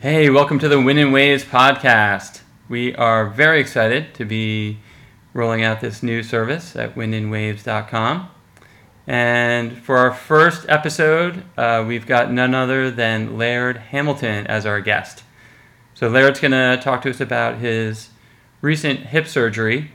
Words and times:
Hey, 0.00 0.30
welcome 0.30 0.58
to 0.60 0.68
the 0.70 0.80
Wind 0.80 0.98
and 0.98 1.12
Waves 1.12 1.44
podcast. 1.44 2.40
We 2.70 2.94
are 2.94 3.28
very 3.28 3.60
excited 3.60 4.14
to 4.14 4.24
be 4.24 4.78
rolling 5.34 5.62
out 5.62 5.82
this 5.82 6.02
new 6.02 6.22
service 6.22 6.74
at 6.74 6.94
windandwaves.com. 6.94 8.30
And 9.06 9.76
for 9.76 9.98
our 9.98 10.10
first 10.10 10.64
episode, 10.70 11.44
uh, 11.58 11.84
we've 11.86 12.06
got 12.06 12.32
none 12.32 12.54
other 12.54 12.90
than 12.90 13.36
Laird 13.36 13.76
Hamilton 13.76 14.46
as 14.46 14.64
our 14.64 14.80
guest. 14.80 15.22
So, 15.92 16.08
Laird's 16.08 16.40
going 16.40 16.52
to 16.52 16.82
talk 16.82 17.02
to 17.02 17.10
us 17.10 17.20
about 17.20 17.58
his 17.58 18.08
recent 18.62 19.00
hip 19.00 19.26
surgery. 19.26 19.90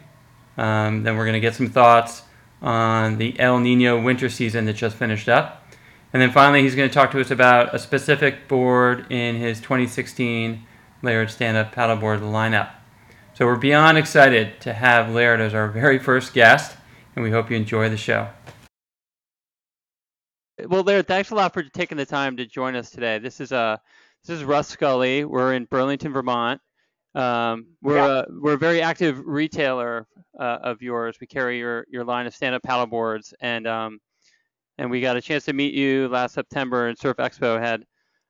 Um, 0.55 1.01
then, 1.01 1.17
we're 1.17 1.25
going 1.25 1.33
to 1.33 1.39
get 1.39 1.55
some 1.55 1.71
thoughts 1.71 2.21
on 2.61 3.17
the 3.17 3.39
El 3.39 3.59
Nino 3.59 3.99
winter 3.99 4.29
season 4.29 4.65
that 4.65 4.73
just 4.73 4.97
finished 4.97 5.27
up. 5.27 5.64
And 6.15 6.21
then 6.21 6.31
finally, 6.31 6.61
he's 6.61 6.75
going 6.75 6.87
to 6.87 6.93
talk 6.93 7.11
to 7.11 7.19
us 7.19 7.29
about 7.29 7.75
a 7.75 7.77
specific 7.77 8.47
board 8.47 9.11
in 9.11 9.35
his 9.35 9.59
2016 9.59 10.65
Laird 11.01 11.29
stand 11.29 11.57
up 11.57 11.75
paddleboard 11.75 12.21
lineup. 12.21 12.71
So 13.33 13.45
we're 13.45 13.57
beyond 13.57 13.97
excited 13.97 14.61
to 14.61 14.71
have 14.71 15.09
Laird 15.09 15.41
as 15.41 15.53
our 15.53 15.67
very 15.67 15.99
first 15.99 16.33
guest, 16.33 16.77
and 17.17 17.23
we 17.25 17.31
hope 17.31 17.51
you 17.51 17.57
enjoy 17.57 17.89
the 17.89 17.97
show. 17.97 18.29
Well, 20.65 20.83
Laird, 20.83 21.05
thanks 21.05 21.31
a 21.31 21.35
lot 21.35 21.53
for 21.53 21.63
taking 21.63 21.97
the 21.97 22.05
time 22.05 22.37
to 22.37 22.45
join 22.45 22.77
us 22.77 22.91
today. 22.91 23.19
This 23.19 23.41
is 23.41 23.51
uh, 23.51 23.75
this 24.23 24.37
is 24.37 24.45
Russ 24.45 24.69
Scully. 24.69 25.25
We're 25.25 25.53
in 25.53 25.65
Burlington, 25.65 26.13
Vermont. 26.13 26.61
Um, 27.13 27.65
we're 27.81 27.97
yeah. 27.97 28.21
a 28.21 28.25
we're 28.29 28.53
a 28.53 28.57
very 28.57 28.81
active 28.81 29.21
retailer 29.25 30.07
uh, 30.39 30.59
of 30.63 30.81
yours. 30.81 31.17
We 31.19 31.27
carry 31.27 31.59
your 31.59 31.85
your 31.89 32.05
line 32.05 32.25
of 32.25 32.33
stand-up 32.33 32.63
paddleboards, 32.63 33.33
and 33.41 33.67
um, 33.67 33.99
and 34.77 34.89
we 34.89 35.01
got 35.01 35.17
a 35.17 35.21
chance 35.21 35.45
to 35.45 35.53
meet 35.53 35.73
you 35.73 36.07
last 36.07 36.33
September 36.33 36.89
in 36.89 36.95
Surf 36.95 37.17
Expo. 37.17 37.59
Had 37.59 37.85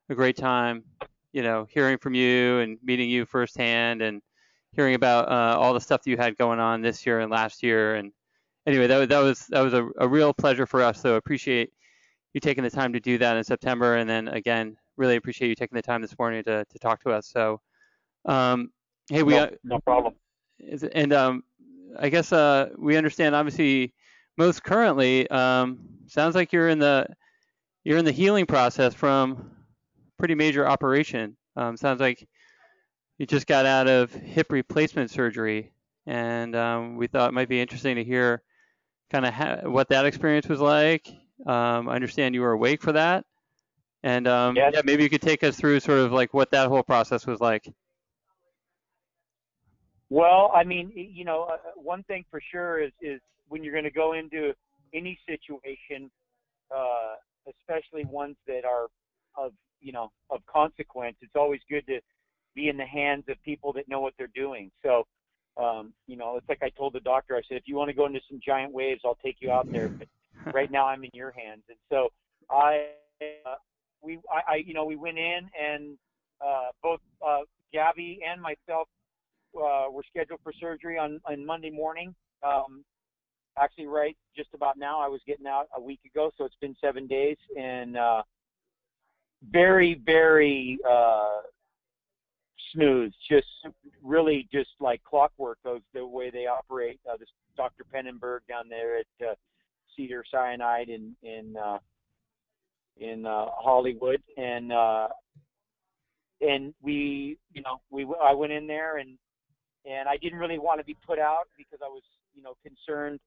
a 0.08 0.14
great 0.14 0.36
time, 0.36 0.84
you 1.32 1.42
know, 1.42 1.66
hearing 1.70 1.98
from 1.98 2.14
you 2.14 2.58
and 2.60 2.78
meeting 2.82 3.10
you 3.10 3.24
firsthand, 3.24 4.02
and 4.02 4.22
hearing 4.72 4.94
about 4.94 5.28
uh, 5.28 5.58
all 5.58 5.74
the 5.74 5.80
stuff 5.80 6.02
that 6.02 6.10
you 6.10 6.16
had 6.16 6.36
going 6.36 6.60
on 6.60 6.82
this 6.82 7.04
year 7.04 7.20
and 7.20 7.30
last 7.30 7.62
year. 7.62 7.96
And 7.96 8.12
anyway, 8.66 8.86
that 8.86 8.98
was 8.98 9.08
that 9.08 9.20
was 9.20 9.46
that 9.48 9.60
was 9.60 9.74
a, 9.74 9.88
a 9.98 10.08
real 10.08 10.32
pleasure 10.32 10.66
for 10.66 10.82
us. 10.82 11.00
So 11.00 11.16
appreciate 11.16 11.72
you 12.34 12.40
taking 12.40 12.64
the 12.64 12.70
time 12.70 12.92
to 12.92 13.00
do 13.00 13.18
that 13.18 13.36
in 13.36 13.44
September, 13.44 13.96
and 13.96 14.08
then 14.08 14.28
again, 14.28 14.76
really 14.96 15.16
appreciate 15.16 15.48
you 15.48 15.54
taking 15.54 15.76
the 15.76 15.82
time 15.82 16.02
this 16.02 16.16
morning 16.18 16.44
to 16.44 16.64
to 16.64 16.78
talk 16.78 17.02
to 17.02 17.10
us. 17.10 17.26
So, 17.26 17.60
um, 18.24 18.70
hey, 19.08 19.22
we 19.22 19.34
no, 19.34 19.50
no 19.64 19.80
problem. 19.80 20.14
And 20.92 21.12
um, 21.12 21.44
I 21.98 22.08
guess 22.08 22.32
uh, 22.32 22.70
we 22.78 22.96
understand 22.96 23.34
obviously 23.34 23.92
most 24.38 24.62
currently 24.62 25.28
um, 25.30 25.78
sounds 26.08 26.34
like 26.34 26.52
you're 26.52 26.68
in 26.68 26.78
the 26.78 27.06
you're 27.84 27.98
in 27.98 28.04
the 28.04 28.12
healing 28.12 28.46
process 28.46 28.94
from 28.94 29.50
pretty 30.18 30.34
major 30.34 30.66
operation. 30.66 31.36
Um, 31.56 31.76
sounds 31.76 32.00
like 32.00 32.26
you 33.18 33.26
just 33.26 33.46
got 33.46 33.66
out 33.66 33.88
of 33.88 34.12
hip 34.12 34.50
replacement 34.50 35.10
surgery, 35.10 35.72
and 36.06 36.54
um, 36.56 36.96
we 36.96 37.06
thought 37.06 37.28
it 37.28 37.34
might 37.34 37.48
be 37.48 37.60
interesting 37.60 37.96
to 37.96 38.04
hear 38.04 38.42
kind 39.10 39.24
of 39.24 39.32
ha- 39.32 39.60
what 39.64 39.88
that 39.88 40.04
experience 40.04 40.48
was 40.48 40.60
like. 40.60 41.06
Um, 41.46 41.88
I 41.88 41.94
understand 41.94 42.34
you 42.34 42.40
were 42.40 42.52
awake 42.52 42.82
for 42.82 42.92
that, 42.92 43.24
and 44.02 44.26
um, 44.26 44.56
yes. 44.56 44.72
yeah, 44.74 44.82
maybe 44.84 45.02
you 45.02 45.10
could 45.10 45.22
take 45.22 45.44
us 45.44 45.56
through 45.56 45.80
sort 45.80 45.98
of 45.98 46.12
like 46.12 46.34
what 46.34 46.50
that 46.50 46.68
whole 46.68 46.82
process 46.82 47.26
was 47.26 47.40
like. 47.40 47.72
Well, 50.08 50.52
I 50.54 50.64
mean, 50.64 50.92
you 50.94 51.24
know, 51.24 51.44
uh, 51.44 51.56
one 51.76 52.02
thing 52.04 52.24
for 52.30 52.40
sure 52.52 52.80
is 52.80 52.92
is 53.00 53.20
when 53.48 53.62
you're 53.62 53.72
going 53.72 53.84
to 53.84 53.90
go 53.90 54.12
into 54.12 54.52
any 54.94 55.18
situation, 55.26 56.10
uh, 56.74 57.14
especially 57.48 58.04
ones 58.04 58.36
that 58.46 58.64
are 58.64 58.86
of 59.36 59.52
you 59.80 59.92
know 59.92 60.10
of 60.30 60.40
consequence, 60.46 61.16
it's 61.20 61.36
always 61.36 61.60
good 61.68 61.86
to 61.86 62.00
be 62.56 62.68
in 62.68 62.76
the 62.76 62.86
hands 62.86 63.24
of 63.28 63.40
people 63.42 63.72
that 63.74 63.88
know 63.88 64.00
what 64.00 64.14
they're 64.18 64.30
doing. 64.34 64.70
So, 64.82 65.04
um, 65.62 65.92
you 66.06 66.16
know, 66.16 66.36
it's 66.36 66.48
like 66.48 66.62
I 66.62 66.70
told 66.70 66.94
the 66.94 67.00
doctor. 67.00 67.36
I 67.36 67.42
said, 67.48 67.58
if 67.58 67.64
you 67.66 67.76
want 67.76 67.90
to 67.90 67.94
go 67.94 68.06
into 68.06 68.20
some 68.28 68.40
giant 68.44 68.72
waves, 68.72 69.02
I'll 69.04 69.18
take 69.24 69.36
you 69.40 69.52
out 69.52 69.68
there. 69.72 69.90
But 69.98 70.08
right 70.54 70.70
now, 70.70 70.86
I'm 70.86 71.04
in 71.04 71.10
your 71.12 71.32
hands. 71.32 71.62
And 71.68 71.78
so 71.90 72.08
I, 72.50 72.86
uh, 73.20 73.56
we, 74.02 74.18
I, 74.32 74.54
I, 74.54 74.56
you 74.56 74.74
know, 74.74 74.86
we 74.86 74.96
went 74.96 75.18
in 75.18 75.48
and 75.60 75.98
uh, 76.44 76.68
both 76.82 77.00
uh, 77.26 77.40
Gabby 77.72 78.20
and 78.26 78.40
myself 78.40 78.88
uh, 79.56 79.90
were 79.90 80.02
scheduled 80.08 80.40
for 80.42 80.52
surgery 80.58 80.98
on 80.98 81.20
on 81.26 81.44
Monday 81.44 81.70
morning. 81.70 82.14
Um, 82.42 82.84
actually 83.58 83.86
right 83.86 84.16
just 84.36 84.50
about 84.54 84.78
now. 84.78 85.00
I 85.00 85.08
was 85.08 85.20
getting 85.26 85.46
out 85.46 85.66
a 85.76 85.80
week 85.80 86.00
ago, 86.06 86.30
so 86.36 86.44
it's 86.44 86.56
been 86.60 86.76
seven 86.80 87.06
days, 87.06 87.36
and 87.58 87.96
uh, 87.96 88.22
very, 89.50 90.00
very 90.04 90.78
uh, 90.88 91.40
smooth. 92.72 93.12
Just 93.30 93.46
really, 94.02 94.48
just 94.52 94.70
like 94.80 95.02
clockwork. 95.04 95.58
Those 95.64 95.80
the 95.94 96.06
way 96.06 96.30
they 96.30 96.46
operate. 96.46 97.00
Uh, 97.10 97.16
this 97.18 97.28
Dr. 97.56 97.84
Pennenberg 97.94 98.40
down 98.48 98.68
there 98.68 98.98
at 98.98 99.26
uh, 99.26 99.34
Cedars-Sinai 99.96 100.84
in 100.88 101.14
in 101.22 101.56
uh, 101.56 101.78
in 102.98 103.26
uh, 103.26 103.46
Hollywood, 103.56 104.22
and 104.36 104.72
uh, 104.72 105.08
and 106.40 106.74
we, 106.82 107.38
you 107.52 107.62
know, 107.62 107.80
we 107.90 108.06
I 108.22 108.32
went 108.32 108.52
in 108.52 108.66
there 108.66 108.98
and 108.98 109.16
and 109.84 110.08
I 110.08 110.16
didn't 110.16 110.38
really 110.38 110.58
want 110.58 110.80
to 110.80 110.84
be 110.84 110.96
put 111.06 111.18
out 111.18 111.48
because 111.56 111.78
I 111.84 111.88
was, 111.88 112.02
you 112.34 112.42
know, 112.42 112.54
concerned 112.62 113.20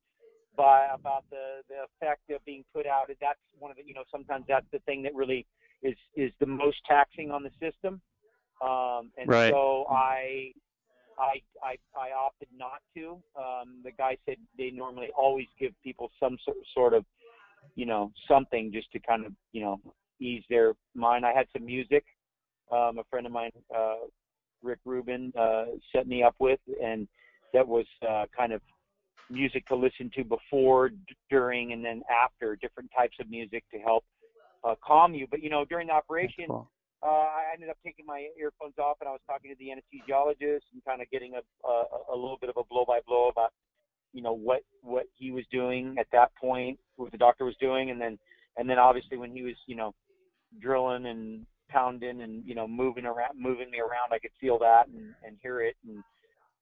by 0.59 0.88
about 0.94 1.24
the 1.31 1.64
the 1.70 1.86
effect 1.88 2.30
of 2.31 2.44
being 2.44 2.66
put 2.75 2.86
out. 2.86 3.09
That's 3.22 3.40
one 3.58 3.72
of 3.72 3.78
the 3.78 3.84
you 3.86 3.94
know 3.94 4.03
sometimes 4.12 4.44
that's 4.47 4.66
the 4.74 4.80
thing 4.80 5.02
that 5.03 5.16
really 5.16 5.47
is 5.81 5.96
is 6.16 6.31
the 6.42 6.46
most 6.46 6.78
taxing 6.88 7.31
on 7.31 7.44
the 7.44 7.52
system. 7.62 8.02
Um, 8.62 9.12
and 9.18 9.30
right. 9.30 9.53
so 9.53 9.86
I, 9.90 10.52
I 11.18 11.42
I 11.64 11.78
I 11.97 12.09
opted 12.12 12.50
not 12.56 12.81
to. 12.96 13.22
Um, 13.38 13.81
the 13.86 13.92
guy 13.97 14.18
said 14.25 14.36
they 14.58 14.70
normally 14.70 15.08
always 15.18 15.47
give 15.58 15.72
people 15.81 16.12
some 16.20 16.38
sort 16.74 16.94
of 16.94 17.06
you 17.76 17.86
know 17.86 18.12
something 18.28 18.70
just 18.74 18.91
to 18.91 19.00
kind 19.00 19.26
of 19.26 19.31
you 19.53 19.62
know 19.62 19.80
ease 20.20 20.44
their 20.50 20.74
mind. 20.94 21.26
I 21.26 21.34
had 21.34 21.47
some 21.53 21.66
music. 21.66 22.03
Um, 22.72 23.00
a 23.00 23.03
friend 23.09 23.26
of 23.26 23.31
mine, 23.31 23.50
uh, 23.76 23.96
Rick 24.62 24.78
Rubin, 24.86 25.34
uh, 25.40 25.66
set 25.91 26.06
me 26.06 26.22
up 26.22 26.36
with, 26.38 26.59
and 26.84 27.08
that 27.52 27.68
was 27.68 27.88
uh, 28.08 28.26
kind 28.38 28.53
of 28.53 28.62
music 29.29 29.66
to 29.67 29.75
listen 29.75 30.12
to 30.16 30.23
before, 30.23 30.91
during, 31.29 31.73
and 31.73 31.84
then 31.84 32.01
after, 32.09 32.56
different 32.56 32.90
types 32.95 33.16
of 33.19 33.29
music 33.29 33.63
to 33.72 33.79
help 33.79 34.03
uh, 34.63 34.75
calm 34.85 35.13
you. 35.13 35.28
But 35.29 35.41
you 35.41 35.50
know, 35.50 35.66
during 35.66 35.88
the 35.88 35.94
operation, 35.94 36.45
cool. 36.47 36.69
uh, 37.03 37.07
I 37.07 37.44
ended 37.53 37.69
up 37.69 37.78
taking 37.85 38.06
my 38.06 38.28
earphones 38.40 38.75
off 38.78 38.97
and 39.01 39.07
I 39.07 39.12
was 39.12 39.22
talking 39.28 39.51
to 39.51 39.57
the 39.59 39.69
anesthesiologist 39.69 40.66
and 40.73 40.84
kind 40.85 41.01
of 41.01 41.09
getting 41.12 41.34
a, 41.35 41.67
a 41.67 41.84
a 42.13 42.16
little 42.16 42.38
bit 42.40 42.50
of 42.50 42.57
a 42.57 42.63
blow 42.69 42.85
by 42.85 43.00
blow 43.07 43.29
about 43.29 43.51
you 44.13 44.22
know 44.22 44.34
what 44.34 44.62
what 44.81 45.06
he 45.16 45.31
was 45.31 45.46
doing 45.51 45.96
at 46.00 46.07
that 46.11 46.31
point, 46.35 46.79
what 46.96 47.11
the 47.11 47.17
doctor 47.17 47.46
was 47.46 47.56
doing, 47.59 47.91
and 47.91 48.01
then 48.01 48.17
and 48.57 48.69
then 48.69 48.79
obviously 48.79 49.17
when 49.17 49.31
he 49.31 49.44
was 49.44 49.56
you 49.67 49.75
know 49.75 49.94
drilling 50.59 51.06
and 51.06 51.46
pounding 51.69 52.22
and 52.22 52.44
you 52.46 52.56
know 52.56 52.67
moving 52.67 53.06
around 53.06 53.40
moving 53.40 53.69
me 53.69 53.79
around, 53.79 54.11
I 54.11 54.19
could 54.19 54.31
feel 54.41 54.57
that 54.59 54.88
and 54.88 55.13
and 55.25 55.38
hear 55.41 55.61
it 55.61 55.75
and 55.88 56.03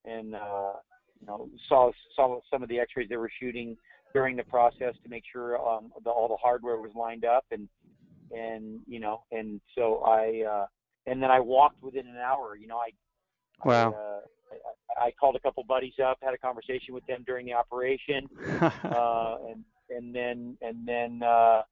and 0.04 0.34
uh 0.34 0.74
you 1.20 1.26
know, 1.26 1.48
saw 1.68 1.90
saw 2.14 2.40
some 2.50 2.62
of 2.62 2.68
the 2.68 2.78
X-rays 2.78 3.08
they 3.08 3.16
were 3.16 3.30
shooting 3.40 3.76
during 4.14 4.36
the 4.36 4.44
process 4.44 4.94
to 5.02 5.08
make 5.08 5.24
sure 5.30 5.58
um, 5.58 5.92
the, 6.04 6.10
all 6.10 6.28
the 6.28 6.36
hardware 6.36 6.78
was 6.78 6.90
lined 6.94 7.24
up, 7.24 7.44
and 7.50 7.68
and 8.30 8.80
you 8.86 9.00
know, 9.00 9.22
and 9.32 9.60
so 9.74 10.02
I 10.04 10.44
uh, 10.48 10.66
and 11.06 11.22
then 11.22 11.30
I 11.30 11.40
walked 11.40 11.82
within 11.82 12.06
an 12.06 12.16
hour. 12.16 12.56
You 12.56 12.68
know, 12.68 12.78
I 12.78 12.90
wow. 13.64 13.92
I, 13.92 13.96
uh, 13.96 14.20
I, 15.00 15.06
I 15.06 15.10
called 15.12 15.36
a 15.36 15.40
couple 15.40 15.62
buddies 15.64 15.94
up, 16.02 16.18
had 16.22 16.34
a 16.34 16.38
conversation 16.38 16.94
with 16.94 17.06
them 17.06 17.22
during 17.26 17.46
the 17.46 17.52
operation, 17.52 18.28
uh, 18.60 19.36
and 19.50 19.64
and 19.90 20.14
then 20.14 20.56
and 20.62 20.86
then 20.86 21.22
uh, 21.22 21.62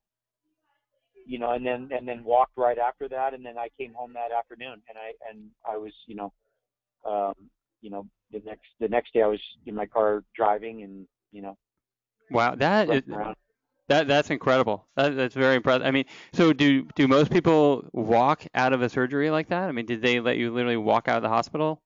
you 1.27 1.39
know, 1.39 1.53
and 1.53 1.67
then 1.67 1.89
and 1.93 2.07
then 2.07 2.23
walked 2.25 2.57
right 2.57 2.79
after 2.79 3.09
that, 3.09 3.35
and 3.35 3.45
then 3.45 3.59
I 3.59 3.69
came 3.79 3.93
home 3.95 4.13
that 4.15 4.37
afternoon, 4.37 4.83
and 4.89 4.99
I 4.99 5.13
and 5.31 5.51
I 5.69 5.77
was 5.77 5.93
you 6.07 6.15
know, 6.15 6.33
um, 7.05 7.35
you 7.87 7.93
know, 7.93 8.05
the 8.33 8.43
next 8.45 8.67
the 8.81 8.89
next 8.89 9.13
day 9.15 9.23
I 9.23 9.29
was 9.29 9.41
in 9.65 9.77
my 9.77 9.87
car 9.87 10.25
driving 10.35 10.83
and 10.83 11.07
you 11.31 11.41
know. 11.41 11.57
Wow, 12.33 12.57
that 12.57 12.91
is, 12.91 13.03
that 13.87 14.09
that's 14.09 14.31
incredible. 14.31 14.89
That, 14.97 15.15
that's 15.15 15.37
very 15.37 15.55
impressive. 15.55 15.87
I 15.87 15.93
mean, 15.93 16.07
so 16.33 16.53
do 16.53 16.83
do 16.97 17.07
most 17.07 17.31
people 17.31 17.89
walk 17.93 18.45
out 18.57 18.73
of 18.73 18.83
a 18.83 18.89
surgery 18.89 19.31
like 19.31 19.51
that? 19.51 19.69
I 19.69 19.73
mean, 19.73 19.87
did 19.87 20.03
they 20.03 20.19
let 20.19 20.37
you 20.37 20.53
literally 20.53 20.77
walk 20.77 21.07
out 21.07 21.19
of 21.19 21.23
the 21.23 21.29
hospital? 21.29 21.81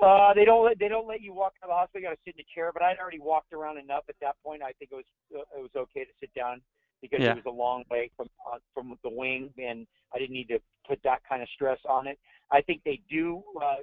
Uh, 0.00 0.32
they 0.34 0.44
don't 0.44 0.64
let 0.64 0.78
they 0.78 0.86
don't 0.86 1.08
let 1.08 1.20
you 1.20 1.34
walk 1.34 1.54
out 1.60 1.68
of 1.68 1.70
the 1.70 1.74
hospital. 1.74 2.02
You 2.02 2.06
got 2.06 2.14
to 2.14 2.20
sit 2.24 2.36
in 2.36 2.42
a 2.42 2.54
chair. 2.54 2.70
But 2.72 2.84
I'd 2.84 2.98
already 2.98 3.18
walked 3.18 3.52
around 3.52 3.78
enough 3.78 4.04
at 4.08 4.14
that 4.20 4.36
point. 4.44 4.62
I 4.62 4.70
think 4.78 4.92
it 4.92 4.94
was 4.94 5.04
uh, 5.34 5.58
it 5.58 5.62
was 5.62 5.70
okay 5.74 6.04
to 6.04 6.12
sit 6.20 6.32
down 6.34 6.62
because 7.00 7.18
yeah. 7.18 7.32
it 7.32 7.44
was 7.44 7.52
a 7.52 7.56
long 7.56 7.82
way 7.90 8.12
from 8.16 8.28
uh, 8.48 8.58
from 8.72 8.96
the 9.02 9.10
wing, 9.10 9.50
and 9.58 9.88
I 10.14 10.18
didn't 10.18 10.34
need 10.34 10.48
to 10.50 10.60
put 10.88 11.00
that 11.02 11.22
kind 11.28 11.42
of 11.42 11.48
stress 11.52 11.80
on 11.88 12.06
it. 12.06 12.20
I 12.52 12.60
think 12.60 12.82
they 12.84 13.00
do 13.10 13.42
uh, 13.60 13.82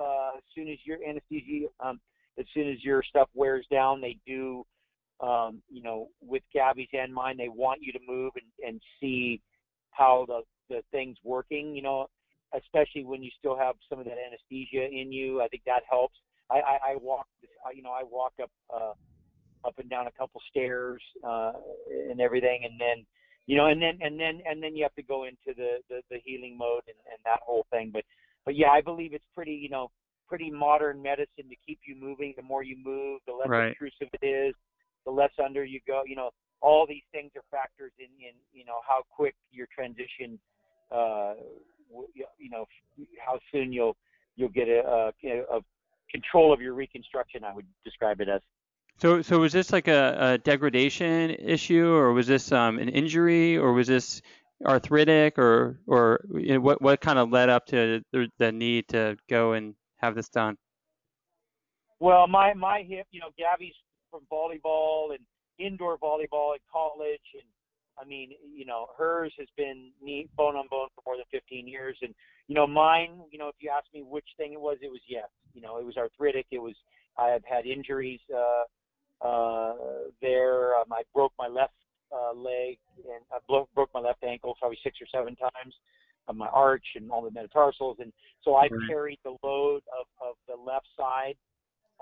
uh, 0.00 0.36
as 0.36 0.42
soon 0.54 0.68
as 0.68 0.78
your 0.84 0.98
anesthesia, 1.06 1.66
um, 1.80 2.00
as 2.38 2.46
soon 2.52 2.70
as 2.70 2.82
your 2.82 3.02
stuff 3.02 3.28
wears 3.34 3.66
down, 3.70 4.00
they 4.00 4.16
do, 4.26 4.64
um, 5.20 5.62
you 5.68 5.82
know, 5.82 6.08
with 6.20 6.42
Gabby's 6.52 6.88
and 6.92 7.12
mine, 7.12 7.36
they 7.36 7.48
want 7.48 7.82
you 7.82 7.92
to 7.92 8.00
move 8.06 8.32
and, 8.36 8.68
and 8.68 8.80
see 9.00 9.40
how 9.90 10.24
the 10.26 10.40
the 10.68 10.82
thing's 10.90 11.18
working. 11.22 11.74
You 11.74 11.82
know, 11.82 12.06
especially 12.54 13.04
when 13.04 13.22
you 13.22 13.30
still 13.38 13.56
have 13.56 13.74
some 13.88 13.98
of 13.98 14.04
that 14.06 14.16
anesthesia 14.26 14.86
in 14.86 15.12
you. 15.12 15.40
I 15.40 15.48
think 15.48 15.62
that 15.66 15.82
helps. 15.88 16.16
I, 16.50 16.56
I, 16.56 16.78
I 16.92 16.96
walk, 17.00 17.26
you 17.74 17.82
know, 17.82 17.90
I 17.90 18.02
walk 18.04 18.32
up 18.42 18.50
uh, 18.74 18.92
up 19.66 19.78
and 19.78 19.88
down 19.88 20.06
a 20.06 20.12
couple 20.12 20.40
stairs 20.50 21.02
uh, 21.26 21.52
and 22.10 22.20
everything, 22.20 22.62
and 22.64 22.80
then 22.80 23.04
you 23.46 23.56
know, 23.56 23.66
and 23.66 23.80
then 23.80 23.98
and 24.00 24.18
then 24.18 24.40
and 24.48 24.62
then 24.62 24.76
you 24.76 24.82
have 24.82 24.94
to 24.94 25.02
go 25.02 25.24
into 25.24 25.56
the 25.56 25.78
the, 25.88 26.00
the 26.10 26.18
healing 26.24 26.56
mode 26.56 26.82
and, 26.86 26.96
and 27.10 27.18
that 27.24 27.40
whole 27.42 27.66
thing. 27.70 27.90
But 27.92 28.04
but 28.44 28.56
yeah, 28.56 28.70
I 28.70 28.80
believe 28.80 29.12
it's 29.12 29.24
pretty 29.34 29.52
you 29.54 29.68
know 29.68 29.90
pretty 30.28 30.50
modern 30.50 31.02
medicine 31.02 31.48
to 31.48 31.56
keep 31.66 31.80
you 31.86 31.96
moving. 31.96 32.34
The 32.36 32.42
more 32.42 32.62
you 32.62 32.76
move, 32.82 33.20
the 33.26 33.32
less 33.32 33.48
right. 33.48 33.68
intrusive 33.68 34.08
it 34.20 34.26
is, 34.26 34.54
the 35.04 35.12
less 35.12 35.32
under 35.42 35.64
you 35.64 35.80
go. 35.86 36.02
You 36.06 36.16
know, 36.16 36.30
all 36.60 36.86
these 36.88 37.02
things 37.12 37.30
are 37.36 37.42
factors 37.50 37.92
in 37.98 38.06
in 38.20 38.34
you 38.52 38.64
know 38.64 38.80
how 38.86 39.02
quick 39.10 39.34
your 39.50 39.66
transition. 39.74 40.38
Uh, 40.90 41.34
you 42.38 42.50
know 42.50 42.66
how 43.24 43.38
soon 43.52 43.72
you'll 43.72 43.96
you'll 44.36 44.48
get 44.48 44.68
a, 44.68 45.12
a, 45.22 45.56
a 45.56 45.60
control 46.10 46.52
of 46.52 46.60
your 46.60 46.74
reconstruction. 46.74 47.44
I 47.44 47.54
would 47.54 47.66
describe 47.84 48.20
it 48.20 48.28
as. 48.28 48.40
So, 48.98 49.22
so 49.22 49.40
was 49.40 49.52
this 49.52 49.72
like 49.72 49.88
a, 49.88 50.16
a 50.20 50.38
degradation 50.38 51.30
issue, 51.30 51.88
or 51.88 52.12
was 52.12 52.28
this 52.28 52.52
um, 52.52 52.78
an 52.78 52.88
injury, 52.88 53.56
or 53.56 53.72
was 53.72 53.88
this 53.88 54.22
arthritic, 54.64 55.38
or 55.38 55.80
or 55.86 56.24
you 56.34 56.54
know, 56.54 56.60
what 56.60 56.80
what 56.82 57.00
kind 57.00 57.18
of 57.18 57.30
led 57.30 57.48
up 57.48 57.66
to 57.66 58.02
the, 58.12 58.52
need 58.52 58.88
to 58.88 59.16
go 59.28 59.52
and 59.52 59.74
have 59.96 60.14
this 60.14 60.28
done? 60.28 60.56
Well, 62.00 62.26
my 62.26 62.54
my 62.54 62.84
hip, 62.86 63.06
you 63.10 63.20
know, 63.20 63.30
Gabby's 63.38 63.74
from 64.10 64.22
volleyball 64.30 65.10
and 65.10 65.20
indoor 65.58 65.98
volleyball 65.98 66.54
at 66.54 66.60
college, 66.72 67.22
and 67.34 67.48
I 67.98 68.04
mean, 68.04 68.32
you 68.54 68.64
know, 68.64 68.86
hers 68.98 69.32
has 69.38 69.48
been 69.56 69.90
knee 70.02 70.28
bone 70.36 70.56
on 70.56 70.66
bone 70.70 70.88
for 70.94 71.02
more 71.06 71.16
than 71.16 71.24
15 71.30 71.66
years, 71.66 71.96
and 72.02 72.14
you 72.48 72.54
know, 72.54 72.66
mine, 72.66 73.20
you 73.30 73.38
know, 73.38 73.48
if 73.48 73.54
you 73.60 73.70
ask 73.74 73.86
me 73.94 74.02
which 74.02 74.26
thing 74.36 74.52
it 74.52 74.60
was, 74.60 74.78
it 74.82 74.90
was 74.90 75.00
yes, 75.08 75.28
you 75.54 75.62
know, 75.62 75.78
it 75.78 75.84
was 75.84 75.96
arthritic. 75.96 76.46
It 76.50 76.58
was 76.58 76.74
I 77.16 77.28
have 77.28 77.42
had 77.44 77.66
injuries 77.66 78.20
uh, 78.34 79.26
uh, 79.26 79.74
there. 80.20 80.76
Um, 80.76 80.92
I 80.92 81.02
broke 81.14 81.32
my 81.38 81.48
left 81.48 81.74
uh, 82.14 82.32
leg 82.34 82.78
and 82.96 83.22
I 83.32 83.38
broke 83.48 83.72
broke 83.74 83.90
my 83.94 84.00
left 84.00 84.22
ankle 84.24 84.54
probably 84.58 84.78
six 84.82 84.98
or 85.00 85.06
seven 85.12 85.36
times 85.36 85.74
of 86.28 86.36
my 86.36 86.48
arch 86.48 86.84
and 86.94 87.10
all 87.10 87.22
the 87.22 87.30
metatarsals, 87.30 87.98
and 88.00 88.12
so 88.42 88.56
I 88.56 88.68
Right. 88.70 88.80
carried 88.88 89.18
the 89.24 89.36
load 89.42 89.82
of 89.98 90.06
of 90.20 90.36
the 90.48 90.54
left 90.54 90.86
side 90.96 91.36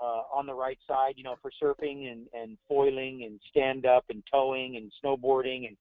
uh, 0.01 0.23
on 0.33 0.45
the 0.45 0.53
right 0.53 0.79
side, 0.87 1.13
you 1.17 1.23
know, 1.23 1.35
for 1.41 1.51
surfing 1.61 2.11
and, 2.11 2.27
and 2.33 2.57
foiling 2.67 3.23
and 3.25 3.39
stand 3.49 3.85
up 3.85 4.05
and 4.09 4.23
towing 4.31 4.75
and 4.77 4.91
snowboarding 5.03 5.67
and 5.67 5.77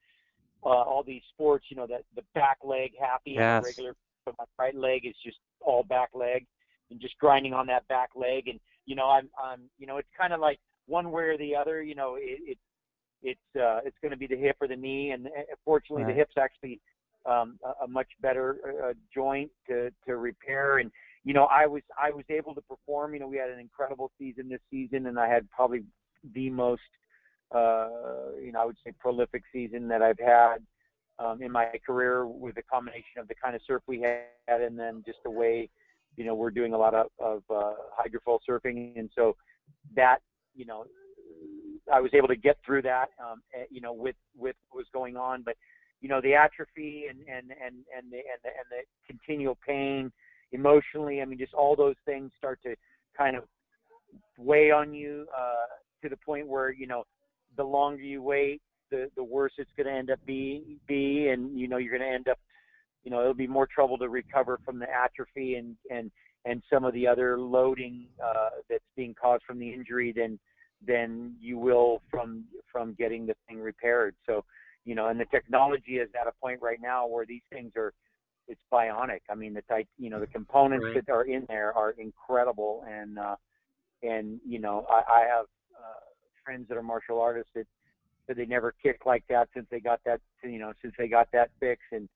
uh, 0.64 0.69
all 0.69 1.02
these 1.06 1.23
sports, 1.34 1.67
you 1.70 1.76
know, 1.76 1.87
that 1.87 2.05
the 2.14 2.23
back 2.34 2.58
leg 2.64 2.93
happy 3.00 3.37
Yes. 3.37 3.61
the 3.61 3.67
regular, 3.67 3.94
but 4.25 4.34
my 4.38 4.44
right 4.58 4.75
leg 4.76 5.06
is 5.06 5.14
just 5.25 5.38
all 5.61 5.82
back 5.82 6.11
leg 6.14 6.46
and 6.90 7.00
just 7.00 7.19
grinding 7.19 7.52
on 7.52 7.67
that 7.67 7.87
back 7.88 8.11
leg. 8.14 8.49
And, 8.49 8.61
you 8.87 8.94
know, 8.94 9.06
I'm, 9.08 9.29
I'm, 9.43 9.62
you 9.79 9.87
know, 9.87 9.96
it's 9.96 10.08
kind 10.17 10.32
of 10.32 10.40
like 10.40 10.61
one 10.87 11.11
way 11.11 11.25
or 11.25 11.38
the 11.38 11.56
other, 11.56 11.82
you 11.82 11.94
know, 11.94 12.17
it, 12.17 12.38
it 12.44 12.58
it's, 13.23 13.41
uh, 13.57 13.81
it's 13.85 13.97
going 14.03 14.13
to 14.13 14.17
be 14.17 14.27
the 14.27 14.37
hip 14.37 14.57
or 14.61 14.69
the 14.69 14.77
knee. 14.77 15.11
And 15.13 15.27
uh, 15.27 15.31
fortunately 15.65 16.05
Right. 16.05 16.15
the 16.15 16.19
hip's 16.19 16.37
actually, 16.39 16.81
um, 17.25 17.59
a, 17.65 17.85
a 17.85 17.89
much 17.89 18.09
better 18.21 18.57
uh, 18.85 18.93
joint 19.15 19.51
to, 19.69 19.93
to 20.07 20.17
repair. 20.17 20.79
And, 20.79 20.91
you 21.25 21.35
know, 21.35 21.45
I 21.45 21.67
was 21.67 21.83
I 21.97 22.11
was 22.11 22.25
able 22.29 22.53
to 22.55 22.61
perform. 22.63 23.15
You 23.15 23.21
know, 23.21 23.29
we 23.29 23.37
had 23.37 23.51
an 23.51 23.61
incredible 23.61 24.11
season 24.19 24.49
this 24.49 24.61
season, 24.71 25.07
and 25.07 25.21
I 25.21 25.29
had 25.29 25.49
probably 25.51 25.85
the 26.35 26.51
most, 26.51 26.83
uh, 27.55 28.35
you 28.43 28.51
know, 28.53 28.61
I 28.61 28.65
would 28.65 28.77
say 28.85 28.93
prolific 28.99 29.45
season 29.53 29.87
that 29.87 30.03
I've 30.03 30.19
had 30.19 30.59
um, 31.21 31.41
in 31.41 31.53
my 31.53 31.67
career 31.87 32.27
with 32.27 32.57
a 32.57 32.63
combination 32.63 33.19
of 33.19 33.29
the 33.29 33.37
kind 33.37 33.55
of 33.55 33.63
surf 33.65 33.83
we 33.87 34.01
had, 34.01 34.61
and 34.61 34.77
then 34.77 35.05
just 35.07 35.19
the 35.23 35.31
way, 35.31 35.69
you 36.17 36.25
know, 36.25 36.35
we're 36.35 36.51
doing 36.51 36.75
a 36.75 36.79
lot 36.79 36.95
of, 36.95 37.07
of 37.21 37.43
uh, 37.51 37.75
hydrofoil 37.97 38.41
surfing, 38.49 38.99
and 38.99 39.09
so 39.15 39.37
that, 39.95 40.19
you 40.57 40.67
know, 40.67 40.87
I 41.93 42.00
was 42.00 42.11
able 42.15 42.29
to 42.29 42.37
get 42.37 42.56
through 42.65 42.83
that, 42.83 43.11
um, 43.23 43.43
eh, 43.55 43.65
you 43.71 43.81
know, 43.81 43.93
with 43.93 44.17
with 44.37 44.56
what 44.71 44.79
was 44.79 44.87
going 44.93 45.17
on, 45.17 45.43
but 45.43 45.56
you 46.00 46.09
know, 46.09 46.21
the 46.21 46.35
atrophy 46.35 47.05
and 47.09 47.19
and 47.21 47.50
and 47.50 47.77
and 47.97 48.11
the 48.11 48.17
and 48.17 48.41
the, 48.43 48.49
and 48.49 48.67
the 48.71 48.83
continual 49.06 49.56
pain 49.67 50.11
emotionally. 50.53 51.21
I 51.21 51.25
mean, 51.25 51.39
just 51.39 51.55
all 51.55 51.77
those 51.77 51.97
things 52.05 52.33
start 52.39 52.61
to 52.65 52.75
kind 53.17 53.37
of 53.37 53.44
weigh 54.39 54.71
on 54.71 54.94
you 54.94 55.27
uh, 55.37 55.77
to 56.03 56.09
the 56.09 56.17
point 56.17 56.47
where 56.47 56.73
you 56.73 56.87
know 56.87 57.05
the 57.56 57.65
longer 57.65 58.03
you 58.03 58.23
wait, 58.23 58.62
the 58.91 59.11
the 59.17 59.25
worse 59.25 59.53
it's 59.59 59.71
going 59.77 59.87
to 59.87 59.93
end 59.93 60.11
up 60.11 60.19
be 60.27 60.79
be, 60.87 61.29
and 61.29 61.59
you 61.59 61.69
know 61.69 61.77
you're 61.77 61.97
going 61.97 62.09
to 62.09 62.15
end 62.15 62.29
up, 62.29 62.39
you 63.05 63.11
know, 63.11 63.21
it'll 63.21 63.35
be 63.35 63.47
more 63.47 63.67
trouble 63.67 63.99
to 63.99 64.09
recover 64.09 64.59
from 64.65 64.79
the 64.79 64.87
atrophy 64.91 65.56
and 65.56 65.77
and 65.91 66.11
and 66.44 66.62
some 66.73 66.85
of 66.85 66.93
the 66.94 67.06
other 67.06 67.39
loading 67.39 68.06
uh, 68.23 68.50
that's 68.69 68.83
being 68.97 69.15
caused 69.15 69.44
from 69.44 69.59
the 69.59 69.73
injury 69.73 70.12
than 70.12 70.39
than 70.87 71.34
you 71.40 71.58
will 71.58 72.02
from 72.11 72.44
from 72.70 72.94
getting 72.94 73.26
the 73.26 73.34
thing 73.49 73.61
repaired. 73.61 74.14
So, 74.26 74.44
you 74.84 74.94
know, 74.94 75.08
and 75.08 75.20
the 75.20 75.26
technology 75.26 75.99
is 75.99 76.08
at 76.20 76.26
a 76.26 76.32
point 76.40 76.61
right 76.62 76.79
now 76.81 77.06
where 77.06 77.26
these 77.26 77.43
things 77.50 77.73
are 77.76 77.93
it's 78.49 78.61
bionic. 78.73 79.20
I 79.31 79.34
mean, 79.34 79.55
the 79.55 79.62
type, 79.62 79.87
you 79.99 80.11
know, 80.11 80.20
the 80.20 80.26
components 80.26 80.84
Right. 80.84 80.94
that 80.94 81.12
are 81.12 81.25
in 81.25 81.44
there 81.49 81.73
are 81.76 81.90
incredible, 81.93 82.84
and 82.88 83.19
uh, 83.19 83.37
and 84.02 84.40
you 84.46 84.58
know, 84.58 84.87
I, 84.90 85.20
I 85.20 85.20
have 85.20 85.46
uh, 85.76 86.00
friends 86.44 86.69
that 86.69 86.76
are 86.76 86.82
martial 86.82 87.20
artists 87.20 87.50
that 87.55 87.67
said 88.26 88.37
they 88.37 88.46
never 88.46 88.75
kicked 88.82 89.06
like 89.06 89.25
that 89.29 89.49
since 89.55 89.67
they 89.70 89.81
got 89.81 90.00
that, 90.05 90.20
you 90.44 90.58
know, 90.58 90.73
since 90.82 90.94
they 90.99 91.08
got 91.08 91.29
that 91.32 91.50
fix, 91.61 91.81
and 91.93 92.08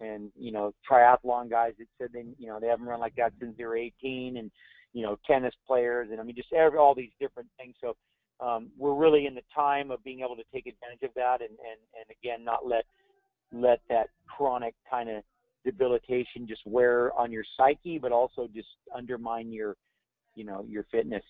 and 0.00 0.30
you 0.38 0.52
know, 0.52 0.74
triathlon 0.88 1.48
guys 1.50 1.72
that 1.78 1.86
said 1.98 2.10
they, 2.12 2.24
you 2.38 2.48
know, 2.48 2.58
they 2.60 2.68
haven't 2.68 2.86
run 2.86 3.00
like 3.00 3.16
that 3.16 3.32
since 3.40 3.56
they 3.56 3.64
were 3.64 3.76
18, 3.76 4.36
and 4.36 4.50
you 4.92 5.02
know, 5.02 5.18
tennis 5.26 5.54
players, 5.66 6.08
and 6.10 6.20
I 6.20 6.24
mean, 6.24 6.36
just 6.36 6.52
every, 6.52 6.78
all 6.78 6.94
these 6.94 7.12
different 7.20 7.48
things. 7.58 7.74
So 7.80 7.96
um, 8.44 8.68
we're 8.76 8.94
really 8.94 9.26
in 9.26 9.34
the 9.34 9.42
time 9.54 9.90
of 9.90 10.02
being 10.04 10.20
able 10.20 10.36
to 10.36 10.44
take 10.52 10.66
advantage 10.66 11.02
of 11.02 11.10
that, 11.14 11.40
and 11.40 11.50
and 11.50 11.80
and 11.98 12.16
again, 12.22 12.44
not 12.44 12.66
let 12.66 12.84
let 13.52 13.80
that 13.88 14.08
chronic 14.26 14.74
kind 14.90 15.08
of 15.08 15.22
debilitation 15.64 16.46
just 16.46 16.62
wear 16.66 17.12
on 17.18 17.32
your 17.32 17.44
psyche, 17.56 17.98
but 17.98 18.12
also 18.12 18.48
just 18.54 18.68
undermine 18.94 19.52
your, 19.52 19.76
you 20.34 20.44
know, 20.44 20.64
your 20.68 20.84
fitness. 20.90 21.22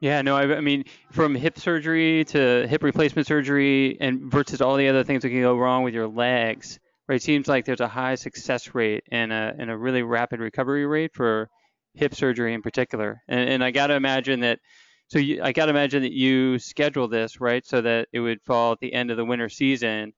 Yeah, 0.00 0.22
no, 0.22 0.34
I, 0.34 0.56
I 0.56 0.60
mean, 0.60 0.84
from 1.12 1.34
hip 1.34 1.58
surgery 1.58 2.24
to 2.26 2.66
hip 2.66 2.82
replacement 2.82 3.26
surgery, 3.26 3.98
and 4.00 4.30
versus 4.30 4.62
all 4.62 4.76
the 4.76 4.88
other 4.88 5.04
things 5.04 5.22
that 5.22 5.28
can 5.28 5.42
go 5.42 5.56
wrong 5.56 5.82
with 5.82 5.92
your 5.92 6.08
legs, 6.08 6.78
right? 7.06 7.16
It 7.16 7.22
seems 7.22 7.46
like 7.48 7.66
there's 7.66 7.80
a 7.80 7.88
high 7.88 8.14
success 8.14 8.74
rate 8.74 9.04
and 9.12 9.30
a 9.30 9.54
and 9.58 9.70
a 9.70 9.76
really 9.76 10.02
rapid 10.02 10.40
recovery 10.40 10.86
rate 10.86 11.12
for 11.12 11.50
hip 11.94 12.14
surgery 12.14 12.54
in 12.54 12.62
particular. 12.62 13.22
And, 13.28 13.48
and 13.48 13.64
I 13.64 13.70
got 13.70 13.88
to 13.88 13.94
imagine 13.94 14.40
that. 14.40 14.60
So 15.08 15.18
you, 15.18 15.42
I 15.42 15.52
got 15.52 15.66
to 15.66 15.70
imagine 15.70 16.02
that 16.02 16.12
you 16.12 16.58
schedule 16.58 17.08
this 17.08 17.40
right 17.40 17.66
so 17.66 17.80
that 17.80 18.08
it 18.12 18.20
would 18.20 18.40
fall 18.42 18.72
at 18.72 18.78
the 18.80 18.92
end 18.92 19.10
of 19.10 19.16
the 19.16 19.24
winter 19.24 19.48
season. 19.48 20.12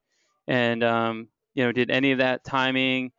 And 0.47 0.85
um, 0.85 1.29
you 1.55 1.65
know, 1.65 1.73
did 1.73 1.91
any 1.91 2.13
of 2.13 2.19
that 2.19 2.45
timing? 2.45 3.13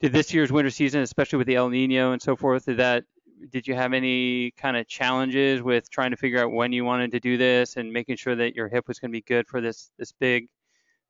Did 0.00 0.12
this 0.12 0.34
year's 0.34 0.52
winter 0.52 0.70
season, 0.70 1.00
especially 1.00 1.38
with 1.38 1.46
the 1.46 1.54
El 1.56 1.70
Nino 1.70 2.12
and 2.12 2.20
so 2.20 2.36
forth, 2.36 2.66
did 2.66 2.78
that 2.78 3.04
did 3.50 3.66
you 3.66 3.74
have 3.74 3.92
any 3.92 4.50
kind 4.52 4.76
of 4.76 4.88
challenges 4.88 5.62
with 5.62 5.90
trying 5.90 6.10
to 6.10 6.16
figure 6.16 6.42
out 6.42 6.52
when 6.52 6.72
you 6.72 6.84
wanted 6.84 7.12
to 7.12 7.20
do 7.20 7.36
this 7.36 7.76
and 7.76 7.92
making 7.92 8.16
sure 8.16 8.34
that 8.34 8.54
your 8.54 8.68
hip 8.68 8.88
was 8.88 8.98
going 8.98 9.10
to 9.10 9.16
be 9.16 9.22
good 9.22 9.46
for 9.46 9.60
this 9.60 9.90
this 9.98 10.12
big 10.12 10.48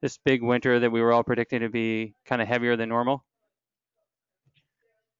this 0.03 0.19
big 0.25 0.43
winter 0.43 0.79
that 0.81 0.91
we 0.91 1.01
were 1.01 1.13
all 1.13 1.25
predicting 1.25 1.61
to 1.61 1.69
be 1.69 2.15
kind 2.27 2.43
of 2.43 2.49
heavier 2.49 2.77
than 2.77 2.89
normal? 2.89 3.25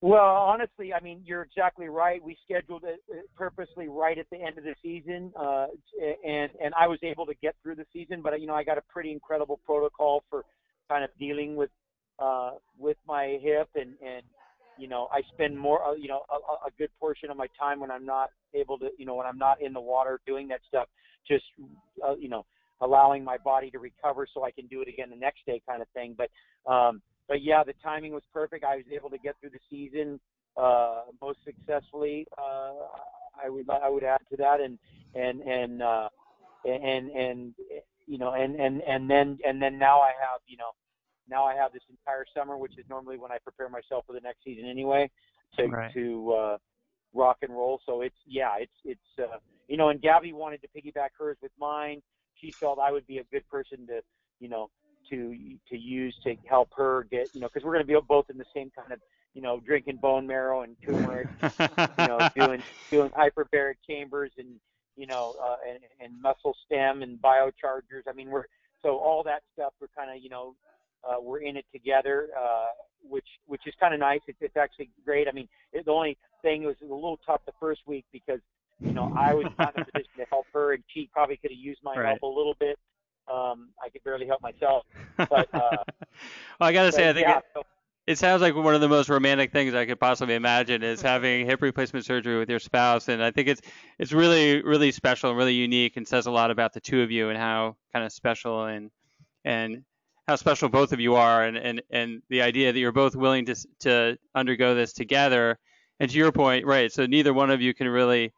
Well, 0.03 0.21
honestly, 0.25 0.93
I 0.93 1.01
mean, 1.01 1.23
you're 1.25 1.43
exactly 1.43 1.89
right. 1.89 2.23
We 2.23 2.37
scheduled 2.45 2.85
it 2.85 3.01
uh, 3.11 3.21
purposely 3.35 3.89
right 3.89 4.19
at 4.19 4.27
the 4.31 4.37
end 4.37 4.59
of 4.59 4.65
the 4.65 4.75
season, 4.83 5.33
uh, 5.39 5.69
and 6.25 6.51
and 6.63 6.75
I 6.79 6.87
was 6.87 6.99
able 7.03 7.25
to 7.27 7.35
get 7.43 7.55
through 7.63 7.77
the 7.77 7.87
season. 7.93 8.21
But 8.23 8.39
you 8.41 8.47
know, 8.47 8.55
I 8.55 8.63
got 8.63 8.77
a 8.77 8.83
pretty 8.83 9.11
incredible 9.11 9.59
protocol 9.65 10.23
for 10.29 10.45
kind 10.89 11.03
of 11.03 11.11
dealing 11.19 11.57
with 11.57 11.71
uh, 12.19 12.53
with 12.79 12.99
my 13.07 13.39
hip, 13.41 13.71
and 13.75 13.95
and 14.07 14.23
you 14.79 14.89
know, 14.89 15.09
I 15.13 15.23
spend 15.33 15.59
more, 15.59 15.83
uh, 15.83 15.95
you 15.95 16.09
know, 16.09 16.23
a, 16.31 16.69
a 16.69 16.71
good 16.79 16.91
portion 17.01 17.31
of 17.31 17.37
my 17.37 17.47
time 17.59 17.81
when 17.81 17.91
I'm 17.91 18.05
not 18.05 18.31
able 18.55 18.79
to, 18.79 18.91
you 18.99 19.07
know, 19.07 19.15
when 19.15 19.27
I'm 19.27 19.39
not 19.39 19.63
in 19.63 19.73
the 19.73 19.81
water 19.81 20.21
doing 20.27 20.49
that 20.49 20.61
stuff, 20.69 20.89
just 21.27 21.45
uh, 22.07 22.15
you 22.17 22.29
know, 22.29 22.45
allowing 22.81 23.25
my 23.25 23.39
body 23.39 23.71
to 23.71 23.79
recover 23.79 24.27
so 24.33 24.45
I 24.45 24.51
can 24.51 24.67
do 24.67 24.83
it 24.83 24.89
again 24.89 25.11
the 25.11 25.17
next 25.17 25.47
day, 25.47 25.63
kind 25.67 25.81
of 25.81 25.89
thing. 25.95 26.17
But 26.17 26.71
um, 26.71 27.01
but 27.29 27.43
yeah, 27.43 27.63
the 27.65 27.75
timing 27.83 28.13
was 28.13 28.23
perfect. 28.33 28.65
I 28.65 28.77
was 28.77 28.85
able 28.93 29.11
to 29.11 29.19
get 29.19 29.35
through 29.41 29.51
the 29.51 29.61
season 29.71 30.21
uh, 30.57 31.03
most 31.21 31.39
successfully. 31.45 32.27
Uh, 32.39 32.73
I 33.43 33.49
would 33.49 33.69
I 33.69 33.89
would 33.89 34.05
add 34.05 34.21
to 34.31 34.37
that, 34.39 34.61
and 34.61 34.79
and 35.15 35.41
and 35.43 35.83
uh, 35.83 36.09
and 36.65 37.11
and 37.11 37.55
you 38.07 38.19
know, 38.19 38.33
and 38.33 38.55
and 38.57 38.83
and 38.83 39.11
then 39.11 39.39
and 39.45 39.61
then 39.61 39.79
now 39.79 40.01
I 40.01 40.13
have 40.21 40.41
you 40.47 40.57
know 40.57 40.71
now 41.29 41.45
I 41.45 41.55
have 41.55 41.73
this 41.73 41.83
entire 41.91 42.25
summer, 42.35 42.57
which 42.57 42.79
is 42.79 42.85
normally 42.89 43.19
when 43.19 43.33
I 43.33 43.39
prepare 43.39 43.69
myself 43.69 44.05
for 44.07 44.13
the 44.13 44.21
next 44.21 44.45
season 44.45 44.67
anyway, 44.69 45.11
to 45.59 45.69
Right. 45.69 45.93
to 45.95 46.33
uh, 46.33 46.59
rock 47.13 47.39
and 47.43 47.53
roll. 47.53 47.81
So 47.87 48.03
it's 48.03 48.17
yeah, 48.27 48.57
it's 48.59 48.73
it's 48.85 49.19
uh, 49.19 49.39
you 49.69 49.77
know, 49.77 49.89
and 49.91 50.01
Gabby 50.01 50.33
wanted 50.33 50.63
to 50.63 50.69
piggyback 50.69 51.11
hers 51.19 51.37
with 51.43 51.53
mine. 51.59 52.03
She 52.35 52.53
felt 52.53 52.79
I 52.79 52.93
would 52.93 53.07
be 53.07 53.19
a 53.19 53.25
good 53.25 53.49
person 53.49 53.87
to 53.89 54.01
you 54.41 54.49
know 54.49 54.71
to 55.11 55.37
to 55.69 55.77
use 55.77 56.15
to 56.25 56.35
help 56.49 56.69
her 56.77 57.07
get 57.11 57.31
you 57.33 57.41
know 57.41 57.49
because 57.49 57.65
we're 57.65 57.73
going 57.73 57.87
to 57.87 57.93
be 57.93 57.99
both 58.09 58.31
in 58.31 58.39
the 58.39 58.45
same 58.55 58.71
kind 58.77 58.93
of 58.93 59.01
you 59.35 59.43
know 59.43 59.61
drinking 59.61 59.97
bone 59.97 60.27
marrow 60.27 60.63
and 60.63 60.77
turmeric, 60.85 61.29
you 61.99 62.07
know 62.07 62.25
doing 62.35 62.63
doing 62.91 63.11
hyperbaric 63.11 63.75
chambers 63.89 64.31
and 64.39 64.49
you 64.97 65.07
know 65.07 65.35
uh, 65.43 65.57
and, 65.69 65.79
and 66.01 66.21
muscle 66.23 66.55
stem 66.67 67.03
and 67.03 67.21
biochargers. 67.21 68.03
I 68.09 68.13
mean 68.15 68.31
we're 68.31 68.45
so 68.83 68.97
all 68.97 69.23
that 69.25 69.43
stuff 69.55 69.73
we're 69.81 69.89
kind 69.97 70.11
of 70.17 70.23
you 70.23 70.31
know 70.31 70.55
uh, 71.05 71.21
we're 71.21 71.41
in 71.41 71.57
it 71.57 71.65
together, 71.73 72.29
uh, 72.39 72.67
which 73.09 73.27
which 73.47 73.63
is 73.67 73.75
kind 73.79 73.95
of 73.95 74.01
nice. 74.01 74.21
It's, 74.27 74.39
it's 74.41 74.57
actually 74.57 74.91
great. 75.05 75.29
I 75.29 75.33
mean 75.33 75.49
it, 75.73 75.85
the 75.85 75.93
only 75.93 76.17
thing 76.43 76.65
was 76.65 76.77
a 76.83 76.85
little 76.85 77.19
tough 77.27 77.41
the 77.47 77.53
first 77.61 77.81
week 77.87 78.05
because 78.13 78.41
you 78.87 78.95
know 78.95 79.09
I 79.17 79.35
was 79.35 79.47
not 79.59 79.75
in 79.75 79.83
a 79.83 79.85
position 79.85 80.11
to 80.19 80.25
help 80.31 80.47
her 80.53 80.75
and 80.75 80.83
she 80.93 81.09
probably 81.13 81.37
could 81.37 81.51
have 81.51 81.59
used 81.59 81.81
my 81.83 81.97
Right. 81.97 82.07
help 82.07 82.23
a 82.23 82.27
little 82.27 82.55
bit. 82.59 82.79
Um, 83.33 83.71
I 83.83 83.89
could 83.89 84.05
barely 84.05 84.27
help 84.27 84.41
myself, 84.41 84.85
but 85.17 85.49
uh, 85.53 85.77
well, 86.61 86.69
I 86.69 86.73
gotta 86.73 86.93
say, 86.93 87.09
I 87.09 87.13
think 87.13 87.27
yeah, 87.27 87.39
it, 87.39 87.45
so, 87.55 87.63
it 88.07 88.19
sounds 88.19 88.41
like 88.41 88.55
one 88.55 88.75
of 88.75 88.81
the 88.81 88.89
most 88.89 89.09
romantic 89.09 89.51
things 89.51 89.75
I 89.75 89.85
could 89.85 89.99
possibly 89.99 90.37
imagine 90.37 90.85
is 90.85 91.03
having 91.03 91.45
hip 91.45 91.61
replacement 91.61 92.05
surgery 92.05 92.39
with 92.39 92.49
your 92.49 92.61
spouse, 92.61 93.09
and 93.09 93.23
I 93.23 93.33
think 93.33 93.49
it's 93.49 93.61
it's 93.99 94.13
really 94.13 94.63
really 94.63 94.93
special 94.93 95.31
and 95.31 95.39
really 95.39 95.55
unique, 95.55 95.97
and 95.97 96.07
says 96.07 96.27
a 96.27 96.31
lot 96.31 96.51
about 96.51 96.73
the 96.73 96.81
two 96.81 97.03
of 97.03 97.11
you 97.11 97.31
and 97.31 97.39
how 97.39 97.77
kind 97.93 98.05
of 98.05 98.13
special 98.13 98.65
and 98.65 98.91
and 99.45 99.83
how 100.29 100.37
special 100.37 100.69
both 100.69 100.93
of 100.93 101.01
you 101.01 101.17
are, 101.17 101.45
and 101.45 101.57
and 101.57 101.83
and 101.91 102.23
the 102.29 102.43
idea 102.43 102.73
that 102.73 102.79
you're 102.79 102.93
both 102.93 103.17
willing 103.17 103.47
to 103.47 103.57
to 103.81 104.19
undergo 104.35 104.75
this 104.75 104.93
together. 104.93 105.59
And 105.99 106.11
to 106.11 106.19
your 106.19 106.31
point, 106.31 106.67
right? 106.67 106.93
So 106.93 107.07
neither 107.07 107.33
one 107.33 107.51
of 107.51 107.63
you 107.63 107.73
can 107.73 107.89
really 107.89 108.31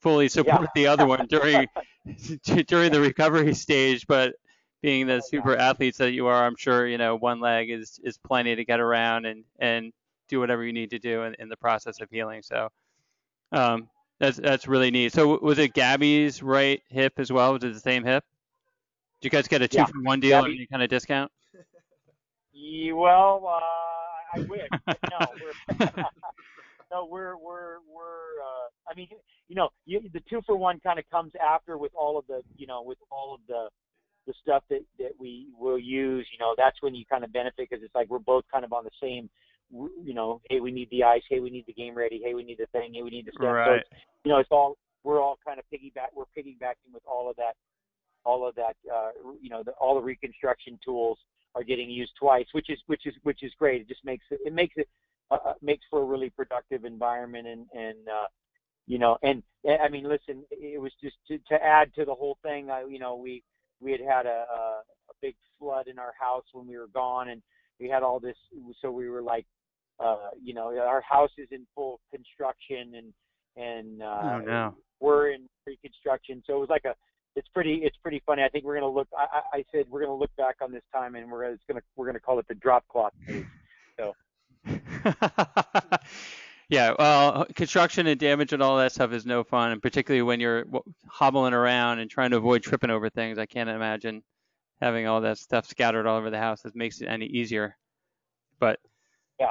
fully 0.00 0.28
support 0.28 0.62
Yeah. 0.62 0.66
the 0.74 0.86
other 0.88 1.06
one 1.06 1.26
during 1.28 1.66
during 2.66 2.92
the 2.92 3.00
recovery 3.00 3.54
stage, 3.54 4.06
but 4.06 4.34
being 4.82 5.06
the 5.06 5.20
super 5.20 5.56
athletes 5.56 5.98
that 5.98 6.12
you 6.12 6.26
are, 6.26 6.44
I'm 6.46 6.56
sure 6.56 6.86
you 6.86 6.98
know 6.98 7.16
one 7.16 7.40
leg 7.40 7.70
is 7.70 8.00
is 8.02 8.18
plenty 8.18 8.54
to 8.56 8.64
get 8.64 8.80
around 8.80 9.26
and 9.26 9.44
and 9.58 9.92
do 10.28 10.40
whatever 10.40 10.64
you 10.64 10.72
need 10.72 10.90
to 10.90 10.98
do 10.98 11.22
in, 11.24 11.34
in 11.38 11.48
the 11.48 11.56
process 11.56 12.00
of 12.00 12.08
healing. 12.10 12.42
So 12.42 12.68
um, 13.52 13.88
that's 14.18 14.36
that's 14.38 14.66
really 14.68 14.90
neat. 14.90 15.12
So 15.12 15.38
was 15.40 15.58
it 15.58 15.74
Gabby's 15.74 16.42
right 16.42 16.80
hip 16.88 17.14
as 17.18 17.30
well? 17.32 17.52
Was 17.52 17.64
it 17.64 17.74
the 17.74 17.80
same 17.80 18.04
hip? 18.04 18.24
Did 19.20 19.26
you 19.26 19.30
guys 19.30 19.48
get 19.48 19.60
a 19.60 19.68
two 19.68 19.78
Yeah. 19.78 19.84
for 19.86 20.00
one 20.02 20.20
deal 20.20 20.44
or 20.44 20.48
any 20.48 20.66
kind 20.66 20.82
of 20.82 20.88
discount? 20.88 21.30
Well, 22.94 23.42
uh, 23.46 24.38
I 24.38 24.40
wish. 24.48 24.68
no, 25.10 25.26
we're 25.42 25.86
no, 26.90 27.04
we're 27.06 27.36
we're 27.36 27.76
we're. 27.92 28.29
I 28.90 28.94
mean, 28.94 29.08
you 29.48 29.56
know, 29.56 29.68
you, 29.86 30.00
the 30.12 30.20
two 30.28 30.40
for 30.46 30.56
one 30.56 30.80
kind 30.80 30.98
of 30.98 31.04
comes 31.10 31.32
after 31.40 31.78
with 31.78 31.92
all 31.98 32.18
of 32.18 32.26
the, 32.26 32.42
you 32.56 32.66
know, 32.66 32.82
with 32.82 32.98
all 33.10 33.34
of 33.34 33.40
the 33.48 33.68
the 34.26 34.34
stuff 34.42 34.62
that 34.70 34.80
that 34.98 35.12
we 35.18 35.46
will 35.58 35.78
use. 35.78 36.26
You 36.32 36.38
know, 36.38 36.54
that's 36.56 36.76
when 36.82 36.94
you 36.94 37.04
kind 37.06 37.24
of 37.24 37.32
benefit 37.32 37.68
because 37.70 37.84
it's 37.84 37.94
like 37.94 38.08
we're 38.10 38.18
both 38.18 38.44
kind 38.52 38.64
of 38.64 38.72
on 38.72 38.84
the 38.84 38.90
same. 39.00 39.30
You 39.70 40.14
know, 40.14 40.40
hey, 40.50 40.60
we 40.60 40.72
need 40.72 40.88
the 40.90 41.04
ice. 41.04 41.22
Hey, 41.28 41.40
we 41.40 41.50
need 41.50 41.64
the 41.66 41.72
game 41.72 41.94
ready. 41.94 42.20
Hey, 42.24 42.34
we 42.34 42.42
need 42.42 42.58
the 42.58 42.66
thing. 42.66 42.92
Hey, 42.94 43.02
we 43.02 43.10
need 43.10 43.26
the 43.26 43.32
stuff. 43.32 43.42
So 43.42 43.48
Right. 43.52 43.80
it's, 43.80 43.88
you 44.24 44.32
know, 44.32 44.38
it's 44.38 44.50
all 44.50 44.76
we're 45.04 45.20
all 45.20 45.38
kind 45.46 45.58
of 45.58 45.64
piggyback. 45.72 46.08
We're 46.14 46.24
piggybacking 46.36 46.92
with 46.92 47.02
all 47.06 47.30
of 47.30 47.36
that, 47.36 47.54
all 48.24 48.46
of 48.46 48.54
that. 48.56 48.76
Uh, 48.92 49.10
you 49.40 49.48
know, 49.48 49.62
the, 49.62 49.72
all 49.72 49.94
the 49.94 50.02
reconstruction 50.02 50.78
tools 50.84 51.18
are 51.54 51.62
getting 51.62 51.90
used 51.90 52.12
twice, 52.18 52.46
which 52.52 52.68
is 52.68 52.78
which 52.86 53.06
is 53.06 53.14
which 53.22 53.42
is 53.42 53.52
great. 53.58 53.80
It 53.82 53.88
just 53.88 54.04
makes 54.04 54.24
it 54.30 54.40
it 54.44 54.52
makes 54.52 54.74
it 54.76 54.88
uh, 55.30 55.38
uh, 55.44 55.54
makes 55.62 55.84
for 55.88 56.02
a 56.02 56.04
really 56.04 56.30
productive 56.30 56.84
environment 56.84 57.46
and 57.46 57.66
and 57.72 58.08
uh, 58.08 58.26
you 58.86 58.98
know 58.98 59.16
and 59.22 59.42
and, 59.64 59.80
I 59.82 59.88
mean 59.88 60.04
listen, 60.04 60.44
it 60.50 60.80
was 60.80 60.92
just 61.02 61.16
to, 61.28 61.38
to 61.48 61.62
add 61.62 61.94
to 61.94 62.04
the 62.04 62.14
whole 62.14 62.38
thing. 62.42 62.70
I, 62.70 62.84
you 62.88 62.98
know, 62.98 63.16
we 63.16 63.42
we 63.80 63.92
had 63.92 64.00
had 64.00 64.26
a, 64.26 64.46
a 64.52 64.82
a 65.10 65.14
big 65.20 65.34
flood 65.58 65.88
in 65.88 65.98
our 65.98 66.12
house 66.18 66.44
when 66.52 66.66
we 66.66 66.78
were 66.78 66.88
gone, 66.88 67.28
and 67.28 67.42
we 67.78 67.88
had 67.88 68.02
all 68.02 68.20
this. 68.20 68.36
So 68.80 68.90
we 68.90 69.08
were 69.08 69.22
like, 69.22 69.46
uh, 69.98 70.30
you 70.42 70.54
know, 70.54 70.76
our 70.78 71.02
house 71.02 71.30
is 71.38 71.48
in 71.50 71.66
full 71.74 72.00
construction 72.10 72.94
and 72.96 73.12
and 73.56 74.02
uh, 74.02 74.20
oh 74.22 74.38
no. 74.40 74.74
we're 75.00 75.30
in 75.32 75.48
pre-construction. 75.64 76.42
So 76.46 76.56
it 76.56 76.60
was 76.60 76.68
like 76.68 76.84
a, 76.84 76.94
it's 77.36 77.48
pretty, 77.48 77.80
it's 77.82 77.96
pretty 77.98 78.22
funny. 78.24 78.42
I 78.42 78.48
think 78.48 78.64
we're 78.64 78.74
gonna 78.74 78.88
look. 78.88 79.08
I, 79.16 79.58
I 79.58 79.64
said 79.72 79.86
we're 79.90 80.00
gonna 80.00 80.16
look 80.16 80.34
back 80.36 80.56
on 80.62 80.72
this 80.72 80.82
time 80.92 81.14
and 81.14 81.30
we're 81.30 81.44
it's 81.44 81.62
gonna 81.68 81.82
we're 81.96 82.06
gonna 82.06 82.20
call 82.20 82.38
it 82.38 82.48
the 82.48 82.54
drop 82.54 82.86
cloth 82.88 83.12
phase. 83.26 83.44
yeah, 86.70 86.94
well, 86.96 87.46
construction 87.56 88.06
and 88.06 88.18
damage 88.18 88.52
and 88.52 88.62
all 88.62 88.78
that 88.78 88.92
stuff 88.92 89.12
is 89.12 89.26
no 89.26 89.42
fun, 89.42 89.72
and 89.72 89.82
particularly 89.82 90.22
when 90.22 90.38
you're 90.38 90.66
hobbling 91.08 91.52
around 91.52 91.98
and 91.98 92.08
trying 92.08 92.30
to 92.30 92.36
avoid 92.36 92.62
tripping 92.62 92.90
over 92.90 93.10
things. 93.10 93.38
I 93.38 93.46
can't 93.46 93.68
imagine 93.68 94.22
having 94.80 95.08
all 95.08 95.20
that 95.20 95.38
stuff 95.38 95.66
scattered 95.66 96.06
all 96.06 96.16
over 96.16 96.30
the 96.30 96.38
house. 96.38 96.62
That 96.62 96.76
makes 96.76 97.00
it 97.00 97.06
any 97.06 97.26
easier. 97.26 97.76
But 98.60 98.78
Yeah. 99.40 99.50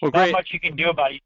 Well, 0.00 0.10
Not 0.10 0.14
great. 0.14 0.32
much 0.32 0.48
you 0.52 0.60
can 0.60 0.76
do 0.76 0.88
about 0.88 1.12
it. 1.12 1.20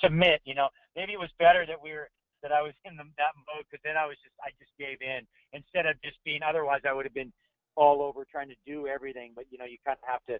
Submit. 0.00 0.40
You 0.44 0.54
know, 0.54 0.68
maybe 0.94 1.12
it 1.12 1.18
was 1.18 1.30
better 1.40 1.66
that 1.66 1.82
we 1.82 1.90
were 1.90 2.08
that 2.44 2.52
I 2.52 2.62
was 2.62 2.74
in 2.84 2.96
the, 2.96 3.02
that 3.18 3.34
mode 3.36 3.64
because 3.68 3.82
then 3.84 3.96
I 3.96 4.06
was 4.06 4.16
just 4.22 4.34
I 4.40 4.50
just 4.60 4.70
gave 4.78 5.02
in 5.02 5.26
instead 5.52 5.86
of 5.86 6.00
just 6.00 6.18
being. 6.24 6.42
Otherwise, 6.44 6.82
I 6.88 6.92
would 6.92 7.06
have 7.06 7.14
been 7.14 7.32
all 7.74 8.02
over 8.02 8.24
trying 8.30 8.48
to 8.50 8.56
do 8.66 8.86
everything. 8.86 9.32
But 9.34 9.46
you 9.50 9.58
know, 9.58 9.64
you 9.64 9.78
kind 9.84 9.98
of 10.00 10.08
have 10.08 10.24
to. 10.26 10.38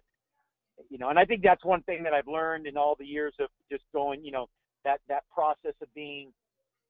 You 0.89 0.97
know, 0.97 1.09
and 1.09 1.19
I 1.19 1.25
think 1.25 1.43
that's 1.43 1.63
one 1.63 1.81
thing 1.83 2.03
that 2.03 2.13
I've 2.13 2.27
learned 2.27 2.67
in 2.67 2.77
all 2.77 2.95
the 2.97 3.05
years 3.05 3.33
of 3.39 3.49
just 3.71 3.83
going. 3.93 4.23
You 4.23 4.31
know, 4.31 4.49
that 4.83 4.99
that 5.07 5.23
process 5.33 5.73
of 5.81 5.93
being 5.93 6.31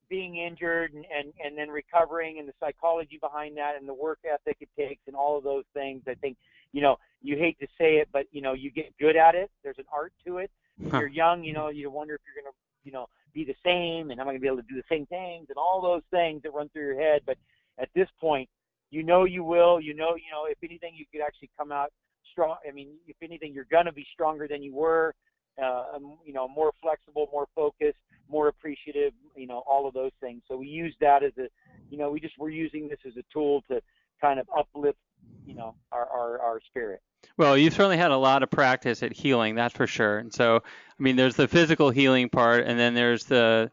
being 0.09 0.37
injured 0.37 0.93
and, 0.93 1.05
and, 1.17 1.33
and 1.43 1.57
then 1.57 1.69
recovering 1.69 2.37
and 2.39 2.47
the 2.47 2.53
psychology 2.59 3.17
behind 3.21 3.57
that 3.57 3.75
and 3.79 3.87
the 3.87 3.93
work 3.93 4.19
ethic 4.31 4.57
it 4.59 4.69
takes 4.77 5.01
and 5.07 5.15
all 5.15 5.37
of 5.37 5.43
those 5.43 5.63
things. 5.73 6.03
I 6.07 6.13
think, 6.15 6.37
you 6.71 6.81
know, 6.81 6.97
you 7.21 7.37
hate 7.37 7.57
to 7.59 7.67
say 7.79 7.95
it, 7.95 8.09
but 8.11 8.25
you 8.31 8.41
know, 8.41 8.53
you 8.53 8.69
get 8.69 8.95
good 8.99 9.15
at 9.15 9.33
it. 9.33 9.49
There's 9.63 9.79
an 9.79 9.85
art 9.91 10.13
to 10.27 10.37
it. 10.37 10.51
When 10.77 10.91
Huh. 10.91 10.99
you're 10.99 11.07
young, 11.07 11.43
you 11.43 11.53
know, 11.53 11.69
you 11.69 11.89
wonder 11.89 12.15
if 12.15 12.21
you're 12.25 12.43
gonna, 12.43 12.53
you 12.83 12.91
know, 12.91 13.07
be 13.33 13.43
the 13.45 13.55
same 13.65 14.11
and 14.11 14.19
am 14.19 14.27
I 14.27 14.31
gonna 14.31 14.39
be 14.39 14.47
able 14.47 14.57
to 14.57 14.63
do 14.63 14.75
the 14.75 14.83
same 14.89 15.05
things 15.07 15.47
and 15.49 15.57
all 15.57 15.81
those 15.81 16.03
things 16.11 16.43
that 16.43 16.53
run 16.53 16.69
through 16.69 16.85
your 16.85 16.99
head. 16.99 17.21
But 17.25 17.37
at 17.79 17.89
this 17.95 18.07
point, 18.19 18.49
you 18.91 19.01
know 19.03 19.23
you 19.23 19.43
will. 19.43 19.81
You 19.81 19.95
know, 19.95 20.15
you 20.15 20.29
know, 20.31 20.45
if 20.47 20.57
anything, 20.63 20.93
you 20.95 21.05
could 21.11 21.21
actually 21.25 21.49
come 21.57 21.71
out 21.71 21.91
strong. 22.33 22.57
I 22.67 22.71
mean, 22.71 22.89
if 23.07 23.15
anything, 23.21 23.53
you're 23.53 23.67
gonna 23.71 23.93
be 23.93 24.05
stronger 24.13 24.47
than 24.47 24.61
you 24.61 24.75
were. 24.75 25.15
Uh, 25.61 25.83
um, 25.95 26.17
you 26.25 26.33
know, 26.33 26.47
more 26.47 26.71
flexible, 26.81 27.29
more 27.31 27.47
focused, 27.55 27.99
more 28.27 28.47
appreciative. 28.47 29.13
You 29.35 29.47
know, 29.47 29.63
all 29.69 29.87
of 29.87 29.93
those 29.93 30.11
things. 30.19 30.41
So 30.49 30.57
we 30.57 30.67
use 30.67 30.95
that 30.99 31.23
as 31.23 31.31
a, 31.37 31.47
you 31.89 31.97
know, 31.97 32.09
we 32.11 32.19
just 32.19 32.37
we're 32.37 32.49
using 32.49 32.89
this 32.89 32.99
as 33.07 33.13
a 33.17 33.23
tool 33.31 33.63
to 33.69 33.81
kind 34.19 34.39
of 34.39 34.47
uplift, 34.57 34.97
you 35.45 35.55
know, 35.55 35.75
our 35.91 36.09
our, 36.09 36.39
our 36.41 36.59
spirit. 36.69 37.01
Well, 37.37 37.57
you've 37.57 37.73
certainly 37.73 37.97
had 37.97 38.11
a 38.11 38.17
lot 38.17 38.43
of 38.43 38.51
practice 38.51 39.01
at 39.03 39.13
healing, 39.13 39.55
that's 39.55 39.73
for 39.73 39.87
sure. 39.87 40.17
And 40.17 40.33
so, 40.33 40.57
I 40.57 41.03
mean, 41.03 41.15
there's 41.15 41.35
the 41.35 41.47
physical 41.47 41.89
healing 41.89 42.29
part, 42.29 42.65
and 42.65 42.77
then 42.79 42.93
there's 42.93 43.25
the 43.25 43.71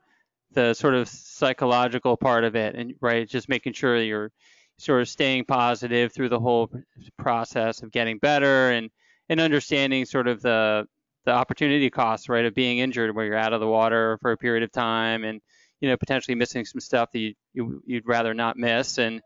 the 0.53 0.75
sort 0.75 0.95
of 0.95 1.09
psychological 1.09 2.17
part 2.17 2.45
of 2.45 2.57
it, 2.57 2.75
and 2.75 2.95
right, 3.01 3.29
just 3.29 3.49
making 3.49 3.73
sure 3.73 4.01
you're 4.01 4.33
sort 4.81 5.03
of 5.03 5.09
staying 5.09 5.45
positive 5.45 6.13
through 6.13 6.29
the 6.31 6.41
whole 6.41 6.71
process 7.19 7.83
of 7.83 7.91
getting 7.93 8.19
better, 8.19 8.71
and 8.71 8.91
and 9.29 9.41
understanding 9.41 10.05
sort 10.05 10.29
of 10.29 10.43
the 10.43 10.87
the 11.27 11.33
opportunity 11.33 11.91
costs, 11.91 12.29
right, 12.29 12.47
of 12.47 12.55
being 12.55 12.79
injured, 12.79 13.15
where 13.15 13.27
you're 13.27 13.37
out 13.37 13.53
of 13.53 13.61
the 13.61 13.67
water 13.67 14.19
for 14.23 14.33
a 14.33 14.37
period 14.37 14.63
of 14.63 14.73
time, 14.73 15.25
and 15.25 15.41
you 15.81 15.89
know 15.89 15.97
potentially 15.97 16.35
missing 16.35 16.65
some 16.65 16.81
stuff 16.81 17.11
that 17.13 17.19
you, 17.19 17.35
you 17.53 17.83
you'd 17.87 18.09
rather 18.09 18.35
not 18.35 18.57
miss, 18.57 18.99
and 18.99 19.21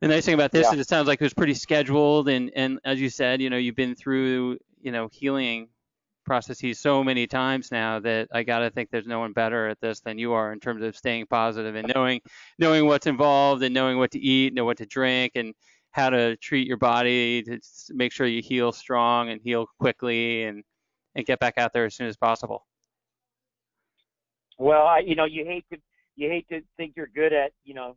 the 0.00 0.08
nice 0.08 0.24
thing 0.24 0.34
about 0.34 0.52
this 0.52 0.66
Yeah. 0.66 0.74
is 0.74 0.80
it 0.80 0.88
sounds 0.88 1.08
like 1.08 1.20
it 1.20 1.24
was 1.24 1.34
pretty 1.34 1.54
scheduled, 1.54 2.28
and 2.28 2.50
and 2.54 2.80
as 2.84 3.00
you 3.00 3.10
said, 3.10 3.40
you 3.40 3.50
know, 3.50 3.56
you've 3.56 3.76
been 3.76 3.94
through 3.94 4.58
you 4.82 4.92
know 4.92 5.08
healing 5.12 5.68
processes 6.24 6.78
so 6.78 7.04
many 7.04 7.26
times 7.26 7.70
now 7.70 8.00
that 8.00 8.28
I 8.32 8.42
gotta 8.42 8.70
think 8.70 8.90
there's 8.90 9.06
no 9.06 9.20
one 9.20 9.32
better 9.32 9.68
at 9.68 9.80
this 9.80 10.00
than 10.00 10.18
you 10.18 10.32
are 10.32 10.52
in 10.52 10.60
terms 10.60 10.82
of 10.82 10.96
staying 10.96 11.26
positive 11.26 11.74
and 11.74 11.90
knowing 11.94 12.20
knowing 12.58 12.86
what's 12.86 13.06
involved 13.06 13.62
and 13.62 13.74
knowing 13.74 13.98
what 13.98 14.10
to 14.12 14.18
eat, 14.18 14.54
know 14.54 14.64
what 14.64 14.78
to 14.78 14.86
drink, 14.86 15.32
and 15.34 15.54
how 15.92 16.10
to 16.10 16.36
treat 16.36 16.66
your 16.66 16.76
body 16.76 17.42
to 17.42 17.60
make 17.90 18.12
sure 18.12 18.26
you 18.26 18.42
heal 18.42 18.72
strong 18.72 19.30
and 19.30 19.40
heal 19.42 19.66
quickly 19.78 20.44
and 20.44 20.64
and 21.14 21.24
get 21.26 21.38
back 21.38 21.54
out 21.58 21.72
there 21.72 21.84
as 21.84 21.94
soon 21.94 22.08
as 22.08 22.16
possible. 22.16 22.66
Well, 24.58 24.86
I, 24.86 25.00
you 25.00 25.14
know, 25.14 25.24
you 25.24 25.44
hate 25.44 25.64
to 25.72 25.78
you 26.16 26.28
hate 26.28 26.48
to 26.48 26.60
think 26.76 26.94
you're 26.96 27.10
good 27.14 27.32
at, 27.32 27.52
you 27.64 27.74
know, 27.74 27.96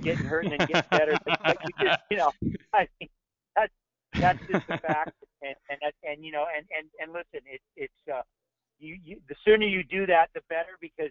getting 0.00 0.24
hurt 0.24 0.44
and 0.44 0.52
then 0.52 0.66
getting 0.66 0.82
better, 0.90 1.16
but, 1.24 1.38
but 1.44 1.58
you 1.64 1.86
just, 1.86 2.00
you 2.10 2.16
know, 2.16 2.32
I 2.74 2.88
mean, 3.00 3.08
that's 3.56 3.72
that's 4.14 4.38
just 4.50 4.66
the 4.66 4.78
fact, 4.78 5.12
and 5.42 5.56
and 5.68 5.92
and 6.02 6.24
you 6.24 6.32
know, 6.32 6.46
and 6.56 6.66
and 6.76 6.88
and 7.00 7.12
listen, 7.12 7.44
it's 7.46 7.64
it's 7.76 8.02
uh, 8.12 8.22
you 8.78 8.98
you 9.02 9.16
the 9.28 9.34
sooner 9.44 9.66
you 9.66 9.82
do 9.84 10.06
that, 10.06 10.28
the 10.34 10.40
better 10.48 10.78
because 10.80 11.10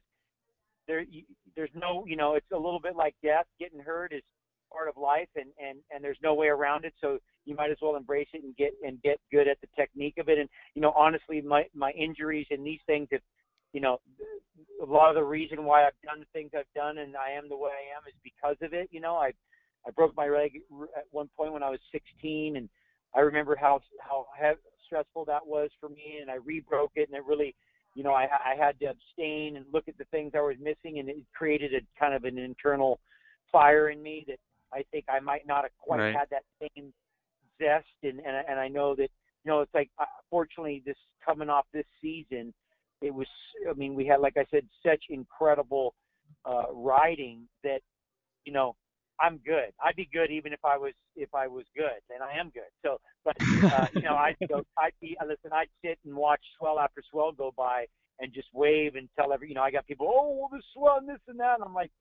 there 0.87 1.01
you, 1.01 1.23
there's 1.55 1.69
no, 1.75 2.05
you 2.07 2.15
know, 2.15 2.35
it's 2.35 2.51
a 2.51 2.55
little 2.55 2.79
bit 2.79 2.95
like 2.95 3.15
death. 3.23 3.45
Getting 3.59 3.79
hurt 3.79 4.13
is 4.13 4.23
part 4.71 4.87
of 4.87 4.97
life, 4.97 5.29
and 5.35 5.47
and 5.61 5.79
and 5.93 6.03
there's 6.03 6.17
no 6.23 6.33
way 6.33 6.47
around 6.47 6.85
it. 6.85 6.93
So 7.01 7.19
you 7.45 7.55
might 7.55 7.71
as 7.71 7.77
well 7.81 7.95
embrace 7.95 8.27
it 8.33 8.43
and 8.43 8.55
get 8.55 8.71
and 8.85 9.01
get 9.01 9.19
good 9.31 9.47
at 9.47 9.59
the 9.61 9.67
technique 9.75 10.17
of 10.17 10.29
it. 10.29 10.39
And 10.39 10.49
you 10.75 10.81
know, 10.81 10.93
honestly, 10.97 11.41
my 11.41 11.65
my 11.75 11.91
injuries 11.91 12.47
and 12.51 12.65
these 12.65 12.79
things 12.85 13.07
have, 13.11 13.21
you 13.73 13.81
know, 13.81 13.99
a 14.81 14.85
lot 14.85 15.09
of 15.09 15.15
the 15.15 15.23
reason 15.23 15.63
why 15.65 15.85
I've 15.85 15.99
done 16.03 16.19
the 16.19 16.25
things 16.33 16.51
I've 16.55 16.73
done 16.75 16.99
and 16.99 17.15
I 17.15 17.31
am 17.31 17.49
the 17.49 17.57
way 17.57 17.71
I 17.71 17.97
am 17.97 18.03
is 18.07 18.15
because 18.23 18.57
of 18.61 18.73
it. 18.73 18.89
You 18.91 19.01
know, 19.01 19.15
I 19.15 19.31
I 19.87 19.91
broke 19.91 20.15
my 20.15 20.27
leg 20.29 20.61
at 20.97 21.05
one 21.11 21.29
point 21.37 21.53
when 21.53 21.63
I 21.63 21.69
was 21.69 21.79
16, 21.91 22.57
and 22.57 22.69
I 23.15 23.21
remember 23.21 23.55
how 23.55 23.81
how 23.99 24.25
stressful 24.85 25.25
that 25.25 25.45
was 25.45 25.69
for 25.79 25.89
me, 25.89 26.19
and 26.21 26.29
I 26.29 26.35
rebroke 26.35 26.91
it, 26.95 27.09
and 27.09 27.17
it 27.17 27.25
really, 27.25 27.55
you 27.95 28.03
know, 28.03 28.13
I, 28.13 28.23
I 28.23 28.55
had 28.57 28.79
to 28.79 28.87
abstain 28.87 29.57
and 29.57 29.65
look 29.71 29.87
at 29.87 29.97
the 29.97 30.05
things 30.05 30.33
I 30.35 30.41
was 30.41 30.55
missing, 30.59 30.99
and 30.99 31.09
it 31.09 31.17
created 31.33 31.73
a 31.73 31.99
kind 31.99 32.13
of 32.13 32.25
an 32.25 32.37
internal 32.37 32.99
fire 33.51 33.89
in 33.89 34.01
me 34.01 34.25
that 34.27 34.37
I 34.73 34.83
think 34.91 35.05
I 35.09 35.19
might 35.19 35.47
not 35.47 35.63
have 35.63 35.71
quite 35.79 35.99
right. 35.99 36.15
had 36.15 36.27
that 36.31 36.43
same 36.59 36.93
zest, 37.61 37.85
and 38.03 38.19
and 38.19 38.45
and 38.47 38.59
I 38.59 38.67
know 38.67 38.95
that 38.95 39.09
you 39.43 39.51
know 39.51 39.61
it's 39.61 39.73
like 39.73 39.89
uh, 39.99 40.05
fortunately 40.29 40.83
this 40.85 40.97
coming 41.25 41.49
off 41.49 41.65
this 41.73 41.85
season, 42.01 42.53
it 43.01 43.13
was 43.13 43.27
I 43.69 43.73
mean 43.73 43.95
we 43.95 44.05
had 44.05 44.19
like 44.19 44.37
I 44.37 44.45
said 44.51 44.65
such 44.85 45.03
incredible 45.09 45.93
uh, 46.45 46.71
riding 46.73 47.47
that 47.63 47.81
you 48.45 48.53
know 48.53 48.75
I'm 49.21 49.37
good. 49.45 49.71
I'd 49.83 49.95
be 49.95 50.09
good 50.11 50.31
even 50.31 50.51
if 50.51 50.63
I 50.65 50.77
was 50.77 50.93
if 51.15 51.33
I 51.33 51.47
was 51.47 51.65
good, 51.75 52.01
and 52.13 52.23
I 52.23 52.39
am 52.39 52.49
good. 52.49 52.71
So, 52.83 52.99
but 53.23 53.35
uh, 53.71 53.87
you 53.95 54.01
know, 54.01 54.15
I'd 54.15 54.35
go. 54.49 54.63
I'd 54.77 54.93
be. 54.99 55.15
Uh, 55.21 55.25
listen, 55.25 55.51
I'd 55.53 55.69
sit 55.83 55.99
and 56.05 56.15
watch 56.15 56.41
swell 56.57 56.79
after 56.79 57.01
swell 57.11 57.31
go 57.31 57.53
by 57.55 57.85
and 58.19 58.33
just 58.33 58.47
wave 58.53 58.95
and 58.95 59.07
tell 59.17 59.31
every. 59.31 59.49
You 59.49 59.55
know, 59.55 59.61
I 59.61 59.71
got 59.71 59.85
people. 59.85 60.07
Oh, 60.11 60.35
well, 60.39 60.49
this 60.51 60.65
swell 60.73 60.97
and 60.97 61.07
this 61.07 61.19
and 61.27 61.39
that. 61.39 61.55
And 61.55 61.63
I'm 61.63 61.73
like, 61.73 61.91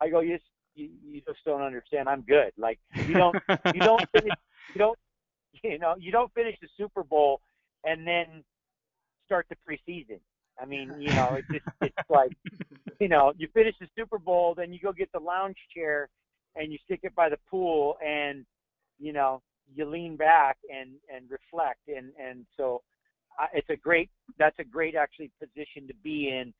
I 0.00 0.08
go, 0.08 0.20
you, 0.20 0.38
you, 0.74 0.90
you 1.04 1.20
just 1.26 1.38
don't 1.44 1.62
understand. 1.62 2.08
I'm 2.08 2.22
good. 2.22 2.52
Like 2.56 2.78
you 2.94 3.14
don't, 3.14 3.36
you 3.74 3.80
don't 3.80 4.04
finish, 4.12 4.34
you 4.74 4.78
don't, 4.78 4.98
you 5.62 5.78
know, 5.78 5.94
you 5.98 6.12
don't 6.12 6.32
finish 6.34 6.56
the 6.60 6.68
Super 6.76 7.02
Bowl 7.02 7.40
and 7.84 8.06
then 8.06 8.44
start 9.24 9.46
the 9.48 9.56
preseason. 9.56 10.20
I 10.60 10.64
mean, 10.64 10.94
you 10.98 11.08
know, 11.10 11.38
it's 11.38 11.48
just, 11.48 11.64
it's 11.82 12.10
like, 12.10 12.32
you 13.00 13.08
know, 13.08 13.32
you 13.36 13.48
finish 13.52 13.74
the 13.80 13.88
Super 13.96 14.18
Bowl, 14.18 14.54
then 14.54 14.72
you 14.72 14.78
go 14.82 14.92
get 14.92 15.10
the 15.12 15.18
lounge 15.20 15.56
chair 15.74 16.08
and 16.58 16.72
you 16.72 16.78
stick 16.84 17.00
it 17.02 17.14
by 17.14 17.28
the 17.28 17.38
pool 17.50 17.96
and 18.04 18.44
you 18.98 19.12
know 19.12 19.42
you 19.74 19.84
lean 19.84 20.16
back 20.16 20.58
and 20.72 20.90
and 21.14 21.30
reflect. 21.30 21.80
And 21.88 22.12
and 22.22 22.46
so 22.56 22.82
I, 23.38 23.46
it's 23.54 23.70
a 23.70 23.76
great 23.76 24.10
that's 24.38 24.58
a 24.58 24.64
great 24.64 24.94
actually 24.94 25.30
position 25.40 25.86
to 25.88 25.94
be 26.02 26.28
in 26.28 26.52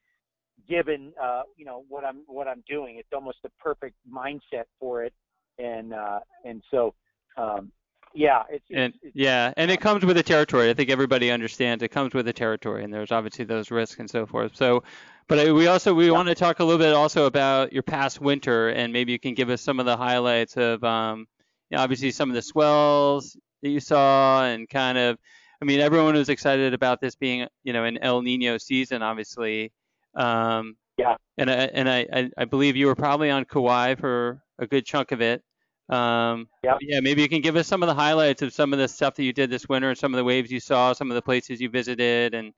given 0.68 1.12
uh 1.22 1.42
you 1.56 1.64
know 1.64 1.84
what 1.88 2.04
I'm 2.04 2.22
what 2.26 2.48
I'm 2.48 2.62
doing. 2.68 2.96
It's 2.96 3.12
almost 3.12 3.38
the 3.42 3.50
perfect 3.60 3.96
mindset 4.10 4.64
for 4.80 5.04
it. 5.04 5.12
And 5.58 5.94
uh 5.94 6.20
and 6.44 6.62
so 6.70 6.94
um 7.36 7.70
yeah 8.14 8.42
it's, 8.48 8.64
and 8.70 8.94
it's, 8.94 8.98
it's, 9.02 9.16
yeah 9.16 9.52
and 9.56 9.70
it 9.70 9.80
comes 9.80 10.04
with 10.04 10.16
the 10.16 10.22
territory. 10.22 10.70
I 10.70 10.74
think 10.74 10.90
everybody 10.90 11.30
understands 11.30 11.82
it 11.82 11.88
comes 11.88 12.14
with 12.14 12.26
the 12.26 12.32
territory 12.32 12.84
and 12.84 12.92
there's 12.92 13.12
obviously 13.12 13.44
those 13.44 13.70
risks 13.70 14.00
and 14.00 14.10
so 14.10 14.26
forth. 14.26 14.56
So 14.56 14.82
but 15.28 15.52
we 15.52 15.66
also 15.66 15.92
we 15.92 16.06
yeah. 16.06 16.12
want 16.12 16.28
to 16.28 16.34
talk 16.34 16.60
a 16.60 16.64
little 16.64 16.78
bit 16.78 16.94
also 16.94 17.26
about 17.26 17.72
your 17.72 17.82
past 17.82 18.20
winter, 18.20 18.68
and 18.68 18.92
maybe 18.92 19.12
you 19.12 19.18
can 19.18 19.34
give 19.34 19.50
us 19.50 19.60
some 19.60 19.80
of 19.80 19.86
the 19.86 19.96
highlights 19.96 20.56
of, 20.56 20.82
um, 20.84 21.26
you 21.70 21.76
know, 21.76 21.82
obviously 21.82 22.10
some 22.10 22.30
of 22.30 22.34
the 22.34 22.42
swells 22.42 23.36
that 23.62 23.70
you 23.70 23.80
saw, 23.80 24.44
and 24.44 24.68
kind 24.68 24.98
of, 24.98 25.18
I 25.60 25.64
mean, 25.64 25.80
everyone 25.80 26.14
was 26.14 26.28
excited 26.28 26.74
about 26.74 27.00
this 27.00 27.16
being, 27.16 27.48
you 27.64 27.72
know, 27.72 27.84
an 27.84 27.98
El 28.02 28.22
Nino 28.22 28.58
season, 28.58 29.02
obviously. 29.02 29.72
Um, 30.14 30.76
yeah. 30.96 31.16
And 31.36 31.50
I 31.50 31.54
and 31.54 31.88
I 31.88 32.30
I 32.36 32.44
believe 32.44 32.76
you 32.76 32.86
were 32.86 32.94
probably 32.94 33.30
on 33.30 33.44
Kauai 33.44 33.96
for 33.96 34.42
a 34.58 34.66
good 34.66 34.86
chunk 34.86 35.12
of 35.12 35.20
it. 35.20 35.42
Um, 35.88 36.48
yeah. 36.62 36.76
Yeah. 36.80 37.00
Maybe 37.00 37.22
you 37.22 37.28
can 37.28 37.42
give 37.42 37.56
us 37.56 37.66
some 37.66 37.82
of 37.82 37.88
the 37.88 37.94
highlights 37.94 38.42
of 38.42 38.52
some 38.52 38.72
of 38.72 38.78
the 38.78 38.88
stuff 38.88 39.14
that 39.16 39.24
you 39.24 39.32
did 39.32 39.50
this 39.50 39.68
winter, 39.68 39.90
and 39.90 39.98
some 39.98 40.14
of 40.14 40.18
the 40.18 40.24
waves 40.24 40.50
you 40.50 40.60
saw, 40.60 40.92
some 40.92 41.10
of 41.10 41.14
the 41.14 41.22
places 41.22 41.60
you 41.60 41.68
visited, 41.68 42.34
and 42.34 42.52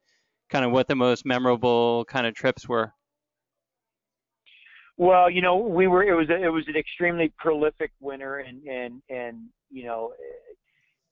kind 0.51 0.65
of 0.65 0.73
what 0.73 0.89
the 0.89 0.95
most 0.95 1.25
memorable 1.25 2.05
kind 2.07 2.27
of 2.27 2.35
trips 2.35 2.69
were? 2.69 2.93
Well, 4.97 5.31
you 5.31 5.43
know, 5.43 5.57
we 5.57 5.87
were 5.87 6.03
it 6.03 6.15
was 6.15 6.29
a, 6.29 6.43
it 6.43 6.49
was 6.49 6.65
an 6.67 6.77
extremely 6.77 7.33
prolific 7.39 7.93
winter, 8.01 8.39
and 8.39 8.67
and 8.67 9.01
and 9.09 9.47
you 9.71 9.85
know, 9.85 10.13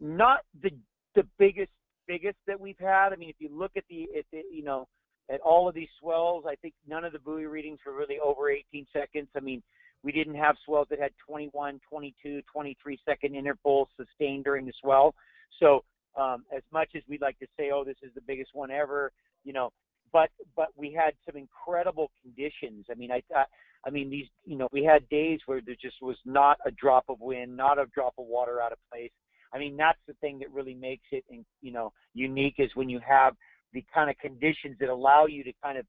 not 0.01 0.41
the 0.63 0.71
the 1.15 1.25
biggest 1.39 1.71
biggest 2.09 2.37
that 2.47 2.59
we've 2.59 2.79
had. 2.79 3.13
I 3.13 3.17
mean, 3.17 3.29
if 3.29 3.37
you 3.39 3.49
look 3.57 3.73
at 3.77 3.85
the 3.89 4.09
at 4.19 4.25
the 4.33 4.43
you 4.53 4.65
know 4.65 4.89
at 5.31 5.41
all 5.41 5.69
of 5.69 5.75
these 5.75 5.89
swells, 6.01 6.45
I 6.49 6.57
think 6.57 6.75
none 6.89 7.05
of 7.05 7.13
the 7.13 7.19
buoy 7.21 7.47
readings 7.47 7.79
were 7.87 7.95
really 7.95 8.19
over 8.19 8.51
18 8.51 8.87
seconds. 8.93 9.29
I 9.37 9.41
mean, 9.41 9.63
we 10.03 10.13
didn't 10.13 10.37
have 10.37 10.57
swells 10.65 10.87
that 10.91 11.01
had 11.01 11.11
21, 11.27 11.81
22, 11.89 12.43
23 12.53 12.99
second 13.05 13.35
intervals 13.35 13.89
sustained 13.97 14.45
during 14.45 14.67
the 14.67 14.73
swell. 14.81 15.15
So 15.59 15.85
um, 16.17 16.45
as 16.55 16.63
much 16.73 16.91
as 16.97 17.03
we'd 17.09 17.21
like 17.21 17.39
to 17.39 17.47
say, 17.59 17.71
oh, 17.73 17.85
this 17.85 17.97
is 18.03 18.11
the 18.15 18.21
biggest 18.21 18.51
one 18.55 18.71
ever, 18.71 19.13
you 19.45 19.53
know, 19.53 19.73
but 20.13 20.31
but 20.55 20.69
we 20.77 20.93
had 20.93 21.15
some 21.27 21.37
incredible 21.37 22.11
conditions. 22.23 22.87
I 22.91 22.95
mean, 22.95 23.11
I, 23.11 23.23
I 23.35 23.45
I 23.87 23.91
mean 23.91 24.11
these 24.11 24.27
you 24.45 24.57
know 24.57 24.69
we 24.73 24.85
had 24.85 25.09
days 25.09 25.41
where 25.47 25.61
there 25.65 25.77
just 25.81 25.97
was 26.01 26.17
not 26.25 26.59
a 26.65 26.71
drop 26.71 27.05
of 27.09 27.21
wind, 27.21 27.57
not 27.57 27.79
a 27.79 27.87
drop 27.95 28.15
of 28.19 28.27
water 28.27 28.61
out 28.61 28.73
of 28.73 28.79
place. 28.91 29.11
I 29.53 29.59
mean 29.59 29.77
that's 29.77 29.99
the 30.07 30.15
thing 30.15 30.39
that 30.41 30.51
really 30.53 30.75
makes 30.75 31.05
it 31.13 31.25
you 31.61 31.73
know 31.73 31.93
unique 32.15 32.57
is 32.59 32.71
when 32.75 32.89
you 32.89 33.01
have 33.07 33.35
the 33.73 33.85
kind 33.93 34.09
of 34.09 34.17
conditions 34.19 34.77
that 34.81 34.89
allow 34.89 35.27
you 35.27 35.45
to 35.45 35.53
kind 35.63 35.79
of 35.79 35.85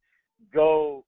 go 0.54 1.06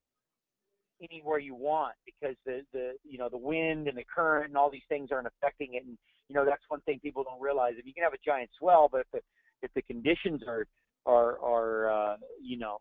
anywhere 1.01 1.39
you 1.39 1.55
want 1.55 1.93
because 2.05 2.35
the 2.45 2.61
the 2.73 2.93
you 3.03 3.17
know 3.17 3.29
the 3.29 3.37
wind 3.37 3.87
and 3.87 3.97
the 3.97 4.05
current 4.13 4.47
and 4.47 4.57
all 4.57 4.69
these 4.69 4.81
things 4.89 5.09
aren't 5.11 5.27
affecting 5.27 5.73
it 5.73 5.85
and 5.85 5.97
you 6.29 6.35
know 6.35 6.45
that's 6.45 6.63
one 6.69 6.81
thing 6.81 6.99
people 7.01 7.23
don't 7.23 7.41
realize 7.41 7.73
if 7.77 7.85
you 7.85 7.93
can 7.93 8.03
have 8.03 8.13
a 8.13 8.23
giant 8.25 8.49
swell 8.57 8.87
but 8.91 9.01
if 9.01 9.07
the 9.11 9.19
if 9.61 9.73
the 9.73 9.81
conditions 9.81 10.41
are 10.47 10.65
are 11.05 11.39
are 11.39 11.91
uh, 11.91 12.17
you 12.41 12.57
know 12.57 12.79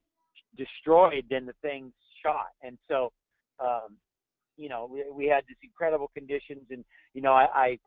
destroyed, 0.57 1.25
then 1.31 1.47
the 1.47 1.55
thing's 1.63 1.93
shot. 2.23 2.49
And 2.63 2.79
so, 2.89 3.13
um, 3.61 3.97
you 4.57 4.69
know, 4.69 4.89
we, 4.91 5.05
we 5.13 5.27
had 5.27 5.45
these 5.49 5.57
incredible 5.63 6.11
conditions, 6.15 6.65
and 6.71 6.85
you 7.15 7.23
know, 7.23 7.33
I, 7.33 7.47
I 7.55 7.79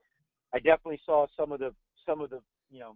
I 0.54 0.58
definitely 0.58 1.02
saw 1.06 1.28
some 1.38 1.52
of 1.52 1.60
the 1.60 1.74
some 2.06 2.22
of 2.22 2.30
the 2.30 2.40
you 2.72 2.80
know 2.80 2.96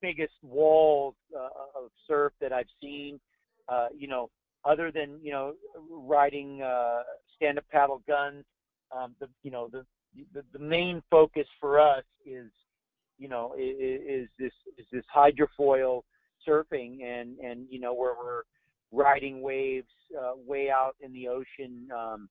biggest 0.00 0.34
walls 0.42 1.14
uh, 1.34 1.78
of 1.78 1.90
surf 2.06 2.32
that 2.40 2.52
I've 2.52 2.66
seen. 2.80 3.20
Uh, 3.68 3.88
you 3.96 4.08
know, 4.08 4.30
other 4.64 4.90
than 4.90 5.18
you 5.22 5.32
know 5.32 5.54
riding 5.90 6.62
uh, 6.62 7.02
stand-up 7.36 7.64
paddle 7.70 8.02
guns, 8.06 8.44
um, 8.96 9.14
the 9.20 9.28
you 9.42 9.50
know 9.50 9.68
the, 9.70 9.84
the 10.32 10.42
the 10.52 10.58
main 10.58 11.02
focus 11.10 11.46
for 11.60 11.80
us 11.80 12.04
is 12.24 12.50
you 13.18 13.28
know 13.28 13.54
is, 13.58 14.00
is 14.24 14.28
this 14.38 14.52
is 14.78 14.86
this 14.92 15.04
hydrofoil 15.14 16.02
surfing 16.46 17.02
and 17.02 17.38
and 17.38 17.66
you 17.70 17.80
know 17.80 17.94
where 17.94 18.14
we're 18.14 18.42
riding 18.92 19.42
waves 19.42 19.88
uh, 20.18 20.32
way 20.46 20.70
out 20.70 20.94
in 21.00 21.12
the 21.12 21.28
ocean 21.28 21.88
um, 21.96 22.28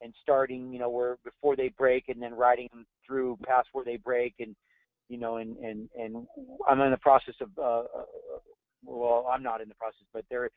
and 0.00 0.14
starting 0.22 0.72
you 0.72 0.78
know 0.78 0.90
where 0.90 1.16
before 1.24 1.56
they 1.56 1.68
break 1.76 2.04
and 2.08 2.22
then 2.22 2.34
riding 2.34 2.68
them 2.72 2.86
through 3.06 3.36
past 3.46 3.68
where 3.72 3.84
they 3.84 3.96
break 3.96 4.34
and 4.40 4.54
you 5.08 5.18
know 5.18 5.36
and 5.36 5.56
and 5.58 5.88
and 5.98 6.26
I'm 6.68 6.80
in 6.80 6.90
the 6.90 6.98
process 6.98 7.34
of 7.40 7.50
uh, 7.58 7.62
uh 7.62 8.04
well 8.84 9.28
I'm 9.30 9.42
not 9.42 9.60
in 9.60 9.68
the 9.68 9.74
process 9.74 10.06
but 10.12 10.24
there 10.30 10.50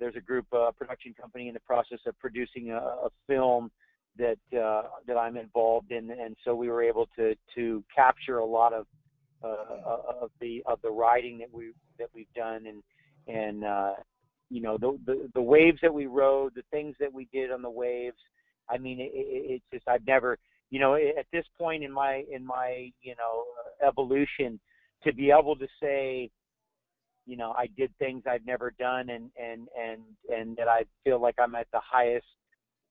there's 0.00 0.16
a 0.16 0.20
group 0.20 0.46
uh, 0.52 0.70
production 0.72 1.14
company 1.18 1.48
in 1.48 1.54
the 1.54 1.60
process 1.60 2.00
of 2.06 2.18
producing 2.18 2.70
a, 2.70 2.78
a 2.78 3.10
film 3.26 3.70
that 4.18 4.58
uh, 4.58 4.82
that 5.06 5.16
I'm 5.16 5.36
involved 5.36 5.90
in 5.90 6.10
and 6.10 6.36
so 6.44 6.54
we 6.54 6.68
were 6.68 6.82
able 6.82 7.08
to 7.16 7.34
to 7.54 7.84
capture 7.94 8.38
a 8.38 8.44
lot 8.44 8.72
of 8.72 8.86
uh, 9.42 9.98
of 10.22 10.30
the 10.40 10.62
of 10.66 10.80
the 10.82 10.90
riding 10.90 11.38
that 11.38 11.52
we 11.52 11.72
that 11.98 12.08
we've 12.14 12.32
done 12.34 12.66
and 12.66 12.82
and 13.26 13.64
uh, 13.64 13.94
you 14.50 14.60
know 14.60 14.78
the, 14.78 14.98
the 15.06 15.30
the 15.34 15.42
waves 15.42 15.78
that 15.82 15.92
we 15.92 16.06
rode, 16.06 16.54
the 16.54 16.62
things 16.70 16.94
that 17.00 17.12
we 17.12 17.28
did 17.32 17.50
on 17.50 17.62
the 17.62 17.70
waves. 17.70 18.16
I 18.70 18.78
mean, 18.78 18.98
it, 19.00 19.10
it, 19.12 19.50
it's 19.54 19.64
just 19.72 19.88
I've 19.88 20.06
never 20.06 20.38
you 20.70 20.80
know 20.80 20.94
at 20.94 21.26
this 21.32 21.44
point 21.58 21.84
in 21.84 21.92
my 21.92 22.24
in 22.30 22.44
my 22.44 22.90
you 23.02 23.14
know 23.16 23.44
evolution 23.86 24.58
to 25.02 25.12
be 25.12 25.30
able 25.30 25.56
to 25.56 25.66
say 25.82 26.30
you 27.26 27.36
know 27.36 27.54
I 27.56 27.68
did 27.76 27.92
things 27.98 28.22
I've 28.26 28.46
never 28.46 28.72
done 28.78 29.10
and 29.10 29.30
and 29.36 29.68
and 29.78 30.02
and 30.34 30.56
that 30.56 30.68
I 30.68 30.84
feel 31.04 31.20
like 31.20 31.36
I'm 31.38 31.54
at 31.54 31.66
the 31.72 31.80
highest 31.80 32.26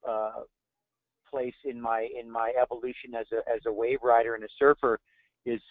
uh, 0.07 0.41
place 1.33 1.55
in 1.65 1.81
my 1.81 2.07
in 2.19 2.29
my 2.29 2.53
evolution 2.61 3.15
as 3.19 3.25
a 3.31 3.37
as 3.51 3.61
a 3.65 3.73
wave 3.73 3.99
rider 4.03 4.35
and 4.35 4.43
a 4.43 4.47
surfer 4.59 4.99
is 5.45 5.61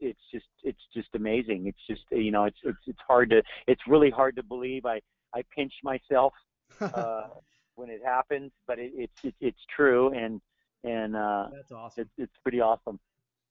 it's 0.00 0.20
just 0.32 0.46
it's 0.62 0.80
just 0.94 1.08
amazing. 1.14 1.66
It's 1.66 1.86
just 1.88 2.02
you 2.10 2.30
know 2.30 2.44
it's 2.44 2.58
it's 2.64 2.78
it's 2.86 2.98
hard 3.06 3.30
to 3.30 3.42
it's 3.66 3.82
really 3.86 4.10
hard 4.10 4.36
to 4.36 4.42
believe. 4.42 4.86
I 4.86 5.00
I 5.34 5.42
pinch 5.54 5.72
myself 5.82 6.32
uh, 6.80 7.28
when 7.74 7.90
it 7.90 8.00
happens, 8.04 8.52
but 8.66 8.78
it, 8.78 8.92
it's 8.94 9.24
it, 9.24 9.34
it's 9.40 9.60
true 9.74 10.12
and 10.14 10.40
and 10.84 11.14
uh, 11.14 11.48
that's 11.54 11.72
awesome. 11.72 12.02
It, 12.02 12.22
it's 12.22 12.36
pretty 12.42 12.60
awesome. 12.60 12.98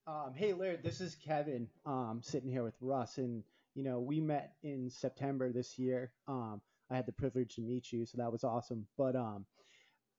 Um, 0.08 0.34
hey 0.36 0.53
Laird, 0.53 0.84
this 0.84 1.01
is 1.01 1.15
Kevin. 1.15 1.67
Um, 1.86 2.21
sitting 2.23 2.49
here 2.49 2.63
with 2.63 2.75
Russ, 2.81 3.17
and 3.17 3.43
you 3.75 3.84
know 3.84 3.99
we 3.99 4.19
met 4.19 4.53
in 4.63 4.89
September 4.89 5.51
this 5.51 5.77
year. 5.77 6.12
Um, 6.27 6.62
I 6.89 6.95
had 6.95 7.05
the 7.05 7.13
privilege 7.13 7.55
to 7.55 7.62
meet 7.62 7.91
you, 7.91 8.05
so 8.05 8.17
that 8.17 8.31
was 8.31 8.43
awesome. 8.43 8.86
But 8.97 9.15
um, 9.15 9.45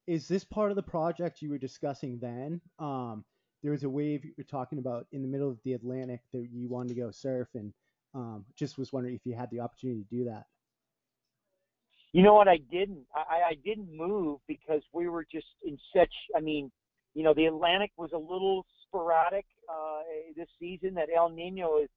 is 0.06 0.28
this 0.28 0.44
part 0.44 0.70
of 0.70 0.76
the 0.76 0.82
project 0.82 1.42
you 1.42 1.50
were 1.50 1.58
discussing 1.58 2.18
then? 2.18 2.60
Um, 2.78 3.24
there 3.62 3.72
was 3.72 3.84
a 3.84 3.88
wave 3.88 4.24
you 4.24 4.32
were 4.38 4.44
talking 4.44 4.78
about 4.78 5.06
in 5.12 5.22
the 5.22 5.28
middle 5.28 5.50
of 5.50 5.58
the 5.64 5.72
Atlantic 5.72 6.20
that 6.32 6.48
you 6.52 6.68
wanted 6.68 6.90
to 6.90 7.00
go 7.00 7.10
surf, 7.10 7.48
and 7.54 7.72
um, 8.14 8.44
just 8.56 8.78
was 8.78 8.92
wondering 8.92 9.14
if 9.14 9.24
you 9.24 9.34
had 9.34 9.50
the 9.50 9.60
opportunity 9.60 10.04
to 10.04 10.16
do 10.16 10.24
that. 10.24 10.46
You 12.12 12.22
know 12.22 12.34
what? 12.34 12.48
I 12.48 12.58
didn't. 12.70 13.04
I, 13.14 13.50
I 13.50 13.54
didn't 13.64 13.94
move 13.94 14.40
because 14.46 14.82
we 14.92 15.08
were 15.08 15.26
just 15.30 15.46
in 15.64 15.76
such. 15.94 16.12
I 16.34 16.40
mean, 16.40 16.70
you 17.14 17.22
know, 17.22 17.34
the 17.34 17.46
Atlantic 17.46 17.90
was 17.96 18.10
a 18.12 18.18
little 18.18 18.64
sporadic 18.86 19.46
uh, 19.68 20.00
this 20.36 20.48
season. 20.58 20.94
That 20.94 21.08
El 21.14 21.30
Nino 21.30 21.78
is, 21.78 21.88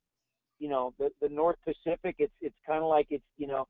you 0.57 0.69
know, 0.69 0.93
the 0.97 1.09
the 1.21 1.29
North 1.29 1.57
Pacific. 1.63 2.15
It's 2.19 2.33
it's 2.41 2.55
kind 2.65 2.83
of 2.83 2.89
like 2.89 3.07
it's 3.11 3.23
you 3.37 3.47
know, 3.47 3.67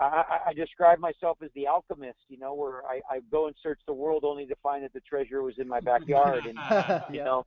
I, 0.00 0.04
I, 0.04 0.38
I 0.48 0.52
describe 0.52 0.98
myself 0.98 1.38
as 1.42 1.50
the 1.54 1.66
alchemist. 1.66 2.18
You 2.28 2.38
know, 2.38 2.54
where 2.54 2.84
I, 2.84 3.00
I 3.10 3.20
go 3.30 3.46
and 3.46 3.56
search 3.62 3.80
the 3.86 3.92
world 3.92 4.24
only 4.24 4.46
to 4.46 4.54
find 4.62 4.84
that 4.84 4.92
the 4.92 5.00
treasure 5.00 5.42
was 5.42 5.54
in 5.58 5.68
my 5.68 5.80
backyard. 5.92 6.46
And 6.46 6.58
you 7.10 7.24
know, 7.24 7.46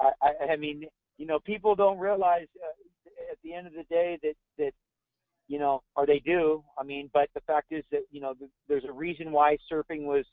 I, 0.00 0.10
I 0.22 0.52
I 0.52 0.56
mean, 0.56 0.84
you 1.16 1.26
know, 1.26 1.38
people 1.38 1.74
don't 1.74 1.98
realize 1.98 2.46
uh, 2.62 3.32
at 3.32 3.38
the 3.42 3.54
end 3.54 3.66
of 3.66 3.72
the 3.74 3.84
day 3.84 4.18
that 4.22 4.34
that 4.58 4.72
you 5.48 5.58
know, 5.58 5.82
or 5.96 6.06
they 6.06 6.20
do. 6.20 6.62
I 6.78 6.84
mean, 6.84 7.10
but 7.12 7.28
the 7.34 7.40
fact 7.40 7.72
is 7.72 7.84
that 7.90 8.02
you 8.10 8.20
know, 8.20 8.34
th- 8.34 8.50
there's 8.68 8.84
a 8.88 8.92
reason 8.92 9.32
why 9.32 9.56
surfing 9.70 10.04
was 10.04 10.24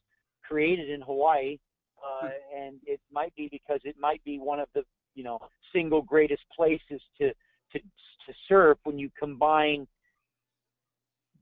created 0.47 0.89
in 0.89 1.01
Hawaii, 1.01 1.57
uh, 2.03 2.29
and 2.55 2.77
it 2.85 2.99
might 3.11 3.35
be 3.35 3.47
because 3.51 3.79
it 3.83 3.95
might 3.99 4.23
be 4.23 4.39
one 4.39 4.59
of 4.59 4.67
the 4.75 4.83
you 5.15 5.23
know 5.23 5.39
single 5.73 6.01
greatest 6.01 6.43
places 6.55 7.01
to 7.17 7.29
to 7.71 7.79
to 7.79 8.33
surf 8.47 8.77
when 8.83 8.99
you 8.99 9.09
combine 9.17 9.87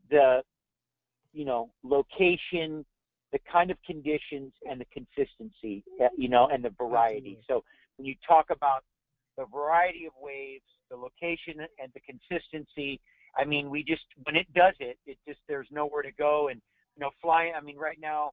the 0.10 0.42
you 1.34 1.46
know 1.46 1.70
location, 1.84 2.86
the 3.32 3.40
kind 3.52 3.72
of 3.72 3.78
conditions, 3.86 4.54
and 4.70 4.80
the 4.80 4.86
consistency, 4.86 5.84
uh, 6.04 6.08
you 6.18 6.30
know, 6.30 6.50
and 6.52 6.64
the 6.64 6.72
variety. 6.78 7.38
Absolutely. 7.40 7.44
So 7.48 7.64
when 7.98 8.06
you 8.06 8.16
talk 8.28 8.48
about 8.50 8.84
the 9.38 9.46
variety 9.46 10.06
of 10.06 10.14
waves, 10.22 10.66
the 10.90 10.96
location, 10.96 11.66
and 11.82 11.92
the 11.94 12.02
consistency, 12.02 13.00
I 13.38 13.46
mean, 13.46 13.70
we 13.70 13.84
just 13.84 14.04
when 14.24 14.36
it 14.36 14.48
does 14.54 14.76
it, 14.80 14.98
it 15.06 15.18
just 15.28 15.40
there's 15.48 15.68
nowhere 15.72 16.04
to 16.04 16.12
go. 16.12 16.50
And 16.50 16.62
you 16.96 17.02
know, 17.02 17.10
flying. 17.22 17.54
I 17.58 17.62
mean, 17.62 17.78
right 17.78 17.98
now 18.00 18.32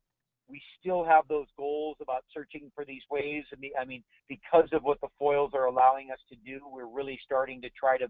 we 0.48 0.61
still 0.80 1.04
have 1.04 1.24
those 1.28 1.46
goals 1.56 1.96
about 2.02 2.24
searching 2.35 2.70
for 2.74 2.85
these 2.85 3.02
waves. 3.11 3.46
I 3.52 3.61
mean, 3.61 3.72
I 3.80 3.85
mean, 3.85 4.02
because 4.28 4.68
of 4.72 4.83
what 4.83 5.00
the 5.00 5.09
foils 5.18 5.52
are 5.54 5.66
allowing 5.66 6.11
us 6.11 6.18
to 6.28 6.37
do, 6.44 6.61
we're 6.70 6.87
really 6.88 7.18
starting 7.24 7.62
to 7.62 7.70
try 7.70 7.96
to 7.98 8.09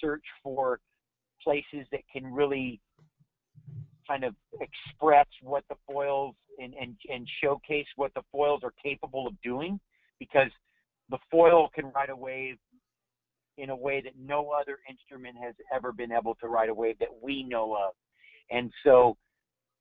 search 0.00 0.24
for 0.42 0.80
places 1.42 1.86
that 1.92 2.00
can 2.12 2.26
really 2.26 2.80
kind 4.08 4.24
of 4.24 4.34
express 4.60 5.26
what 5.42 5.64
the 5.68 5.76
foils 5.86 6.34
and, 6.58 6.74
and, 6.80 6.94
and 7.12 7.28
showcase 7.42 7.86
what 7.96 8.12
the 8.14 8.22
foils 8.30 8.60
are 8.62 8.72
capable 8.82 9.26
of 9.26 9.34
doing 9.42 9.80
because 10.18 10.50
the 11.10 11.18
foil 11.30 11.68
can 11.74 11.90
ride 11.94 12.10
a 12.10 12.16
wave 12.16 12.56
in 13.56 13.70
a 13.70 13.76
way 13.76 14.00
that 14.00 14.12
no 14.18 14.50
other 14.50 14.78
instrument 14.88 15.36
has 15.42 15.54
ever 15.74 15.92
been 15.92 16.10
able 16.12 16.34
to 16.36 16.48
ride 16.48 16.68
a 16.68 16.74
wave 16.74 16.98
that 16.98 17.08
we 17.22 17.42
know 17.42 17.74
of. 17.74 17.92
And 18.50 18.70
so 18.84 19.16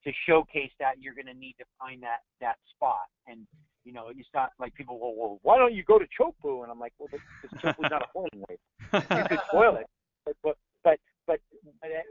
to 0.04 0.12
showcase 0.28 0.72
that, 0.80 0.96
you're 1.00 1.16
going 1.16 1.28
to 1.28 1.34
need 1.34 1.56
to 1.60 1.66
find 1.80 2.04
that, 2.04 2.20
that 2.40 2.56
spot. 2.76 3.08
And, 3.28 3.48
you 3.84 3.94
know, 3.94 4.10
it's 4.16 4.30
not 4.34 4.52
like 4.60 4.76
people, 4.76 5.00
well, 5.00 5.16
well 5.18 5.40
why 5.44 5.58
don't 5.58 5.74
you 5.74 5.84
go 5.84 5.98
to 5.98 6.06
Teahupo'o? 6.06 6.64
And 6.64 6.72
I'm 6.72 6.80
like, 6.80 6.94
well, 7.00 7.10
because 7.12 7.58
Teahupo'o's 7.60 7.90
not 7.90 8.02
a 8.04 8.06
foiling 8.14 8.46
wave. 8.50 8.60
You 8.94 9.26
could 9.28 9.40
foil 9.52 9.78
it. 9.78 9.88
But, 10.26 10.36
but, 10.44 10.58
but, 10.84 11.00
but, 11.26 11.40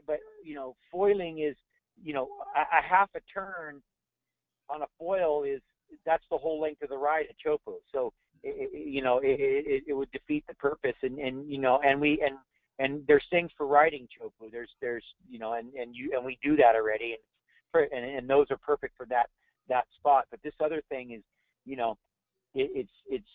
but, 0.07 0.19
you 0.45 0.55
know, 0.55 0.75
foiling 0.91 1.41
is, 1.41 1.57
you 2.03 2.13
know, 2.15 2.29
a, 2.57 2.61
a 2.61 2.83
half 2.83 3.11
a 3.15 3.21
turn 3.33 3.81
on 4.69 4.83
a 4.83 4.87
foil 4.99 5.45
is, 5.45 5.61
that's 6.07 6.25
the 6.31 6.39
whole 6.39 6.61
length 6.61 6.83
of 6.83 6.89
the 6.89 6.97
ride 6.97 7.27
at 7.29 7.37
Teahupo'o. 7.45 7.77
So, 7.93 8.13
it, 8.43 8.71
it- 8.73 8.89
you 8.89 9.03
know, 9.03 9.19
it, 9.19 9.39
it, 9.39 9.85
it 9.89 9.93
would 9.93 10.11
defeat 10.13 10.45
the 10.49 10.55
purpose. 10.55 10.97
And, 11.03 11.19
and, 11.19 11.49
you 11.51 11.59
know, 11.59 11.81
and 11.85 12.01
we, 12.01 12.23
and, 12.25 12.37
and 12.79 13.03
there's 13.07 13.25
things 13.31 13.51
for 13.57 13.67
riding 13.67 14.09
Teahupo'o. 14.09 14.51
There's, 14.51 14.71
there's, 14.81 15.05
you 15.29 15.39
know, 15.39 15.55
and, 15.55 15.73
and 15.75 15.95
you, 15.95 16.13
and 16.17 16.25
we 16.25 16.39
do 16.43 16.57
that 16.57 16.75
already. 16.75 17.13
And, 17.13 17.21
for, 17.71 17.83
and, 17.83 18.05
and 18.05 18.29
those 18.29 18.47
are 18.51 18.57
perfect 18.57 18.97
for 18.97 19.07
that, 19.07 19.27
that 19.69 19.85
spot. 19.99 20.25
But 20.31 20.41
this 20.43 20.55
other 20.65 20.83
thing 20.89 21.13
is, 21.13 21.23
you 21.65 21.77
know, 21.77 21.97
it, 22.55 22.71
it's, 22.75 22.91
it's, 23.09 23.29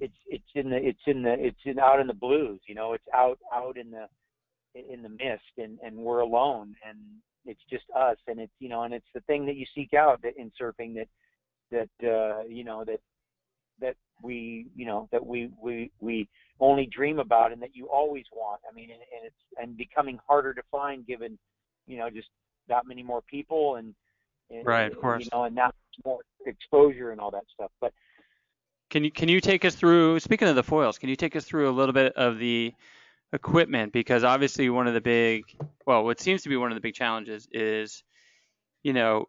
it's, 0.00 0.14
it's 0.26 0.44
in 0.54 0.70
the, 0.70 0.76
it's 0.76 1.00
in 1.06 1.22
the, 1.22 1.34
it's 1.38 1.60
in 1.64 1.78
out 1.78 2.00
in 2.00 2.06
the 2.06 2.14
blues, 2.14 2.60
you 2.66 2.74
know, 2.74 2.92
it's 2.92 3.04
out, 3.14 3.38
out 3.54 3.76
in 3.76 3.90
the, 3.90 4.06
in 4.74 5.02
the 5.02 5.08
mist 5.08 5.42
and, 5.58 5.78
and 5.84 5.96
we're 5.96 6.20
alone 6.20 6.74
and 6.88 6.98
it's 7.44 7.60
just 7.70 7.84
us. 7.96 8.16
And 8.26 8.40
it's, 8.40 8.52
you 8.60 8.68
know, 8.68 8.82
and 8.82 8.94
it's 8.94 9.06
the 9.14 9.20
thing 9.22 9.46
that 9.46 9.56
you 9.56 9.66
seek 9.74 9.94
out 9.94 10.22
that 10.22 10.36
in 10.36 10.52
surfing 10.60 10.94
that, 10.94 11.08
that, 11.70 12.08
uh, 12.08 12.42
you 12.48 12.64
know, 12.64 12.84
that, 12.84 13.00
that 13.80 13.96
we, 14.22 14.66
you 14.76 14.86
know, 14.86 15.08
that 15.12 15.24
we, 15.24 15.50
we, 15.60 15.90
we 16.00 16.28
only 16.60 16.86
dream 16.86 17.18
about 17.18 17.52
and 17.52 17.60
that 17.62 17.74
you 17.74 17.88
always 17.88 18.24
want. 18.32 18.60
I 18.70 18.74
mean, 18.74 18.90
and, 18.90 19.00
and 19.00 19.26
it's, 19.26 19.60
and 19.60 19.76
becoming 19.76 20.18
harder 20.28 20.54
to 20.54 20.62
find 20.70 21.06
given, 21.06 21.38
you 21.86 21.98
know, 21.98 22.10
just 22.10 22.28
that 22.68 22.86
many 22.86 23.02
more 23.02 23.22
people 23.22 23.76
and, 23.76 23.94
and 24.50 24.66
Right, 24.66 24.92
of 24.92 25.00
course. 25.00 25.24
you 25.24 25.30
know, 25.32 25.44
and 25.44 25.56
that 25.56 25.74
more 26.04 26.20
exposure 26.46 27.10
and 27.10 27.20
all 27.20 27.30
that 27.30 27.44
stuff. 27.52 27.70
But 27.80 27.92
Can 28.90 29.04
you 29.04 29.10
can 29.10 29.28
you 29.28 29.40
take 29.40 29.64
us 29.64 29.74
through 29.74 30.20
speaking 30.20 30.48
of 30.48 30.54
the 30.54 30.62
foils, 30.62 30.98
can 30.98 31.08
you 31.08 31.16
take 31.16 31.34
us 31.34 31.44
through 31.44 31.68
a 31.68 31.72
little 31.72 31.92
bit 31.94 32.12
of 32.14 32.38
the 32.38 32.72
equipment 33.32 33.92
because 33.92 34.24
obviously 34.24 34.68
one 34.68 34.86
of 34.86 34.94
the 34.94 35.00
big 35.00 35.44
well 35.86 36.04
what 36.04 36.20
seems 36.20 36.42
to 36.42 36.48
be 36.50 36.56
one 36.56 36.70
of 36.70 36.74
the 36.74 36.82
big 36.82 36.94
challenges 36.94 37.48
is 37.50 38.02
you 38.82 38.92
know 38.92 39.26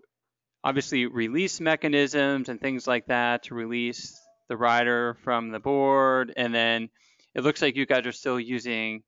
obviously 0.64 1.06
release 1.06 1.60
mechanisms 1.60 2.50
and 2.50 2.60
things 2.60 2.88
like 2.88 3.06
that 3.08 3.44
to 3.44 3.54
release 3.54 4.20
the 4.48 4.58
rider 4.58 5.16
from 5.24 5.50
the 5.50 5.60
board. 5.60 6.34
And 6.38 6.54
then 6.54 6.90
it 7.36 7.44
looks 7.44 7.62
like 7.62 7.76
you 7.76 7.86
guys 7.86 8.06
are 8.06 8.12
still 8.12 8.40
using 8.40 9.04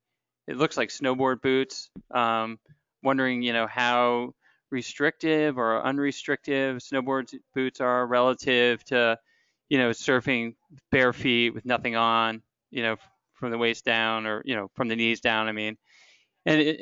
it 0.46 0.56
looks 0.56 0.76
like 0.76 0.90
snowboard 0.90 1.42
boots. 1.42 1.90
Um, 2.12 2.58
wondering 3.02 3.42
you 3.42 3.52
know 3.52 3.66
how 3.66 4.34
restrictive 4.70 5.58
or 5.58 5.84
unrestrictive 5.84 6.78
snowboard 6.78 7.32
boots 7.54 7.80
are 7.80 8.06
relative 8.06 8.82
to 8.84 9.18
you 9.68 9.78
know 9.78 9.90
surfing 9.90 10.54
bare 10.90 11.12
feet 11.12 11.54
with 11.54 11.64
nothing 11.64 11.94
on 11.96 12.42
you 12.70 12.82
know 12.82 12.96
from 13.36 13.50
the 13.50 13.58
waist 13.58 13.84
down 13.84 14.26
or 14.26 14.42
you 14.44 14.56
know 14.56 14.70
from 14.74 14.88
the 14.88 14.96
knees 14.96 15.20
down 15.20 15.48
i 15.48 15.52
mean. 15.52 15.76
And 16.48 16.60
it 16.60 16.80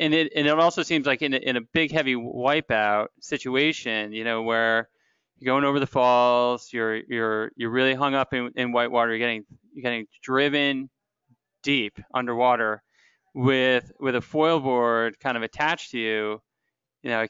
and 0.00 0.14
it 0.14 0.32
and 0.34 0.46
it 0.48 0.58
also 0.58 0.82
seems 0.82 1.06
like 1.06 1.22
in 1.22 1.32
a, 1.32 1.36
in 1.36 1.56
a 1.56 1.60
big 1.60 1.92
heavy 1.92 2.16
wipeout 2.16 3.06
situation 3.20 4.12
you 4.12 4.24
know 4.24 4.42
where 4.42 4.88
you're 5.38 5.54
going 5.54 5.64
over 5.64 5.78
the 5.78 5.86
falls 5.86 6.72
you're 6.72 6.96
you're 6.96 7.52
you're 7.56 7.70
really 7.70 7.94
hung 7.94 8.14
up 8.14 8.34
in, 8.34 8.50
in 8.56 8.72
whitewater 8.72 9.10
you're 9.10 9.20
getting 9.20 9.44
you're 9.72 9.82
getting 9.82 10.06
driven 10.22 10.90
deep 11.62 12.00
underwater 12.12 12.82
with 13.32 13.92
with 14.00 14.16
a 14.16 14.20
foil 14.20 14.58
board 14.58 15.20
kind 15.20 15.36
of 15.36 15.42
attached 15.44 15.92
to 15.92 15.98
you. 15.98 16.42
You 17.02 17.10
know 17.10 17.20
i, 17.20 17.28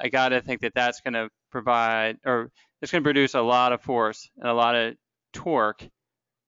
I 0.00 0.08
got 0.08 0.30
to 0.30 0.40
think 0.40 0.62
that 0.62 0.74
that's 0.74 1.02
going 1.02 1.14
to 1.14 1.28
provide 1.52 2.16
or 2.26 2.50
it's 2.80 2.90
going 2.90 3.04
to 3.04 3.06
produce 3.06 3.34
a 3.34 3.40
lot 3.40 3.72
of 3.72 3.80
force 3.80 4.28
and 4.38 4.48
a 4.48 4.54
lot 4.54 4.74
of 4.74 4.96
torque 5.32 5.88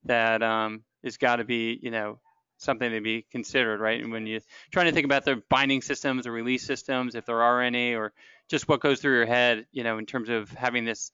that 0.03 0.43
um, 0.43 0.83
has 1.05 1.17
got 1.17 1.37
to 1.37 1.45
be, 1.45 1.79
you 1.81 1.91
know, 1.91 2.19
something 2.57 2.91
to 2.91 3.01
be 3.01 3.25
considered, 3.31 3.79
right? 3.79 4.01
And 4.01 4.11
when 4.11 4.27
you're 4.27 4.41
trying 4.71 4.87
to 4.87 4.91
think 4.91 5.05
about 5.05 5.23
the 5.25 5.41
binding 5.49 5.81
systems 5.81 6.27
or 6.27 6.31
release 6.31 6.65
systems, 6.65 7.15
if 7.15 7.25
there 7.25 7.41
are 7.41 7.61
any, 7.61 7.93
or 7.95 8.11
just 8.49 8.67
what 8.67 8.81
goes 8.81 8.99
through 8.99 9.15
your 9.15 9.25
head, 9.25 9.65
you 9.71 9.83
know, 9.83 9.97
in 9.97 10.05
terms 10.05 10.29
of 10.29 10.49
having 10.51 10.85
this 10.85 11.11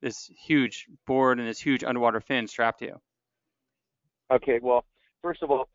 this 0.00 0.28
huge 0.36 0.86
board 1.06 1.38
and 1.38 1.46
this 1.46 1.60
huge 1.60 1.84
underwater 1.84 2.20
fin 2.20 2.48
strapped 2.48 2.80
to 2.80 2.86
you. 2.86 3.00
okay, 4.32 4.58
well, 4.60 4.84
first 5.22 5.42
of 5.44 5.50
all, 5.50 5.68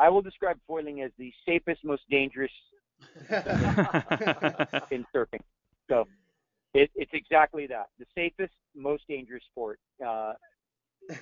I 0.00 0.08
will 0.08 0.22
describe 0.22 0.58
foiling 0.66 1.02
as 1.02 1.12
the 1.18 1.32
safest, 1.46 1.84
most 1.84 2.02
dangerous 2.10 2.50
in 4.90 5.06
surfing. 5.14 5.40
So 5.88 6.06
it, 6.74 6.90
it's 6.96 7.12
exactly 7.14 7.66
that. 7.68 7.86
The 7.98 8.06
safest, 8.14 8.52
most 8.74 9.04
dangerous 9.08 9.42
sport, 9.50 9.78
uh, 10.04 10.32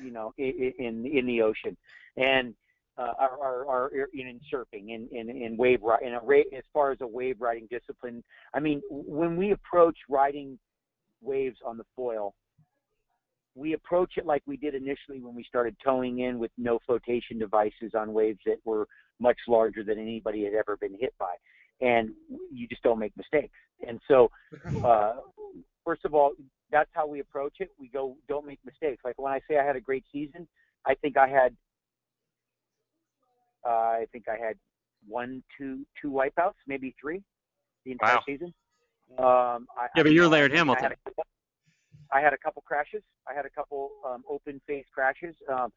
you 0.03 0.11
know, 0.11 0.33
in, 0.38 0.72
in 0.79 1.07
in 1.07 1.27
the 1.27 1.42
ocean, 1.42 1.77
and 2.16 2.55
uh, 2.99 3.12
are, 3.18 3.38
are, 3.40 3.68
are 3.68 4.09
in 4.12 4.40
surfing, 4.53 4.90
in 4.90 5.09
in, 5.12 5.31
in 5.31 5.57
wave 5.57 5.81
in 6.03 6.14
a 6.14 6.57
as 6.57 6.64
far 6.72 6.90
as 6.90 6.99
a 7.01 7.07
wave 7.07 7.37
riding 7.40 7.68
discipline. 7.70 8.22
I 8.55 8.61
mean, 8.61 8.83
when 8.90 9.37
we 9.37 9.53
approach 9.53 9.96
riding 10.09 10.59
waves 11.20 11.59
on 11.64 11.77
the 11.77 11.85
foil, 11.94 12.35
we 13.55 13.72
approach 13.72 14.12
it 14.16 14.27
like 14.27 14.42
we 14.46 14.57
did 14.57 14.75
initially 14.75 15.20
when 15.20 15.35
we 15.35 15.44
started 15.44 15.77
towing 15.83 16.20
in 16.20 16.38
with 16.38 16.51
no 16.59 16.79
flotation 16.87 17.38
devices 17.38 17.92
on 17.94 18.12
waves 18.12 18.38
that 18.46 18.59
were 18.64 18.87
much 19.18 19.38
larger 19.49 19.83
than 19.83 19.99
anybody 19.99 20.44
had 20.44 20.53
ever 20.53 20.77
been 20.77 20.96
hit 20.99 21.14
by. 21.18 21.35
And 21.81 22.11
you 22.53 22.68
just 22.68 22.83
don't 22.83 22.99
make 22.99 23.16
mistakes. 23.16 23.55
And 23.87 23.99
so, 24.09 24.31
uh, 24.85 25.14
first 25.85 26.05
of 26.05 26.14
all, 26.14 26.33
that's 26.70 26.90
how 26.92 27.07
we 27.07 27.20
approach 27.20 27.57
it. 27.61 27.70
We 27.79 27.88
go, 27.88 28.16
don't 28.29 28.46
make 28.46 28.59
mistakes. 28.64 29.02
Like 29.05 29.18
when 29.18 29.33
I 29.33 29.40
say 29.48 29.59
I 29.59 29.64
had 29.64 29.76
a 29.76 29.81
great 29.81 30.05
season, 30.12 30.46
I 30.87 30.94
think 30.94 31.16
I 31.16 31.29
had, 31.29 31.55
uh, 33.64 33.68
I 33.68 34.07
think 34.12 34.29
I 34.29 34.37
had 34.37 34.57
one, 35.07 35.42
two, 35.57 35.87
two 36.00 36.11
wipeouts, 36.11 36.55
maybe 36.66 36.94
three, 37.00 37.22
the 37.85 37.92
entire 37.92 38.16
Wow. 38.16 38.22
season. 38.26 38.55
Um, 39.18 39.68
I, 39.76 39.88
Yeah, 39.96 40.02
but 40.02 40.12
you're 40.12 40.12
you 40.12 40.20
know, 40.22 40.29
Laird 40.29 40.50
I 40.50 40.55
had 40.55 40.59
Hamilton. 40.59 40.92
couple- 41.05 41.26
I 42.12 42.20
had 42.20 42.33
a 42.33 42.38
couple 42.38 42.62
crashes. 42.62 43.02
I 43.29 43.35
had 43.35 43.46
a 43.46 43.50
couple 43.50 43.90
um, 44.07 44.24
open 44.29 44.61
face 44.66 44.87
crashes. 44.94 45.35
Um, 45.52 45.72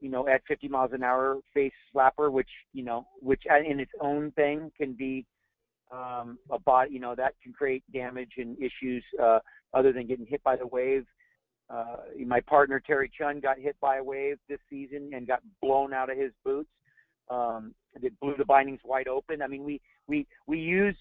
you 0.00 0.10
know, 0.10 0.26
at 0.28 0.42
50 0.46 0.68
miles 0.68 0.92
an 0.92 1.02
hour 1.02 1.38
face 1.54 1.72
slapper, 1.94 2.30
which 2.30 2.50
you 2.72 2.82
know, 2.82 3.06
which 3.20 3.42
uh, 3.50 3.56
in 3.58 3.78
its 3.80 3.92
own 4.00 4.32
thing 4.32 4.70
can 4.76 4.92
be 4.94 5.24
um, 5.92 6.38
a 6.50 6.58
body. 6.58 6.92
You 6.92 7.00
know, 7.00 7.14
that 7.14 7.34
can 7.42 7.52
create 7.52 7.84
damage 7.92 8.32
and 8.38 8.56
issues 8.58 9.04
uh, 9.22 9.38
other 9.74 9.92
than 9.92 10.06
getting 10.06 10.26
hit 10.26 10.42
by 10.42 10.56
the 10.56 10.66
wave. 10.66 11.06
uh, 11.70 11.96
my 12.26 12.40
partner 12.40 12.80
Terry 12.84 13.10
Chung 13.16 13.40
got 13.40 13.58
hit 13.58 13.76
by 13.80 13.98
a 13.98 14.04
wave 14.04 14.38
this 14.48 14.58
season 14.68 15.10
and 15.14 15.26
got 15.26 15.40
blown 15.60 15.92
out 15.92 16.10
of 16.10 16.18
his 16.18 16.32
boots. 16.44 16.70
Um, 17.30 17.74
it 18.02 18.12
blew 18.20 18.34
the 18.36 18.44
bindings 18.44 18.80
wide 18.84 19.08
open. 19.08 19.42
I 19.42 19.46
mean, 19.46 19.64
we 19.64 19.80
we 20.08 20.26
we 20.46 20.58
use 20.58 20.96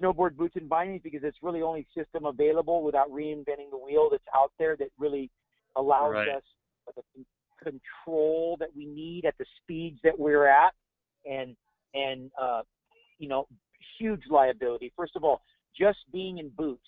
snowboard 0.00 0.36
boots 0.36 0.56
and 0.56 0.68
bindings 0.68 1.02
because 1.02 1.20
it's 1.22 1.36
really 1.42 1.62
only 1.62 1.86
system 1.96 2.24
available 2.26 2.82
without 2.82 3.10
reinventing 3.10 3.70
the 3.70 3.78
wheel 3.78 4.08
that's 4.10 4.24
out 4.34 4.52
there 4.58 4.76
that 4.76 4.88
really 4.98 5.30
allows 5.76 6.12
Right. 6.12 6.28
us 6.28 6.42
the 6.96 7.24
control 7.62 8.56
that 8.58 8.68
we 8.74 8.86
need 8.86 9.24
at 9.26 9.36
the 9.38 9.44
speeds 9.62 10.00
that 10.02 10.18
we're 10.18 10.46
at 10.46 10.72
and 11.24 11.54
and 11.94 12.30
uh, 12.40 12.62
you 13.18 13.28
know 13.28 13.46
huge 13.98 14.22
liability. 14.28 14.92
First 14.96 15.16
of 15.16 15.24
all, 15.24 15.42
just 15.78 15.98
being 16.12 16.38
in 16.38 16.48
boots 16.50 16.86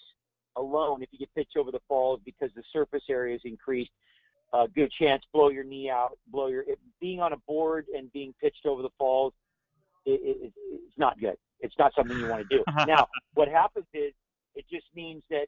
alone, 0.56 1.02
if 1.02 1.08
you 1.12 1.18
get 1.18 1.34
pitched 1.34 1.56
over 1.56 1.70
the 1.70 1.80
falls 1.88 2.20
because 2.24 2.50
the 2.54 2.62
surface 2.72 3.04
area 3.08 3.34
is 3.34 3.40
increased, 3.44 3.90
uh, 4.52 4.66
good 4.74 4.90
chance 5.00 5.22
blow 5.32 5.48
your 5.48 5.64
knee 5.64 5.88
out, 5.88 6.18
blow 6.28 6.48
your. 6.48 6.62
It, 6.62 6.78
being 7.00 7.20
on 7.20 7.32
a 7.32 7.38
board 7.48 7.86
and 7.96 8.12
being 8.12 8.34
pitched 8.40 8.66
over 8.66 8.82
the 8.82 8.90
falls, 8.98 9.32
it, 10.04 10.20
it, 10.22 10.52
it's 10.70 10.98
not 10.98 11.18
good. 11.18 11.36
It's 11.60 11.74
not 11.78 11.92
something 11.96 12.18
you 12.18 12.26
want 12.26 12.46
to 12.48 12.58
do. 12.58 12.64
now, 12.86 13.06
what 13.34 13.48
happens 13.48 13.86
is 13.94 14.12
it 14.54 14.64
just 14.70 14.86
means 14.94 15.22
that 15.30 15.46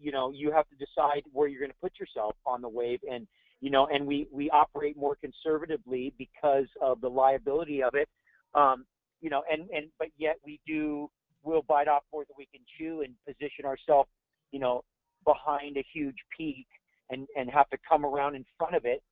you 0.00 0.12
know 0.12 0.30
you 0.30 0.50
have 0.50 0.64
to 0.68 0.76
decide 0.76 1.22
where 1.32 1.48
you're 1.48 1.60
going 1.60 1.70
to 1.70 1.76
put 1.80 1.92
yourself 1.98 2.34
on 2.46 2.62
the 2.62 2.68
wave 2.68 3.00
and 3.10 3.26
you 3.60 3.70
know 3.70 3.86
and 3.92 4.06
we 4.06 4.26
we 4.32 4.48
operate 4.50 4.96
more 4.96 5.16
conservatively 5.16 6.14
because 6.16 6.66
of 6.80 7.00
the 7.00 7.08
liability 7.08 7.82
of 7.82 7.94
it 7.94 8.08
um 8.54 8.86
you 9.20 9.30
know 9.30 9.42
and 9.50 9.68
and 9.70 9.86
but 9.98 10.08
yet 10.16 10.36
we 10.44 10.60
do 10.66 11.08
we'll 11.42 11.62
bite 11.62 11.88
off 11.88 12.02
more 12.12 12.24
than 12.24 12.34
we 12.36 12.46
can 12.46 12.60
chew 12.78 13.02
and 13.02 13.14
position 13.26 13.64
ourselves 13.64 14.08
you 14.52 14.58
know 14.58 14.82
behind 15.24 15.76
a 15.76 15.84
huge 15.92 16.16
peak 16.36 16.66
and 17.10 17.26
and 17.36 17.50
have 17.50 17.68
to 17.70 17.78
come 17.88 18.04
around 18.04 18.34
in 18.34 18.44
front 18.58 18.74
of 18.74 18.84
it. 18.84 19.02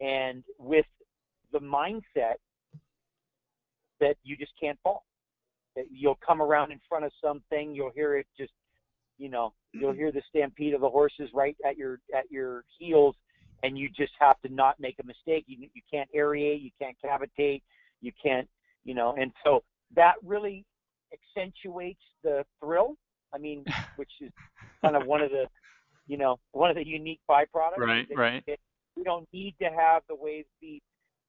And 0.00 0.42
with 0.58 0.86
the 1.52 1.60
mindset 1.60 2.36
that 4.00 4.16
you 4.24 4.36
just 4.36 4.52
can't 4.60 4.78
fall 4.82 5.04
that 5.76 5.84
you'll 5.90 6.18
come 6.26 6.42
around 6.42 6.72
in 6.72 6.80
front 6.88 7.04
of 7.04 7.12
something 7.22 7.74
you'll 7.74 7.92
hear 7.94 8.16
it 8.16 8.26
just 8.36 8.52
you 9.16 9.28
know 9.28 9.52
you'll 9.72 9.92
hear 9.92 10.10
the 10.10 10.22
stampede 10.28 10.74
of 10.74 10.80
the 10.80 10.88
horses 10.88 11.30
right 11.32 11.56
at 11.64 11.76
your 11.76 12.00
at 12.14 12.30
your 12.30 12.64
heels 12.78 13.14
and 13.62 13.78
you 13.78 13.88
just 13.88 14.12
have 14.18 14.40
to 14.40 14.52
not 14.52 14.80
make 14.80 14.96
a 15.00 15.06
mistake. 15.06 15.44
You 15.46 15.68
you 15.72 15.82
can't 15.90 16.08
aerate 16.16 16.62
you 16.62 16.70
can't 16.80 16.96
cavitate 17.04 17.62
you 18.00 18.12
can't 18.20 18.48
you 18.84 18.94
know 18.94 19.14
and 19.18 19.32
so 19.44 19.62
that 19.94 20.14
really 20.24 20.64
accentuates 21.12 22.02
the 22.22 22.44
thrill 22.60 22.94
i 23.34 23.38
mean 23.38 23.64
which 23.96 24.10
is 24.20 24.30
kind 24.82 24.96
of 24.96 25.06
one 25.06 25.20
of 25.20 25.30
the 25.30 25.44
you 26.06 26.16
know 26.16 26.38
one 26.52 26.70
of 26.70 26.76
the 26.76 26.86
unique 26.86 27.20
byproducts 27.30 27.78
Right, 27.78 28.08
that- 28.08 28.16
right. 28.16 28.42
that 28.46 28.58
we 28.96 29.04
don't 29.04 29.26
need 29.32 29.54
to 29.60 29.68
have 29.70 30.02
the 30.08 30.14
waves 30.14 30.48
be 30.60 30.80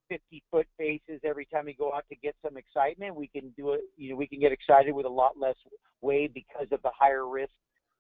50 0.10 0.44
foot 0.52 0.68
faces 0.78 1.22
every 1.24 1.46
time 1.46 1.66
we 1.66 1.74
go 1.74 1.94
out 1.94 2.04
to 2.10 2.16
get 2.18 2.36
some 2.46 2.58
excitement 2.58 3.16
we 3.16 3.28
can 3.28 3.54
do 3.58 3.72
it 3.72 3.82
you 3.98 4.10
know 4.12 4.16
we 4.16 4.28
can 4.28 4.40
get 4.40 4.52
excited 4.52 4.92
with 4.94 5.06
a 5.06 5.10
lot 5.10 5.38
less 5.40 5.56
wave 6.02 6.34
because 6.34 6.68
of 6.72 6.82
the 6.82 6.92
higher 6.98 7.28
risk 7.28 7.54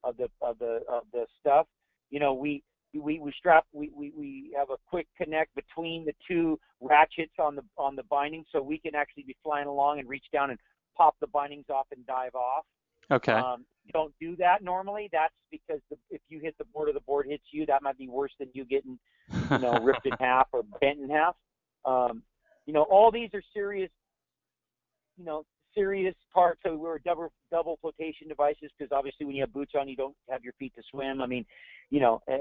of 0.03 0.17
the 0.17 0.27
of 0.41 0.59
the 0.59 0.81
of 0.89 1.03
the 1.13 1.25
stuff. 1.39 1.65
You 2.09 2.19
know, 2.19 2.33
we 2.33 2.61
we 2.99 3.19
we 3.19 3.32
strap 3.38 3.65
we, 3.73 3.91
we 3.95 4.12
we 4.17 4.53
have 4.58 4.69
a 4.69 4.77
quick 4.88 5.08
connect 5.17 5.56
between 5.56 6.06
the 6.06 6.13
two 6.27 6.60
ratchets 6.82 7.34
on 7.39 7.56
the 7.56 7.63
on 7.77 7.95
the 7.95 8.03
binding, 8.03 8.45
so 8.51 8.62
we 8.62 8.77
can 8.77 8.95
actually 8.95 9.23
be 9.23 9.36
flying 9.43 9.67
along 9.67 9.99
and 9.99 10.08
reach 10.08 10.25
down 10.32 10.49
and 10.49 10.60
pop 10.95 11.15
the 11.19 11.27
bindings 11.27 11.65
off 11.69 11.88
and 11.95 12.06
dive 12.06 12.36
off. 12.36 12.65
Okay. 13.12 13.34
Um, 13.34 13.65
don't 13.91 14.13
do 14.19 14.36
that 14.38 14.63
normally. 14.63 15.10
That's 15.12 15.34
because 15.51 15.82
the, 15.89 15.97
if 16.10 16.21
you 16.29 16.39
hit 16.39 16.58
the 16.58 16.65
board 16.65 16.89
or 16.89 16.93
the 16.93 17.01
board 17.01 17.25
hits 17.27 17.43
you, 17.51 17.65
that 17.65 17.84
might 17.84 17.97
be 17.97 18.08
worse 18.08 18.32
than 18.39 18.49
you 18.53 18.65
getting 18.65 18.97
you 19.51 19.58
know 19.58 19.73
ripped 19.82 20.06
in 20.06 20.13
half 20.19 20.47
or 20.53 20.63
bent 20.79 20.99
in 20.99 21.10
half. 21.10 21.36
Um, 21.86 22.23
you 22.65 22.73
know, 22.73 22.84
all 22.84 23.12
these 23.12 23.29
are 23.34 23.43
serious, 23.53 23.89
you 25.17 25.25
know, 25.25 25.45
serious 25.73 26.15
parts. 26.33 26.62
So 26.65 26.75
we're 26.75 26.99
double 26.99 27.31
double 27.51 27.77
flotation 27.81 28.27
devices 28.27 28.71
because 28.77 28.91
obviously 28.91 29.25
when 29.25 29.36
you 29.36 29.43
have 29.43 29.53
boots 29.53 29.73
on, 29.79 29.88
you 29.88 29.95
don't 29.95 30.15
have 30.29 30.43
your 30.43 30.53
feet 30.53 30.73
to 30.75 30.83
swim. 30.91 31.21
I 31.21 31.25
mean, 31.27 31.45
you 31.89 31.99
know, 31.99 32.21
uh, 32.31 32.38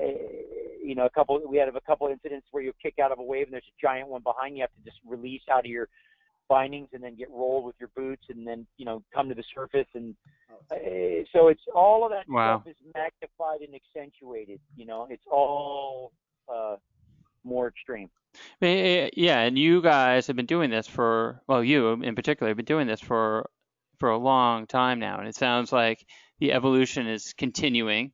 you 0.83 0.95
know, 0.95 1.07
a 1.07 1.11
couple 1.11 1.41
we 1.49 1.57
had 1.57 1.69
a 1.69 1.81
couple 1.81 2.09
incidents 2.09 2.47
where 2.51 2.63
you 2.63 2.73
kick 2.83 2.95
out 3.03 3.13
of 3.13 3.19
a 3.19 3.23
wave 3.23 3.47
and 3.47 3.53
there's 3.55 3.65
a 3.67 3.81
giant 3.81 4.09
one 4.09 4.23
behind 4.23 4.57
you. 4.57 4.59
You 4.59 4.63
have 4.63 4.85
to 4.85 4.91
just 4.91 4.99
release 5.07 5.43
out 5.51 5.61
of 5.61 5.71
your 5.71 5.89
bindings 6.49 6.89
and 6.93 7.03
then 7.03 7.17
get 7.17 7.31
rolled 7.31 7.65
with 7.65 7.77
your 7.81 7.89
boots 7.97 8.25
and 8.29 8.47
then 8.47 8.67
you 8.77 8.85
know 8.85 9.03
come 9.15 9.29
to 9.29 9.35
the 9.35 9.45
surface 9.55 9.87
and 9.95 10.15
uh, 10.71 11.25
so 11.33 11.49
it's 11.49 11.63
all 11.75 12.05
of 12.05 12.11
that 12.11 12.29
Wow. 12.29 12.63
stuff 12.63 12.71
is 12.71 12.77
magnified 12.95 13.61
and 13.61 13.75
accentuated. 13.75 14.61
You 14.77 14.87
know, 14.87 15.07
it's 15.11 15.25
all 15.31 16.13
uh, 16.53 16.77
more 17.45 17.69
extreme. 17.69 18.11
Eh, 18.61 19.11
Yeah, 19.17 19.41
and 19.41 19.59
you 19.59 19.83
guys 19.83 20.27
have 20.27 20.37
been 20.37 20.47
doing 20.47 20.71
this 20.71 20.87
for, 20.87 21.43
well, 21.47 21.63
you 21.63 21.93
in 21.93 22.15
particular 22.15 22.51
have 22.51 22.57
been 22.57 22.65
doing 22.65 22.87
this 22.87 23.01
for 23.01 23.49
for 23.99 24.11
a 24.11 24.19
long 24.19 24.67
time 24.67 24.99
now, 24.99 25.19
and 25.19 25.29
it 25.29 25.35
sounds 25.37 25.71
like 25.73 26.05
the 26.41 26.53
evolution 26.53 27.07
is 27.07 27.35
continuing 27.35 28.13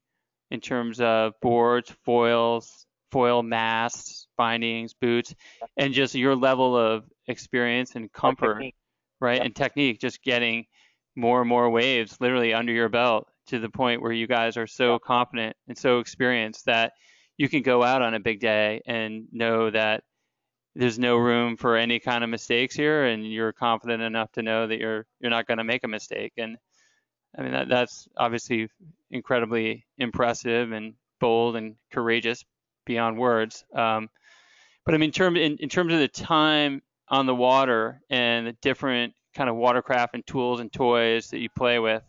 in 0.51 0.61
terms 0.61 1.01
of 1.01 1.33
boards, 1.41 1.91
foils, 2.05 2.87
foil 3.11 3.43
masts, 3.43 4.27
bindings, 4.37 4.93
boots, 4.93 5.35
and 5.79 5.95
just 5.95 6.15
your 6.15 6.37
level 6.37 6.77
of 6.77 7.05
experience 7.27 7.95
and 7.95 8.13
comfort, 8.13 8.65
right, 9.21 9.37
Yep. 9.37 9.47
and 9.47 9.57
technique, 9.57 9.99
just 9.99 10.23
getting 10.23 10.67
more 11.17 11.41
and 11.41 11.49
more 11.49 11.71
waves 11.71 12.21
literally 12.21 12.53
under 12.53 12.73
your 12.73 12.89
belt 12.91 13.29
to 13.47 13.59
the 13.59 13.71
point 13.71 14.03
where 14.03 14.13
you 14.13 14.27
guys 14.27 14.57
are 14.59 14.67
so 14.67 14.93
Yep. 14.93 15.03
confident 15.03 15.57
and 15.69 15.79
so 15.79 16.01
experienced 16.01 16.67
that 16.67 16.93
you 17.39 17.49
can 17.49 17.63
go 17.63 17.83
out 17.83 18.03
on 18.03 18.15
a 18.15 18.21
big 18.21 18.41
day 18.41 18.83
and 18.85 19.29
know 19.33 19.71
that 19.71 20.03
there's 20.75 20.99
no 20.99 21.17
room 21.17 21.57
for 21.57 21.77
any 21.77 21.99
kind 21.99 22.23
of 22.23 22.31
mistakes 22.31 22.75
here 22.75 23.05
and 23.05 23.27
you're 23.27 23.53
confident 23.53 24.03
enough 24.03 24.31
to 24.33 24.43
know 24.43 24.67
that 24.67 24.79
you're 24.79 25.07
you're 25.21 25.31
not 25.31 25.47
going 25.47 25.59
to 25.59 25.65
make 25.65 25.85
a 25.85 25.89
mistake. 25.89 26.33
And 26.37 26.59
i 27.39 27.43
mean 27.43 27.53
that, 27.53 27.69
that's 27.69 28.09
obviously 28.17 28.69
incredibly 29.11 29.87
impressive 29.97 30.73
and 30.73 30.95
bold 31.21 31.57
and 31.57 31.77
courageous 31.93 32.45
beyond 32.85 33.19
words. 33.19 33.65
Um, 33.75 34.11
but 34.85 34.95
i 34.95 34.99
mean 34.99 35.13
term, 35.13 35.37
in, 35.37 35.57
in 35.59 35.69
terms 35.69 35.93
of 35.93 36.01
the 36.01 36.09
time 36.09 36.83
on 37.09 37.27
the 37.27 37.35
water 37.35 38.03
and 38.11 38.49
the 38.49 38.57
different 38.61 39.15
kind 39.35 39.49
of 39.49 39.57
watercraft 39.57 40.15
and 40.15 40.27
tools 40.27 40.61
and 40.61 40.73
toys 40.73 41.29
that 41.29 41.39
you 41.39 41.49
play 41.57 41.79
with 41.79 42.03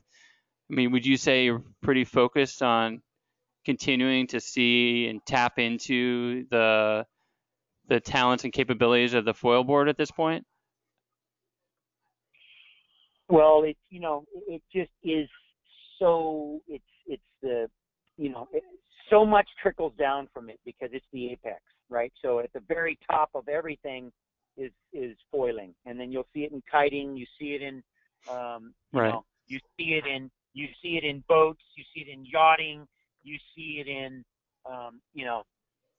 i 0.71 0.73
mean 0.73 0.91
would 0.91 1.05
you 1.05 1.17
say 1.17 1.45
you're 1.45 1.63
pretty 1.81 2.05
focused 2.05 2.63
on 2.63 3.01
continuing 3.69 4.25
to 4.25 4.39
see 4.39 5.05
and 5.09 5.23
tap 5.27 5.59
into 5.59 6.43
the 6.49 7.05
the 7.87 7.99
talents 7.99 8.43
and 8.43 8.51
capabilities 8.51 9.13
of 9.13 9.25
the 9.25 9.33
foil 9.33 9.63
board 9.63 9.87
at 9.89 9.95
this 9.95 10.09
point? 10.09 10.43
Well, 13.27 13.61
it 13.63 13.77
you 13.91 13.99
know 13.99 14.25
it 14.47 14.63
just 14.73 14.89
is 15.03 15.29
so 15.99 16.61
it's 16.67 16.83
it's 17.05 17.21
the 17.43 17.67
you 18.17 18.29
know 18.31 18.47
it, 18.51 18.63
so 19.11 19.23
much 19.23 19.47
trickles 19.61 19.93
down 19.99 20.27
from 20.33 20.49
it 20.49 20.59
because 20.65 20.89
it's 20.93 21.05
the 21.13 21.31
apex, 21.31 21.61
right? 21.89 22.11
So 22.23 22.39
at 22.39 22.51
the 22.53 22.61
very 22.67 22.97
top 23.09 23.29
of 23.35 23.47
everything 23.47 24.11
is 24.57 24.71
is 24.93 25.15
foiling, 25.31 25.75
and 25.85 25.99
then 25.99 26.11
you'll 26.11 26.27
see 26.33 26.41
it 26.41 26.51
in 26.51 26.63
kiting, 26.73 27.15
you 27.15 27.27
see 27.39 27.53
it 27.53 27.61
in 27.61 27.83
um, 28.27 28.73
you 28.91 29.01
Right. 29.01 29.03
know 29.03 29.25
you 29.45 29.59
see 29.77 29.93
it 29.93 30.07
in 30.07 30.31
you 30.55 30.67
see 30.81 30.97
it 30.97 31.03
in 31.03 31.23
boats, 31.29 31.61
you 31.75 31.83
see 31.93 32.01
it 32.01 32.11
in 32.11 32.25
yachting, 32.25 32.87
you 33.29 33.37
see 33.55 33.83
it 33.85 33.87
in 33.87 34.23
um, 34.69 34.99
you 35.13 35.25
know 35.25 35.43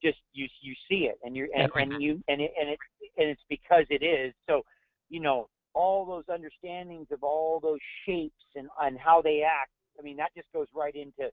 just 0.03 0.19
you 0.33 0.47
you 0.62 0.75
see 0.88 1.09
it 1.11 1.19
and 1.23 1.37
you're 1.37 1.49
and, 1.55 1.71
and 1.75 2.03
you 2.03 2.23
and 2.29 2.40
it 2.40 2.53
and 2.61 2.71
it 2.71 2.79
and 3.19 3.29
it's 3.29 3.43
because 3.49 3.85
it 3.90 4.05
is. 4.05 4.33
So 4.49 4.62
you 5.09 5.21
know 5.21 5.49
all 5.75 6.05
those 6.05 6.25
understandings 6.29 7.07
of 7.12 7.23
all 7.23 7.61
those 7.61 7.79
shapes 8.07 8.45
and 8.57 8.69
and 8.83 8.99
how 8.99 9.23
they 9.23 9.43
act 9.47 9.71
i 10.01 10.03
mean 10.03 10.16
that 10.16 10.31
just 10.37 10.49
goes 10.53 10.66
right 10.75 10.97
into 10.97 11.31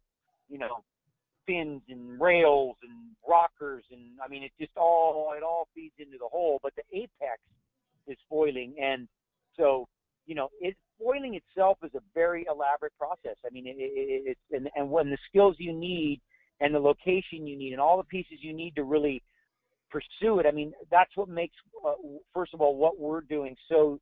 you 0.48 0.60
know 0.60 0.84
fins 1.48 1.82
and 1.90 2.22
rails 2.22 2.76
and 2.84 2.94
rockers 3.28 3.84
and 3.90 4.00
i 4.24 4.28
mean 4.28 4.44
it 4.44 4.52
just 4.60 4.78
all 4.78 5.34
it 5.36 5.42
all 5.42 5.68
feeds 5.74 5.96
into 5.98 6.20
the 6.20 6.28
whole 6.32 6.60
but 6.62 6.72
the 6.76 6.84
apex 6.96 7.42
is 8.08 8.18
foiling. 8.30 8.74
And 8.82 9.08
so 9.58 9.88
you 10.26 10.36
know 10.36 10.50
it 10.60 10.76
foiling 11.00 11.36
itself 11.36 11.78
is 11.84 11.92
a 11.96 12.02
very 12.14 12.46
elaborate 12.50 12.94
process 12.98 13.36
i 13.46 13.50
mean 13.52 13.68
it, 13.68 13.76
it, 13.78 13.92
it, 13.96 14.24
it's 14.32 14.40
and, 14.52 14.70
and 14.76 14.90
when 14.90 15.10
the 15.10 15.18
skills 15.30 15.56
you 15.58 15.74
need 15.74 16.22
and 16.60 16.74
the 16.74 16.80
location 16.80 17.46
you 17.46 17.58
need 17.58 17.72
and 17.72 17.82
all 17.82 17.98
the 17.98 18.04
pieces 18.04 18.40
you 18.42 18.54
need 18.54 18.76
to 18.76 18.84
really 18.84 19.22
pursue 19.90 20.40
it. 20.40 20.46
I 20.46 20.52
mean, 20.52 20.74
that's 20.92 21.12
what 21.16 21.30
makes, 21.30 21.56
uh, 21.86 21.94
first 22.34 22.54
of 22.54 22.62
all, 22.62 22.76
what 22.76 23.00
we're 23.00 23.22
doing 23.22 23.56
so 23.70 24.00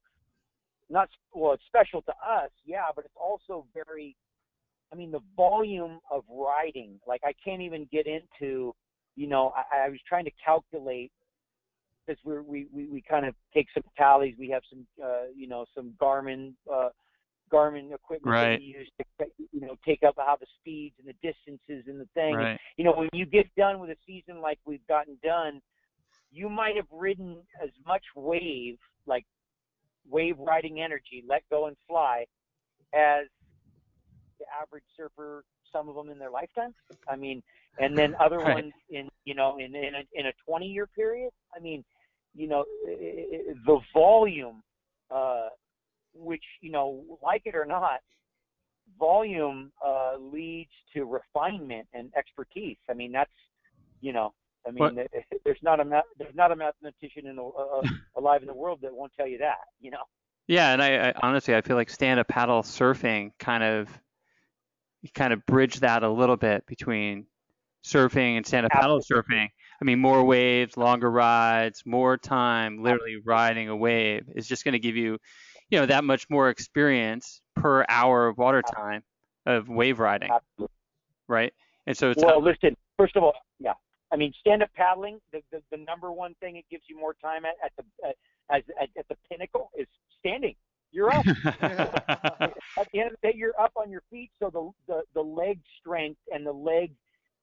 not 0.90 1.10
well. 1.34 1.54
It's 1.54 1.64
special 1.68 2.02
to 2.04 2.12
us, 2.12 2.52
yeah, 2.66 2.86
but 2.96 3.06
it's 3.06 3.16
also 3.16 3.66
very. 3.74 4.16
I 4.94 4.96
mean, 4.96 5.12
the 5.12 5.22
volume 5.36 6.00
of 6.12 6.24
writing, 6.30 7.00
like 7.08 7.22
I 7.26 7.34
can't 7.44 7.62
even 7.62 7.88
get 7.92 8.06
into. 8.06 8.76
You 9.16 9.28
know, 9.28 9.52
I, 9.56 9.86
I 9.86 9.90
was 9.90 10.00
trying 10.08 10.26
to 10.26 10.32
calculate 10.44 11.12
because 12.06 12.22
we 12.26 12.68
we 12.72 12.88
we 12.88 13.02
kind 13.02 13.26
of 13.26 13.36
take 13.54 13.68
some 13.74 13.84
tallies. 13.98 14.36
We 14.38 14.50
have 14.50 14.64
some, 14.70 14.86
uh, 15.04 15.28
you 15.36 15.48
know, 15.48 15.66
some 15.76 15.94
Garmin 16.02 16.54
uh, 16.72 16.90
Garmin 17.52 17.94
equipment 17.94 18.36
Right. 18.36 18.56
that 18.56 18.60
we 18.60 18.66
use 18.66 18.90
to 19.20 19.26
you 19.52 19.62
know 19.62 19.76
take 19.86 20.04
up 20.04 20.16
how 20.18 20.38
the 20.40 20.48
speeds 20.60 20.96
and 21.00 21.08
the 21.08 21.14
distances 21.28 21.86
and 21.88 22.00
the 22.00 22.08
thing. 22.14 22.34
And, 22.36 22.60
you 22.78 22.84
know, 22.84 22.94
when 22.94 23.10
you 23.14 23.26
get 23.26 23.54
done 23.56 23.80
with 23.80 23.90
a 23.90 23.98
season 24.06 24.42
like 24.42 24.60
we've 24.66 24.86
gotten 24.88 25.18
done, 25.24 25.62
you 26.32 26.50
might 26.50 26.76
have 26.76 26.88
ridden 26.92 27.38
as 27.64 27.70
much 27.86 28.04
wave, 28.16 28.78
like 29.06 29.26
wave 30.10 30.36
riding 30.40 30.82
energy, 30.82 31.24
let 31.28 31.44
go 31.50 31.68
and 31.68 31.78
fly, 31.88 32.26
as 32.94 33.28
the 34.40 34.46
average 34.62 34.84
surfer. 34.96 35.44
Some 35.72 35.90
of 35.90 35.96
them 35.96 36.10
in 36.10 36.18
their 36.18 36.32
lifetime. 36.32 36.74
I 37.10 37.18
mean, 37.18 37.44
and 37.80 37.98
then 37.98 38.16
other 38.20 38.40
Right. 38.46 38.56
ones 38.56 38.74
in 38.90 39.10
you 39.26 39.36
know 39.36 39.58
in 39.58 39.76
in 39.76 39.96
a, 39.96 40.04
in 40.14 40.28
a 40.28 40.34
20 40.48 40.66
year 40.68 40.88
period. 40.88 41.32
I 41.56 41.60
mean, 41.60 41.84
you 42.36 42.48
know, 42.48 42.66
the 42.86 43.80
volume, 43.94 44.62
uh, 45.10 45.50
which 46.14 46.44
you 46.62 46.72
know, 46.72 47.04
like 47.24 47.44
it 47.46 47.56
or 47.56 47.66
not, 47.66 48.02
volume 49.00 49.72
uh, 49.86 50.14
leads 50.20 50.72
to 50.94 51.06
refinement 51.06 51.88
and 51.94 52.12
expertise. 52.18 52.78
I 52.90 52.94
mean, 52.94 53.12
that's 53.12 53.32
you 54.02 54.14
know, 54.14 54.34
I 54.68 54.72
mean, 54.72 55.00
there's 55.46 55.60
not 55.62 55.80
a 55.80 56.04
there's 56.18 56.36
not 56.36 56.52
a 56.52 56.56
mathematician 56.56 57.28
in 57.28 57.38
the, 57.38 57.44
uh, 57.44 57.82
alive 58.18 58.42
in 58.42 58.48
the 58.48 58.54
world 58.54 58.80
that 58.82 58.94
won't 58.94 59.14
tell 59.18 59.28
you 59.28 59.38
that. 59.40 59.60
You 59.80 59.92
know. 59.92 60.04
Yeah, 60.48 60.74
and 60.74 60.82
I, 60.82 61.10
I 61.10 61.14
honestly 61.24 61.56
I 61.56 61.62
feel 61.62 61.76
like 61.76 61.90
stand-up 61.90 62.28
paddle 62.28 62.62
surfing 62.62 63.32
kind 63.40 63.64
of 63.64 63.90
kind 65.14 65.34
of 65.34 65.46
bridge 65.46 65.80
that 65.80 66.04
a 66.04 66.10
little 66.10 66.38
bit 66.38 66.66
between 66.68 67.26
surfing 67.86 68.38
and 68.38 68.46
stand-up 68.46 68.72
paddle 68.72 69.00
surfing. 69.00 69.48
I 69.82 69.86
mean, 69.86 70.00
more 70.00 70.24
waves, 70.24 70.78
longer 70.78 71.10
rides, 71.12 71.84
more 71.86 72.18
time 72.18 72.82
literally 72.82 73.18
riding 73.26 73.70
a 73.70 73.76
wave 73.76 74.26
is 74.36 74.48
just 74.48 74.64
going 74.64 74.74
to 74.74 74.80
give 74.80 74.96
you, 74.96 75.18
you 75.70 75.80
know, 75.80 75.86
that 75.86 76.04
much 76.04 76.30
more 76.30 76.50
experience 76.50 77.42
per 77.56 77.86
hour 77.90 78.28
of 78.28 78.38
water 78.38 78.62
time 78.62 79.04
of 79.46 79.68
wave 79.68 80.00
riding, 80.00 80.32
Absolutely. 80.32 80.76
right? 81.28 81.54
And 81.88 81.96
so 81.98 82.12
it's 82.12 82.24
Well, 82.24 82.42
listen. 82.42 82.76
First 82.98 83.16
of 83.16 83.24
all, 83.24 83.34
yeah. 83.60 83.74
I 84.12 84.16
mean, 84.16 84.34
stand-up 84.40 84.70
paddling. 84.76 85.20
The, 85.34 85.42
the, 85.52 85.62
the 85.72 85.78
number 85.78 86.12
one 86.12 86.36
thing 86.40 86.56
it 86.56 86.66
gives 86.72 86.84
you 86.88 86.98
more 86.98 87.16
time 87.22 87.44
at, 87.46 87.56
at 87.64 87.72
the 87.76 88.08
at, 88.08 88.16
as 88.50 88.64
at, 88.82 88.90
at 88.98 89.08
the 89.10 89.16
pinnacle 89.30 89.72
is 89.78 89.88
standing. 90.20 90.56
You're 90.92 91.12
up. 91.12 91.26
at 91.62 92.88
the 92.94 93.00
end 93.00 93.12
of 93.12 93.18
the 93.22 93.32
day, 93.32 93.34
you're 93.36 93.60
up 93.60 93.74
on 93.76 93.92
your 93.92 94.04
feet. 94.10 94.32
So 94.40 94.50
the, 94.50 94.94
the 94.94 95.02
the 95.14 95.22
leg 95.22 95.60
strength 95.80 96.22
and 96.32 96.46
the 96.46 96.54
leg 96.54 96.92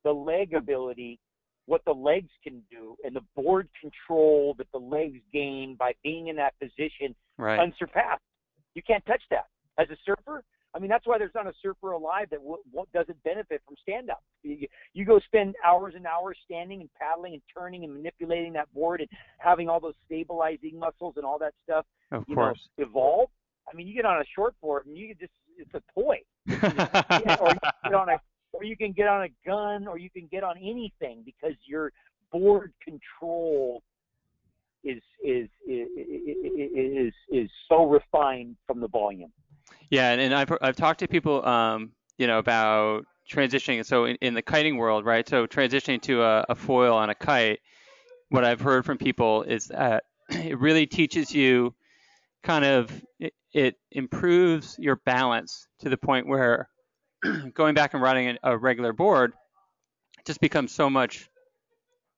the 0.04 0.12
leg 0.12 0.54
ability, 0.54 1.20
what 1.66 1.84
the 1.84 1.92
legs 1.92 2.30
can 2.42 2.62
do, 2.70 2.96
and 3.04 3.14
the 3.14 3.22
board 3.36 3.68
control 3.80 4.54
that 4.58 4.66
the 4.72 4.78
legs 4.78 5.18
gain 5.32 5.76
by 5.78 5.92
being 6.02 6.28
in 6.28 6.36
that 6.36 6.54
position, 6.58 7.14
right. 7.38 7.60
unsurpassed. 7.60 8.22
You 8.74 8.82
can't 8.82 9.04
touch 9.06 9.22
that 9.30 9.46
as 9.78 9.88
a 9.90 9.96
surfer. 10.04 10.42
I 10.74 10.78
mean, 10.78 10.88
that's 10.88 11.06
why 11.06 11.18
there's 11.18 11.34
not 11.34 11.46
a 11.46 11.52
surfer 11.62 11.92
alive 11.92 12.28
that 12.30 12.38
w- 12.38 12.62
w- 12.72 12.86
doesn't 12.94 13.22
benefit 13.24 13.60
from 13.66 13.76
stand 13.82 14.08
up. 14.10 14.22
You, 14.42 14.66
you 14.94 15.04
go 15.04 15.20
spend 15.20 15.54
hours 15.64 15.92
and 15.94 16.06
hours 16.06 16.38
standing 16.46 16.80
and 16.80 16.88
paddling 16.98 17.34
and 17.34 17.42
turning 17.54 17.84
and 17.84 17.92
manipulating 17.92 18.54
that 18.54 18.72
board 18.72 19.00
and 19.00 19.08
having 19.38 19.68
all 19.68 19.80
those 19.80 19.94
stabilizing 20.06 20.78
muscles 20.78 21.14
and 21.16 21.26
all 21.26 21.38
that 21.40 21.52
stuff 21.64 21.84
Of 22.10 22.24
you 22.26 22.34
course. 22.36 22.58
know, 22.78 22.86
evolve. 22.86 23.28
I 23.70 23.76
mean, 23.76 23.86
you 23.86 23.94
get 23.94 24.06
on 24.06 24.18
a 24.18 24.24
short 24.34 24.54
board 24.62 24.86
and 24.86 24.96
you 24.96 25.14
just, 25.14 25.32
it's 25.58 25.74
a 25.74 25.82
toy. 25.94 26.20
Yeah, 26.46 27.36
or, 27.40 27.50
you 27.52 27.58
get 27.84 27.94
on 27.94 28.08
a, 28.08 28.20
or 28.62 28.64
you 28.64 28.76
can 28.76 28.92
get 28.92 29.08
on 29.08 29.24
a 29.24 29.28
gun 29.44 29.88
or 29.88 29.98
you 29.98 30.08
can 30.08 30.28
get 30.30 30.44
on 30.44 30.56
anything 30.56 31.22
because 31.24 31.56
your 31.64 31.92
board 32.30 32.72
control 32.82 33.82
is, 34.84 35.02
is, 35.24 35.48
is, 35.66 35.88
is, 35.96 37.12
is 37.28 37.50
so 37.68 37.84
refined 37.84 38.56
from 38.66 38.80
the 38.80 38.86
volume. 38.86 39.32
Yeah, 39.90 40.12
and, 40.12 40.20
and 40.20 40.34
I've 40.34 40.50
I've 40.62 40.76
talked 40.76 41.00
to 41.00 41.08
people, 41.08 41.44
um, 41.46 41.90
you 42.18 42.26
know, 42.26 42.38
about 42.38 43.04
transitioning. 43.30 43.84
So 43.84 44.06
in, 44.06 44.16
in 44.20 44.32
the 44.32 44.42
kiting 44.42 44.76
world, 44.76 45.04
right? 45.04 45.28
So 45.28 45.46
transitioning 45.46 46.00
to 46.02 46.22
a, 46.22 46.46
a 46.48 46.54
foil 46.54 46.94
on 46.94 47.10
a 47.10 47.14
kite, 47.14 47.60
what 48.30 48.44
I've 48.44 48.60
heard 48.60 48.86
from 48.86 48.96
people 48.96 49.42
is 49.42 49.66
that 49.66 50.04
it 50.30 50.58
really 50.58 50.86
teaches 50.86 51.34
you, 51.34 51.74
kind 52.42 52.64
of, 52.64 52.90
it, 53.18 53.34
it 53.52 53.74
improves 53.90 54.76
your 54.78 54.96
balance 55.04 55.66
to 55.80 55.90
the 55.90 55.98
point 55.98 56.26
where 56.26 56.68
going 57.54 57.74
back 57.74 57.94
and 57.94 58.02
riding 58.02 58.36
a, 58.42 58.56
regular 58.56 58.92
board 58.92 59.32
just 60.24 60.40
becomes 60.40 60.72
so 60.72 60.88
much 60.88 61.28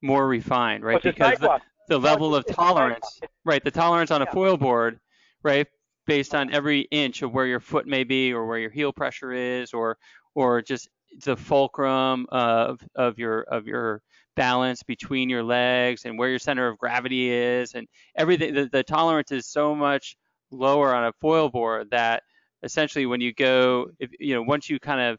more 0.02 0.26
refined, 0.26 0.84
right? 0.84 1.02
The 1.02 1.12
because 1.12 1.38
the, 1.38 1.60
the 1.88 1.98
level 1.98 2.34
of 2.34 2.42
it's 2.42 2.50
a 2.50 2.54
sidewalk. 2.54 2.76
tolerance, 2.76 3.20
right? 3.44 3.64
The 3.64 3.70
tolerance 3.70 4.10
on 4.10 4.22
a 4.22 4.26
foil 4.26 4.56
board, 4.56 5.00
right? 5.42 5.66
Based 6.06 6.34
on 6.34 6.52
every 6.52 6.80
inch 6.90 7.22
of 7.22 7.32
where 7.32 7.46
your 7.46 7.60
foot 7.60 7.86
may 7.86 8.04
be 8.04 8.32
or 8.32 8.46
where 8.46 8.58
your 8.58 8.70
heel 8.70 8.92
pressure 8.92 9.32
is 9.32 9.72
or 9.72 9.96
or 10.34 10.60
just 10.62 10.88
the 11.24 11.36
fulcrum 11.36 12.26
of 12.30 12.80
of 12.96 13.18
your 13.18 13.42
of 13.42 13.66
your 13.66 14.02
balance 14.36 14.82
between 14.82 15.28
your 15.28 15.44
legs 15.44 16.04
and 16.04 16.18
where 16.18 16.28
your 16.28 16.38
center 16.38 16.66
of 16.66 16.76
gravity 16.76 17.30
is 17.30 17.74
and 17.74 17.86
everything 18.16 18.52
the, 18.52 18.68
the 18.72 18.82
tolerance 18.82 19.30
is 19.30 19.46
so 19.46 19.74
much 19.76 20.16
lower 20.50 20.92
on 20.92 21.04
a 21.04 21.12
foil 21.20 21.48
board 21.48 21.88
that 21.90 22.22
essentially 22.64 23.06
when 23.06 23.20
you 23.20 23.32
go 23.32 23.88
if 23.98 24.10
you 24.18 24.34
know 24.34 24.42
once 24.42 24.70
you 24.70 24.80
kind 24.80 25.00
of 25.00 25.18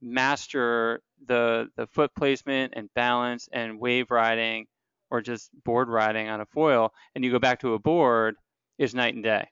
master 0.00 1.00
the 1.26 1.68
the 1.76 1.86
foot 1.86 2.10
placement 2.16 2.74
and 2.76 2.88
balance 2.94 3.48
and 3.52 3.78
wave 3.80 4.10
riding 4.10 4.66
or 5.10 5.20
just 5.20 5.50
board 5.64 5.88
riding 5.88 6.28
on 6.28 6.40
a 6.40 6.46
foil 6.46 6.92
and 7.14 7.24
you 7.24 7.30
go 7.30 7.38
back 7.38 7.60
to 7.60 7.74
a 7.74 7.78
board 7.78 8.36
is 8.78 8.94
night 8.94 9.14
and 9.14 9.24
day 9.24 9.46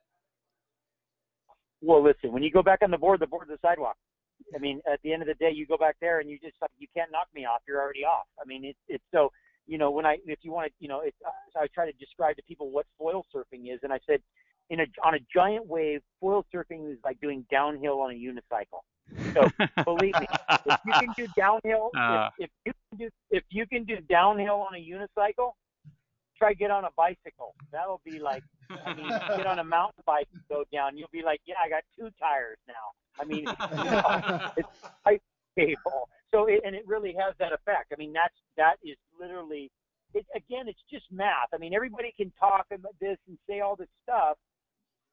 Well, 1.83 2.03
listen, 2.03 2.33
when 2.33 2.43
you 2.43 2.51
go 2.51 2.63
back 2.63 2.81
on 2.83 2.91
the 2.91 2.99
board, 2.99 3.21
the 3.21 3.27
board's 3.27 3.51
the 3.51 3.59
sidewalk. 3.63 3.97
I 4.55 4.59
mean, 4.59 4.81
at 4.91 5.01
the 5.03 5.13
end 5.13 5.23
of 5.23 5.29
the 5.29 5.35
day, 5.35 5.51
you 5.53 5.67
go 5.67 5.77
back 5.77 5.97
there 6.01 6.21
and 6.21 6.29
you 6.29 6.39
just 6.39 6.57
like 6.61 6.71
you 6.79 6.89
can't 6.95 7.11
knock 7.13 7.29
me 7.35 7.45
off. 7.45 7.61
You're 7.69 7.81
already 7.81 8.05
off. 8.05 8.27
I 8.41 8.47
mean, 8.47 8.65
it's 8.65 8.79
it's 8.89 9.05
so 9.13 9.31
you 9.67 9.79
know 9.79 9.91
when 9.91 10.07
I 10.07 10.19
if 10.27 10.41
you 10.43 10.53
want 10.53 10.69
to 10.69 10.73
you 10.81 10.89
know 10.89 11.03
I 11.57 11.67
try 11.75 11.87
to 11.87 11.93
describe 11.99 12.37
to 12.37 12.43
people 12.43 12.71
what 12.71 12.87
foil 12.99 13.25
surfing 13.35 13.73
is, 13.73 13.81
and 13.83 13.93
I 13.93 14.01
said 14.07 14.21
in 14.71 14.81
a 14.81 14.87
on 15.05 15.15
a 15.15 15.19
giant 15.35 15.67
wave, 15.67 16.01
foil 16.21 16.45
surfing 16.55 16.91
is 16.91 16.99
like 17.05 17.21
doing 17.21 17.45
downhill 17.51 18.01
on 18.01 18.11
a 18.13 18.15
unicycle. 18.15 18.83
So 19.35 19.49
believe 19.85 20.15
me, 20.21 20.27
if 20.67 20.79
you 20.87 20.93
can 20.93 21.13
do 21.17 21.27
downhill, 21.37 21.91
Uh. 21.97 22.31
if, 22.39 22.51
if 22.65 22.75
you 22.75 22.83
can 22.91 22.99
do 22.99 23.09
if 23.31 23.45
you 23.51 23.67
can 23.67 23.85
do 23.85 23.97
downhill 24.09 24.67
on 24.69 24.75
a 24.75 24.79
unicycle, 24.79 25.53
try 26.39 26.53
get 26.55 26.71
on 26.71 26.85
a 26.85 26.91
bicycle. 26.97 27.55
That'll 27.73 28.01
be 28.05 28.19
like 28.19 28.43
I 28.85 28.95
mean, 28.95 29.09
get 29.09 29.47
on 29.47 29.59
a 29.59 29.65
mountain 29.65 30.03
bike 30.07 30.29
and 30.33 30.43
go 30.49 30.65
down. 30.73 30.97
You'll 30.97 31.09
be 31.13 31.23
like, 31.23 31.41
yeah, 31.45 31.57
I 31.65 31.69
got 31.69 31.83
two 31.99 32.09
tires 32.19 32.59
now. 32.69 32.95
I 33.21 33.25
mean, 33.25 33.41
you 33.85 33.91
know, 33.91 34.51
it's 34.57 34.69
ice 35.05 35.19
cable. 35.59 36.09
So, 36.31 36.47
it, 36.47 36.61
and 36.65 36.77
it 36.77 36.87
really 36.87 37.13
has 37.19 37.35
that 37.41 37.53
effect. 37.53 37.93
I 37.93 37.97
mean, 37.99 38.13
that's 38.13 38.35
that 38.57 38.77
is 38.85 38.97
literally. 39.19 39.71
It, 40.15 40.27
again, 40.35 40.67
it's 40.67 40.81
just 40.91 41.05
math. 41.13 41.49
I 41.55 41.59
mean, 41.59 41.73
everybody 41.75 42.13
can 42.17 42.33
talk 42.39 42.67
about 42.73 42.95
this 43.01 43.17
and 43.29 43.39
say 43.49 43.61
all 43.61 43.77
this 43.77 43.89
stuff, 44.03 44.37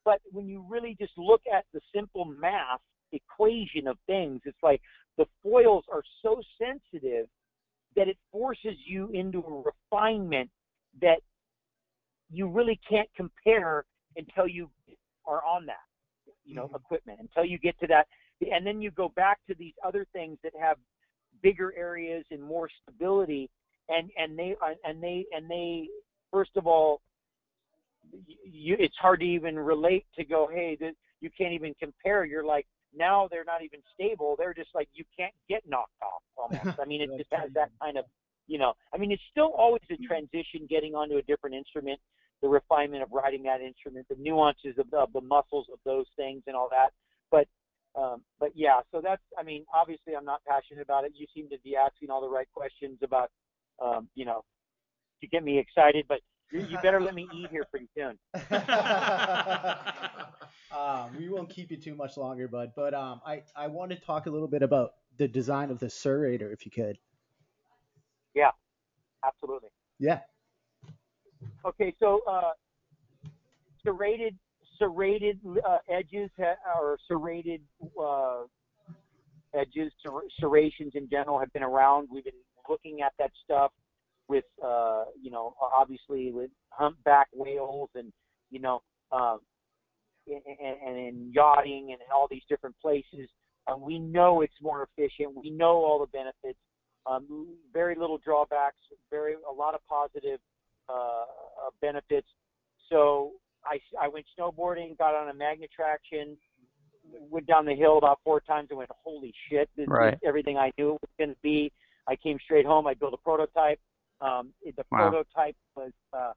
but 0.07 0.21
when 0.31 0.47
you 0.47 0.65
really 0.69 0.95
just 0.97 1.11
look 1.17 1.41
at 1.53 1.65
the 1.73 1.81
simple 1.93 2.23
math 2.23 2.79
equation 3.11 3.87
of 3.87 3.97
things, 4.07 4.39
it's 4.45 4.63
like 4.63 4.81
the 5.17 5.25
foils 5.43 5.83
are 5.91 6.03
so 6.21 6.41
sensitive 6.57 7.27
that 7.97 8.07
it 8.07 8.17
forces 8.31 8.77
you 8.85 9.09
into 9.09 9.39
a 9.39 9.63
refinement 9.91 10.49
that 11.01 11.17
you 12.31 12.47
really 12.47 12.79
can't 12.89 13.09
compare 13.17 13.83
until 14.15 14.47
you 14.47 14.69
are 15.25 15.43
on 15.43 15.65
that, 15.65 15.83
you 16.45 16.55
know, 16.55 16.69
Mhm. 16.69 16.75
equipment, 16.77 17.19
until 17.19 17.43
you 17.43 17.57
get 17.57 17.77
to 17.79 17.87
that. 17.87 18.07
And 18.49 18.65
then 18.65 18.81
you 18.81 18.91
go 18.91 19.09
back 19.09 19.45
to 19.47 19.55
these 19.55 19.75
other 19.83 20.05
things 20.13 20.39
that 20.41 20.55
have 20.55 20.79
bigger 21.41 21.73
areas 21.75 22.25
and 22.31 22.41
more 22.41 22.69
stability 22.69 23.49
and, 23.89 24.09
and 24.17 24.39
they, 24.39 24.55
and 24.85 25.03
they, 25.03 25.25
and 25.33 25.51
they, 25.51 25.89
first 26.31 26.55
of 26.55 26.65
all, 26.65 27.01
you, 28.43 28.75
it's 28.79 28.95
hard 28.97 29.19
to 29.21 29.25
even 29.25 29.57
relate 29.57 30.05
to 30.17 30.25
go, 30.25 30.49
hey, 30.51 30.77
this, 30.79 30.93
you 31.21 31.29
can't 31.35 31.53
even 31.53 31.73
compare. 31.79 32.25
You're 32.25 32.45
like, 32.45 32.67
now 32.95 33.27
they're 33.29 33.43
not 33.43 33.63
even 33.63 33.79
stable. 33.93 34.35
They're 34.37 34.53
just 34.53 34.69
like, 34.73 34.87
you 34.93 35.03
can't 35.17 35.33
get 35.49 35.63
knocked 35.67 36.01
off 36.01 36.21
almost. 36.37 36.79
I 36.81 36.85
mean, 36.85 37.01
it 37.01 37.09
just 37.17 37.31
has 37.31 37.51
that 37.53 37.69
kind 37.81 37.97
of, 37.97 38.05
you 38.47 38.57
know, 38.57 38.73
I 38.93 38.97
mean, 38.97 39.11
it's 39.11 39.21
still 39.31 39.51
always 39.57 39.81
a 39.91 39.97
transition 40.08 40.67
getting 40.69 40.95
onto 40.95 41.17
a 41.17 41.21
different 41.23 41.55
instrument, 41.55 41.99
the 42.41 42.47
refinement 42.47 43.03
of 43.03 43.12
riding 43.12 43.43
that 43.43 43.62
instrument, 43.62 44.08
the 44.10 44.15
nuances 44.19 44.77
of 44.77 44.89
the, 44.91 44.97
of 44.97 45.13
the 45.13 45.21
muscles 45.21 45.67
of 45.71 45.79
those 45.85 46.05
things 46.15 46.43
and 46.47 46.55
all 46.55 46.69
that. 46.71 46.91
But, 47.29 47.47
um, 47.99 48.21
but 48.39 48.51
yeah, 48.55 48.81
so 48.91 49.01
that's, 49.03 49.23
I 49.37 49.43
mean, 49.43 49.65
obviously 49.73 50.15
I'm 50.15 50.25
not 50.25 50.41
passionate 50.47 50.81
about 50.81 51.03
it. 51.03 51.13
You 51.15 51.25
seem 51.33 51.49
to 51.49 51.58
be 51.63 51.75
asking 51.75 52.10
all 52.10 52.21
the 52.21 52.29
right 52.29 52.47
questions 52.53 52.99
about, 53.03 53.31
um, 53.83 54.08
you 54.15 54.25
know, 54.25 54.43
to 55.21 55.27
get 55.27 55.43
me 55.43 55.58
excited, 55.58 56.05
but 56.08 56.19
you, 56.52 56.65
you 56.69 56.77
better 56.81 57.02
let 57.02 57.13
me 57.13 57.27
eat 57.33 57.50
here 57.52 57.65
pretty 57.69 57.89
soon. 57.95 58.17
um, 60.77 61.15
we 61.17 61.29
won't 61.29 61.50
keep 61.50 61.71
you 61.71 61.77
too 61.77 61.95
much 61.95 62.17
longer, 62.17 62.48
bud. 62.48 62.73
But 62.75 62.93
um, 62.93 63.21
I 63.25 63.41
I 63.56 63.67
want 63.67 63.91
to 63.91 63.98
talk 63.98 64.27
a 64.27 64.29
little 64.29 64.48
bit 64.48 64.62
about 64.62 64.91
the 65.17 65.27
design 65.27 65.71
of 65.71 65.79
the 65.79 65.87
Serrator, 65.87 66.54
if 66.54 66.65
you 66.65 66.71
could. 66.71 66.98
Yeah, 68.33 68.52
absolutely. 69.25 69.69
Yeah. 70.00 70.19
Okay, 71.65 71.93
so 72.00 72.21
uh, 72.29 72.52
serrated 73.83 74.37
serrated 74.79 75.39
uh, 75.67 75.79
edges 75.89 76.29
ha- 76.39 76.56
or 76.79 76.98
serrated 77.08 77.62
uh, 78.02 78.43
edges, 79.54 79.91
ser- 80.06 80.27
serrations 80.39 80.93
in 80.95 81.10
general 81.10 81.39
have 81.39 81.52
been 81.54 81.63
around. 81.63 82.08
We've 82.12 82.23
been 82.23 82.33
looking 82.69 83.02
at 83.02 83.13
that 83.17 83.31
stuff 83.43 83.71
with, 84.28 84.46
uh, 84.63 85.06
you 85.21 85.32
know, 85.32 85.56
obviously 85.78 86.32
with 86.32 86.52
humpback 86.69 87.28
whales 87.34 87.90
and, 87.96 88.12
you 88.50 88.60
know, 88.60 88.82
um, 89.12 89.40
and, 90.28 90.75
and 90.86 90.98
in 90.98 91.32
yachting 91.34 91.90
and 91.92 92.02
all 92.13 92.28
these 92.30 92.44
different 92.50 92.75
places. 92.82 93.30
Um, 93.67 93.82
we 93.82 94.00
know 94.00 94.42
it's 94.42 94.54
more 94.62 94.88
efficient. 94.98 95.36
We 95.36 95.50
know 95.50 95.84
all 95.84 96.00
the 96.00 96.08
benefits. 96.08 96.60
Um, 97.06 97.48
very 97.73 97.96
little 97.96 98.17
drawbacks. 98.17 98.78
Very 99.10 99.36
a 99.50 99.54
lot 99.54 99.73
of 99.73 99.82
positive 99.88 100.40
uh, 100.90 100.94
uh 100.94 101.69
benefits. 101.82 102.28
So 102.90 103.34
I, 103.65 103.80
I 104.02 104.08
went 104.08 104.25
snowboarding, 104.38 104.98
got 104.98 105.15
on 105.15 105.30
a 105.30 105.34
Magnetraction, 105.34 106.38
went 107.30 107.48
down 107.48 107.65
the 107.65 107.75
hill 107.75 107.98
about 107.98 108.19
four 108.23 108.40
times 108.42 108.67
and 108.69 108.78
went, 108.78 108.90
holy 109.04 109.34
shit, 109.50 109.69
this 109.75 109.88
right. 109.88 110.13
is 110.13 110.19
everything 110.25 110.58
I 110.58 110.71
knew 110.78 110.96
it 110.96 111.02
was 111.02 111.10
going 111.17 111.30
to 111.30 111.42
be. 111.42 111.71
I 112.08 112.15
came 112.15 112.38
straight 112.44 112.65
home. 112.65 112.88
I 112.88 112.94
built 112.94 113.13
a 113.13 113.17
prototype. 113.17 113.80
Um, 114.21 114.53
the 114.63 114.83
wow. 114.91 115.09
prototype 115.09 115.55
was 115.75 115.91
uh, 116.13 116.33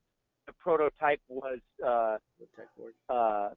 the 0.46 0.52
prototype 0.58 1.20
was 1.28 1.58
uh, 1.84 2.16
uh, 3.08 3.50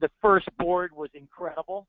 the 0.00 0.10
first 0.20 0.48
board 0.58 0.90
was 0.94 1.10
incredible, 1.14 1.86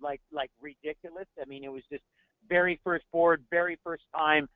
like 0.00 0.20
like 0.32 0.50
ridiculous. 0.60 1.26
I 1.40 1.44
mean, 1.46 1.64
it 1.64 1.72
was 1.72 1.82
just 1.90 2.04
very 2.48 2.80
first 2.84 3.04
board, 3.12 3.44
very 3.50 3.78
first 3.84 4.04
time, 4.14 4.48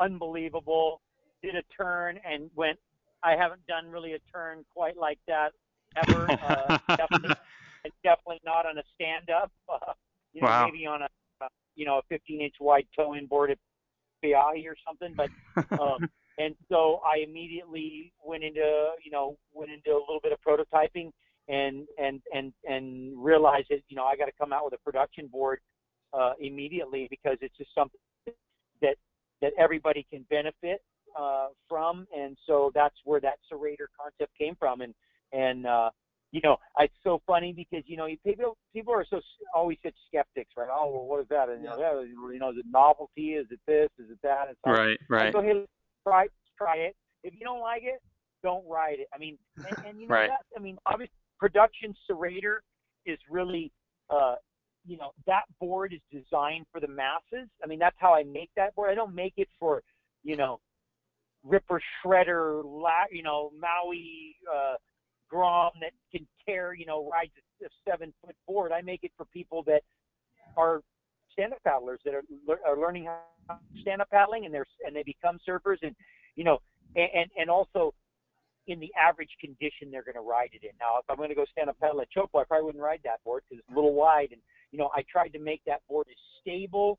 unbelievable. 0.00 1.00
Did 1.42 1.54
a 1.56 1.62
turn 1.76 2.20
and 2.24 2.50
went 2.54 2.78
I 3.22 3.32
haven't 3.36 3.66
done 3.66 3.90
really 3.90 4.14
a 4.14 4.18
turn 4.32 4.64
quite 4.74 4.96
like 4.96 5.18
that 5.26 5.52
ever. 5.96 6.30
Uh, 6.30 6.78
definitely, 6.96 7.34
definitely 8.02 8.40
not 8.44 8.66
on 8.66 8.78
a 8.78 8.82
stand-up. 8.94 9.50
Uh, 9.68 9.92
you 10.32 10.40
know, 10.40 10.48
wow. 10.48 10.66
maybe 10.66 10.86
on 10.86 11.02
a 11.02 11.08
uh, 11.40 11.48
you 11.74 11.84
know 11.84 11.98
a 11.98 12.14
15-inch 12.14 12.54
wide 12.60 12.86
toe-in 12.96 13.26
board 13.26 13.50
at 13.50 13.58
Or 14.24 14.76
something. 14.86 15.14
But 15.16 15.30
um, 15.80 16.08
and 16.38 16.54
so 16.70 17.00
I 17.04 17.18
immediately 17.18 18.12
went 18.24 18.44
into 18.44 18.90
you 19.04 19.10
know 19.10 19.36
went 19.52 19.70
into 19.70 19.90
a 19.90 20.00
little 20.00 20.20
bit 20.22 20.32
of 20.32 20.38
prototyping 20.46 21.10
and 21.48 21.86
and 21.98 22.20
and 22.34 22.52
and 22.68 23.12
realized 23.22 23.66
that 23.70 23.80
you 23.88 23.96
know 23.96 24.04
I 24.04 24.16
got 24.16 24.26
to 24.26 24.32
come 24.38 24.52
out 24.52 24.64
with 24.64 24.74
a 24.74 24.78
production 24.78 25.26
board 25.26 25.60
uh, 26.12 26.32
immediately 26.40 27.06
because 27.10 27.36
it's 27.40 27.56
just 27.56 27.70
something 27.74 28.00
that 28.82 28.96
that 29.42 29.52
everybody 29.58 30.06
can 30.10 30.24
benefit 30.30 30.82
uh, 31.18 31.48
from, 31.68 32.06
and 32.16 32.36
so 32.46 32.70
that's 32.74 32.96
where 33.04 33.20
that 33.20 33.38
serrator 33.50 33.86
concept 33.98 34.36
came 34.38 34.54
from. 34.56 34.80
And 34.80 34.94
and 35.32 35.66
uh, 35.66 35.90
you 36.32 36.40
know, 36.44 36.56
it's 36.78 36.94
so 37.02 37.20
funny 37.26 37.52
because 37.52 37.84
you 37.86 37.96
know 37.96 38.06
people 38.24 38.56
people 38.72 38.94
are 38.94 39.06
so 39.08 39.20
always 39.54 39.78
such 39.82 39.94
skeptics, 40.08 40.50
right? 40.56 40.68
Oh, 40.72 40.90
well, 40.90 41.04
what 41.04 41.20
is 41.20 41.26
that? 41.30 41.48
And 41.48 41.64
yeah. 41.64 41.74
you 41.74 41.80
know, 41.80 42.28
you 42.30 42.38
know, 42.38 42.50
is 42.50 42.58
it 42.58 42.66
novelty? 42.70 43.30
Is 43.30 43.46
it 43.50 43.60
this? 43.66 43.88
Is 43.98 44.10
it 44.10 44.18
that? 44.22 44.48
And 44.48 44.56
so 44.64 44.70
right, 44.70 44.98
right. 45.08 45.32
So 45.32 45.42
hey, 45.42 45.64
try 46.06 46.26
try 46.56 46.76
it. 46.76 46.96
If 47.24 47.34
you 47.34 47.40
don't 47.40 47.60
like 47.60 47.82
it, 47.84 48.00
don't 48.42 48.64
ride 48.68 49.00
it. 49.00 49.08
I 49.14 49.18
mean, 49.18 49.38
and, 49.56 49.86
and 49.86 50.00
you 50.00 50.08
know 50.08 50.14
right. 50.14 50.30
that. 50.30 50.44
I 50.56 50.60
mean, 50.60 50.78
obviously, 50.86 51.14
production 51.38 51.94
serrator 52.10 52.58
is 53.06 53.18
really. 53.28 53.72
Uh, 54.08 54.36
you 54.86 54.96
know 54.96 55.10
that 55.26 55.42
board 55.60 55.92
is 55.92 56.00
designed 56.10 56.64
for 56.72 56.80
the 56.80 56.88
masses. 56.88 57.48
I 57.62 57.66
mean 57.66 57.78
that's 57.78 57.96
how 57.98 58.14
I 58.14 58.24
make 58.24 58.48
that 58.56 58.74
board. 58.74 58.90
I 58.90 58.94
don't 58.94 59.14
make 59.14 59.34
it 59.36 59.48
for 59.58 59.82
you 60.24 60.36
know 60.36 60.58
ripper 61.44 61.80
shredder, 62.04 62.62
you 63.10 63.22
know, 63.22 63.50
Maui 63.58 64.36
uh, 64.52 64.74
Grom 65.30 65.70
that 65.80 65.92
can 66.12 66.26
tear, 66.44 66.74
you 66.74 66.86
know, 66.86 67.08
rides 67.10 67.32
a 67.64 67.68
seven 67.88 68.12
foot 68.24 68.36
board. 68.46 68.72
I 68.72 68.82
make 68.82 69.04
it 69.04 69.12
for 69.16 69.24
people 69.26 69.62
that 69.66 69.82
are 70.56 70.82
stand 71.32 71.52
up 71.52 71.62
paddlers 71.62 72.00
that 72.04 72.14
are, 72.14 72.22
are 72.66 72.78
learning 72.78 73.04
how 73.04 73.58
stand 73.80 74.00
up 74.00 74.10
paddling 74.10 74.44
and 74.44 74.54
they're 74.54 74.66
and 74.84 74.94
they 74.94 75.02
become 75.02 75.38
surfers 75.48 75.78
and 75.82 75.94
you 76.36 76.44
know 76.44 76.58
and 76.96 77.30
and 77.38 77.48
also 77.48 77.94
in 78.66 78.78
the 78.78 78.90
average 79.00 79.30
condition 79.40 79.90
they're 79.90 80.04
going 80.04 80.14
to 80.14 80.20
ride 80.20 80.50
it 80.52 80.62
in. 80.62 80.70
Now, 80.78 80.98
if 80.98 81.04
I'm 81.08 81.16
going 81.16 81.30
to 81.30 81.34
go 81.34 81.44
stand 81.50 81.70
up 81.70 81.78
paddle 81.80 82.00
at 82.00 82.08
Teahupo'o, 82.16 82.40
I 82.40 82.44
probably 82.44 82.66
wouldn't 82.66 82.84
ride 82.84 83.00
that 83.04 83.22
board 83.24 83.42
because 83.48 83.62
it's 83.64 83.72
a 83.72 83.74
little 83.74 83.94
wide. 83.94 84.28
And 84.32 84.40
you 84.70 84.78
know, 84.78 84.90
I 84.94 85.02
tried 85.10 85.28
to 85.28 85.38
make 85.38 85.62
that 85.66 85.80
board 85.88 86.06
as 86.10 86.16
stable 86.40 86.98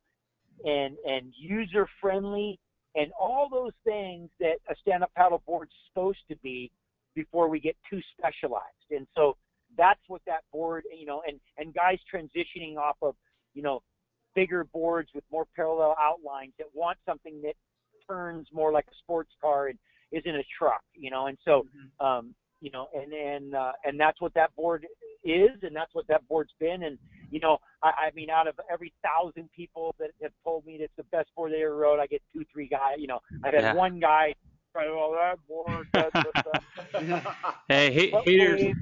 and 0.66 0.98
and 1.06 1.34
user 1.38 1.88
friendly 2.00 2.60
and 2.96 3.12
all 3.20 3.48
those 3.50 3.72
things 3.86 4.30
that 4.40 4.56
a 4.70 4.76
stand-up 4.82 5.12
paddle 5.16 5.42
board's 5.46 5.72
supposed 5.88 6.20
to 6.30 6.36
be 6.38 6.70
before 7.16 7.50
we 7.50 7.60
get 7.60 7.76
too 7.90 8.00
specialized. 8.18 8.90
And 8.92 9.08
so 9.16 9.38
that's 9.78 10.02
what 10.08 10.22
that 10.28 10.42
board, 10.52 10.84
you 10.98 11.06
know, 11.06 11.22
and 11.28 11.40
and 11.58 11.74
guys 11.74 11.98
transitioning 12.14 12.78
off 12.78 12.98
of, 13.02 13.16
you 13.54 13.62
know, 13.62 13.82
bigger 14.36 14.64
boards 14.66 15.10
with 15.14 15.24
more 15.32 15.46
parallel 15.56 15.96
outlines 16.00 16.54
that 16.58 16.68
want 16.74 16.98
something 17.06 17.42
that 17.44 17.56
turns 18.08 18.48
more 18.54 18.72
like 18.72 18.86
a 18.88 18.96
sports 19.04 19.32
car 19.42 19.68
and 19.68 19.78
isn't 20.12 20.36
a 20.36 20.44
truck, 20.58 20.82
you 20.94 21.10
know. 21.10 21.28
And 21.28 21.38
so, 21.46 21.66
mm-hmm. 21.66 22.06
um, 22.06 22.36
you 22.60 22.72
know, 22.72 22.88
and 22.94 23.14
and 23.14 23.56
uh, 23.56 23.72
and 23.86 24.00
that's 24.00 24.20
what 24.22 24.34
that 24.36 24.56
board 24.56 24.86
is, 25.24 25.52
and 25.62 25.76
that's 25.76 25.94
what 25.94 26.08
that 26.08 26.28
board's 26.28 26.52
been. 26.60 26.84
And 26.84 26.98
you 27.30 27.40
know, 27.40 27.58
I, 27.82 27.88
I 27.88 28.12
mean, 28.16 28.30
out 28.30 28.48
of 28.48 28.60
every 28.72 28.94
thousand 29.04 29.50
people 29.56 29.96
that 30.00 30.12
have 30.22 30.32
told 30.44 30.66
me 30.66 30.78
it's 30.80 30.94
the 30.98 31.04
best 31.12 31.30
board 31.36 31.54
they 31.54 31.64
ever 31.64 31.76
rode, 31.76 32.00
I 32.00 32.08
get 32.08 32.22
two, 32.34 32.44
three 32.52 32.68
guys. 32.68 32.96
You 32.98 33.08
know, 33.08 33.20
I've 33.44 33.54
had 33.54 33.64
yeah. 33.64 33.74
one 33.74 34.00
guy 34.00 34.36
try, 34.72 34.86
that 34.86 35.38
board. 35.48 35.88
That, 36.94 37.44
hey, 37.68 37.92
hey 37.92 38.12
haters. 38.26 38.76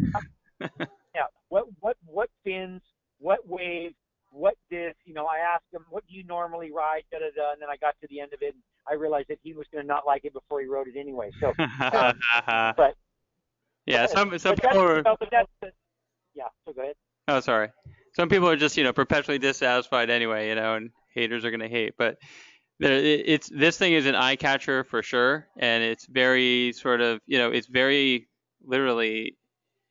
yeah. 1.16 1.24
What 1.50 1.66
what 1.80 1.98
what 2.06 2.30
fins? 2.44 2.82
What 3.20 3.48
wave? 3.48 3.94
What 4.32 4.56
this? 4.70 4.96
You 5.06 5.14
know, 5.14 5.26
I 5.26 5.38
asked 5.54 5.66
him, 5.72 5.86
what 5.90 6.04
do 6.08 6.16
you 6.16 6.24
normally 6.24 6.72
ride? 6.72 7.04
Da 7.12 7.20
da 7.20 7.26
da. 7.36 7.54
And 7.54 7.62
then 7.62 7.70
I 7.70 7.78
got 7.78 7.96
to 8.02 8.08
the 8.10 8.20
end 8.20 8.34
of 8.34 8.42
it, 8.42 8.54
and 8.54 8.64
I 8.88 8.94
realized 8.94 9.28
that 9.30 9.40
he 9.44 9.54
was 9.54 9.66
going 9.72 9.84
to 9.84 9.88
not 9.88 10.06
like 10.06 10.26
it 10.26 10.34
before 10.34 10.62
he 10.62 10.68
rode 10.68 10.88
it 10.88 10.98
anyway. 10.98 11.32
So, 11.40 11.54
but 12.78 12.96
yeah, 13.86 14.06
some 14.06 14.38
some 14.38 14.56
people 14.56 14.80
are. 14.80 15.04
yeah. 16.36 16.46
So 16.66 16.74
go 16.74 16.82
ahead. 16.82 16.96
Oh, 17.28 17.40
sorry 17.40 17.70
some 18.20 18.30
people 18.30 18.50
are 18.50 18.56
just 18.56 18.78
you 18.78 18.84
know 18.84 18.94
perpetually 18.94 19.40
dissatisfied 19.40 20.10
anyway, 20.10 20.50
you 20.50 20.56
know, 20.56 20.76
and 20.76 20.92
haters 21.14 21.46
are 21.46 21.52
gonna 21.52 21.68
hate. 21.68 21.94
But 21.98 22.18
it's 22.80 23.50
this 23.50 23.78
thing 23.78 23.94
is 23.94 24.06
an 24.06 24.16
eye 24.16 24.36
catcher 24.36 24.84
for 24.84 25.04
sure, 25.04 25.48
and 25.58 25.84
it's 25.84 26.06
very 26.06 26.74
sort 26.74 27.02
of 27.02 27.22
you 27.26 27.38
know 27.38 27.52
it's 27.52 27.68
very 27.68 28.28
literally 28.64 29.38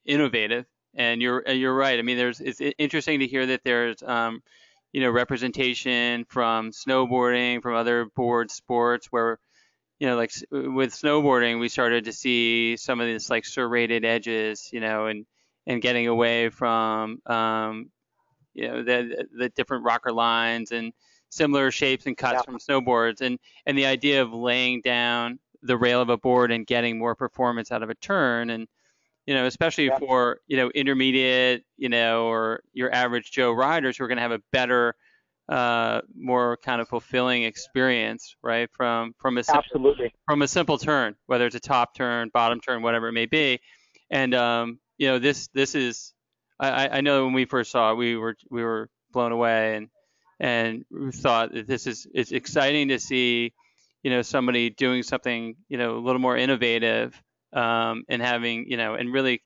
innovative. 0.06 0.66
And 0.94 1.20
you're 1.20 1.46
you're 1.48 1.74
right. 1.74 1.98
I 1.98 2.02
mean, 2.02 2.16
there's 2.16 2.40
it's 2.40 2.60
interesting 2.78 3.20
to 3.20 3.26
hear 3.26 3.46
that 3.46 3.62
there's 3.64 4.02
um, 4.02 4.42
you 4.92 5.00
know 5.02 5.10
representation 5.10 6.24
from 6.28 6.72
snowboarding, 6.72 7.62
from 7.62 7.74
other 7.74 8.06
board 8.16 8.50
sports 8.50 9.06
where 9.10 9.38
you 9.98 10.06
know, 10.06 10.16
like 10.16 10.32
with 10.50 10.92
snowboarding, 10.92 11.58
we 11.58 11.68
started 11.68 12.04
to 12.04 12.12
see 12.12 12.76
some 12.76 13.00
of 13.00 13.06
this 13.06 13.30
like 13.30 13.44
serrated 13.44 14.04
edges, 14.04 14.70
you 14.72 14.80
know, 14.80 15.06
and 15.06 15.26
and 15.66 15.82
getting 15.82 16.06
away 16.06 16.48
from 16.50 17.20
um, 17.26 17.90
you 18.54 18.68
know 18.68 18.82
the 18.82 19.26
the 19.36 19.48
different 19.50 19.84
rocker 19.84 20.12
lines 20.12 20.72
and 20.72 20.92
similar 21.30 21.70
shapes 21.70 22.06
and 22.06 22.16
cuts 22.16 22.34
yeah. 22.34 22.42
from 22.42 22.58
snowboards 22.58 23.20
and 23.20 23.38
and 23.66 23.76
the 23.76 23.86
idea 23.86 24.22
of 24.22 24.32
laying 24.32 24.80
down 24.80 25.38
the 25.62 25.76
rail 25.76 26.00
of 26.00 26.08
a 26.08 26.16
board 26.16 26.50
and 26.50 26.66
getting 26.66 26.98
more 26.98 27.14
performance 27.14 27.72
out 27.72 27.82
of 27.82 27.90
a 27.90 27.94
turn 27.96 28.50
and 28.50 28.66
you 29.26 29.34
know 29.34 29.46
especially 29.46 29.86
yeah. 29.86 29.98
for 29.98 30.38
you 30.46 30.56
know 30.56 30.70
intermediate 30.70 31.64
you 31.76 31.88
know 31.88 32.26
or 32.26 32.62
your 32.72 32.92
average 32.94 33.30
joe 33.30 33.52
riders 33.52 33.96
who 33.96 34.04
are 34.04 34.08
going 34.08 34.16
to 34.16 34.22
have 34.22 34.32
a 34.32 34.42
better 34.52 34.94
uh, 35.48 36.02
more 36.14 36.58
kind 36.58 36.78
of 36.78 36.88
fulfilling 36.88 37.44
experience 37.44 38.36
right 38.42 38.68
from 38.70 39.14
from 39.18 39.38
a 39.38 39.42
simple, 39.42 39.62
absolutely 39.64 40.12
from 40.26 40.42
a 40.42 40.48
simple 40.48 40.76
turn 40.76 41.14
whether 41.26 41.46
it's 41.46 41.56
a 41.56 41.60
top 41.60 41.94
turn 41.94 42.30
bottom 42.34 42.60
turn 42.60 42.82
whatever 42.82 43.08
it 43.08 43.12
may 43.12 43.24
be 43.24 43.58
and 44.10 44.34
um, 44.34 44.78
you 44.98 45.08
know 45.08 45.18
this 45.18 45.48
this 45.54 45.74
is 45.74 46.12
I, 46.60 46.98
I 46.98 47.00
know 47.00 47.24
when 47.24 47.34
we 47.34 47.44
first 47.44 47.70
saw 47.70 47.92
it, 47.92 47.96
we 47.96 48.16
were 48.16 48.36
we 48.50 48.62
were 48.62 48.90
blown 49.12 49.32
away 49.32 49.76
and 49.76 49.88
and 50.40 50.84
we 50.90 51.12
thought 51.12 51.52
that 51.52 51.66
this 51.66 51.86
is 51.86 52.06
it's 52.14 52.32
exciting 52.32 52.88
to 52.88 52.98
see, 52.98 53.52
you 54.02 54.10
know, 54.10 54.22
somebody 54.22 54.70
doing 54.70 55.02
something 55.02 55.56
you 55.68 55.78
know 55.78 55.96
a 55.96 56.00
little 56.00 56.20
more 56.20 56.36
innovative 56.36 57.20
um, 57.52 58.04
and 58.08 58.22
having 58.22 58.70
you 58.70 58.76
know 58.76 58.94
and 58.94 59.12
really, 59.12 59.42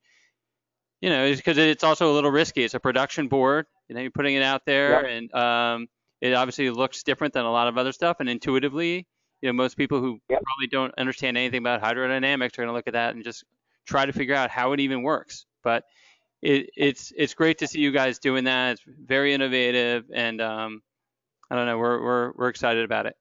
you 1.01 1.11
know, 1.11 1.32
because 1.34 1.59
it's 1.59 1.84
also 1.84 2.12
a 2.12 2.14
little 2.14 2.30
risky. 2.30 2.64
It's 2.64 2.74
a 2.74 2.80
production 2.80 3.28
board, 3.28 3.66
you 3.88 3.95
know, 3.95 4.01
you're 4.01 4.11
putting 4.11 4.34
it 4.34 4.43
out 4.43 4.62
there 4.64 5.05
and 5.05 5.32
um, 5.34 5.88
it 6.22 6.34
obviously 6.34 6.70
looks 6.70 7.03
different 7.03 7.34
than 7.34 7.45
a 7.45 7.51
lot 7.51 7.68
of 7.68 7.76
other 7.76 7.93
stuff 7.93 8.18
and 8.20 8.28
intuitively. 8.28 9.07
You 9.43 9.49
know, 9.49 9.53
most 9.53 9.76
people 9.76 10.01
who 10.01 10.20
probably 10.28 10.68
don't 10.70 10.95
understand 10.97 11.36
anything 11.36 11.59
about 11.59 11.82
hydrodynamics 11.82 12.55
are 12.55 12.62
going 12.62 12.68
to 12.68 12.72
look 12.72 12.86
at 12.86 12.95
that 12.95 13.14
and 13.14 13.24
just 13.24 13.45
try 13.86 14.07
to 14.07 14.12
figure 14.12 14.34
out 14.34 14.49
how 14.49 14.72
it 14.72 14.80
even 14.80 15.03
works. 15.03 15.47
But 15.64 15.84
it, 16.43 16.70
it's 16.76 17.12
it's 17.16 17.34
great 17.34 17.59
to 17.59 17.66
see 17.66 17.80
you 17.80 17.93
guys 17.93 18.18
doing 18.18 18.45
that. 18.45 18.72
It's 18.72 18.82
very 19.07 19.32
innovative, 19.32 20.05
and 20.12 20.40
um, 20.40 20.82
I 21.51 21.57
don't 21.57 21.66
know, 21.66 21.78
we're 21.78 22.03
we're 22.03 22.32
we're 22.32 22.49
excited 22.49 22.84
about 22.84 23.07
it. 23.07 23.16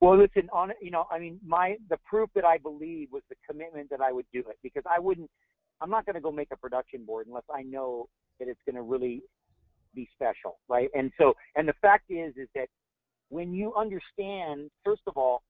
Well, 0.00 0.18
listen, 0.18 0.48
on 0.52 0.72
you 0.80 0.90
know, 0.90 1.06
I 1.10 1.18
mean, 1.18 1.38
my 1.46 1.76
the 1.90 1.98
proof 2.04 2.30
that 2.34 2.44
I 2.44 2.58
believe 2.58 3.08
was 3.12 3.22
the 3.28 3.36
commitment 3.48 3.90
that 3.90 4.00
I 4.00 4.10
would 4.10 4.26
do 4.32 4.40
it 4.40 4.58
because 4.62 4.82
I 4.90 4.98
wouldn't. 4.98 5.30
I'm 5.80 5.90
not 5.90 6.06
going 6.06 6.14
to 6.14 6.20
go 6.20 6.32
make 6.32 6.48
a 6.52 6.56
production 6.56 7.04
board 7.04 7.26
unless 7.26 7.44
I 7.52 7.62
know 7.62 8.08
that 8.38 8.48
it's 8.48 8.60
going 8.64 8.76
to 8.76 8.82
really 8.82 9.22
be 9.94 10.08
special, 10.14 10.58
right? 10.68 10.88
And 10.94 11.10
so, 11.18 11.34
and 11.56 11.68
the 11.68 11.74
fact 11.82 12.04
is, 12.10 12.34
is 12.36 12.48
that 12.54 12.68
when 13.28 13.52
you 13.52 13.74
understand, 13.74 14.70
first 14.84 15.02
of 15.06 15.16
all, 15.16 15.42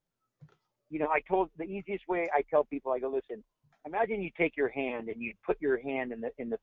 you 0.91 0.99
know, 0.99 1.09
I 1.09 1.21
told 1.29 1.51
the 1.59 1.65
easiest 1.65 2.09
way 2.09 2.29
I 2.35 2.43
tell 2.51 2.65
people, 2.65 2.93
I 2.93 2.99
go, 2.99 3.09
listen, 3.09 3.43
imagine 3.87 4.23
you 4.23 4.31
take 4.37 4.57
your 4.57 4.69
hand 4.69 5.09
and 5.09 5.21
you 5.21 5.33
put 5.45 5.61
your 5.61 5.81
hand 5.81 6.13
in 6.13 6.21
the 6.21 6.31
in 6.39 6.51
the 6.51 6.59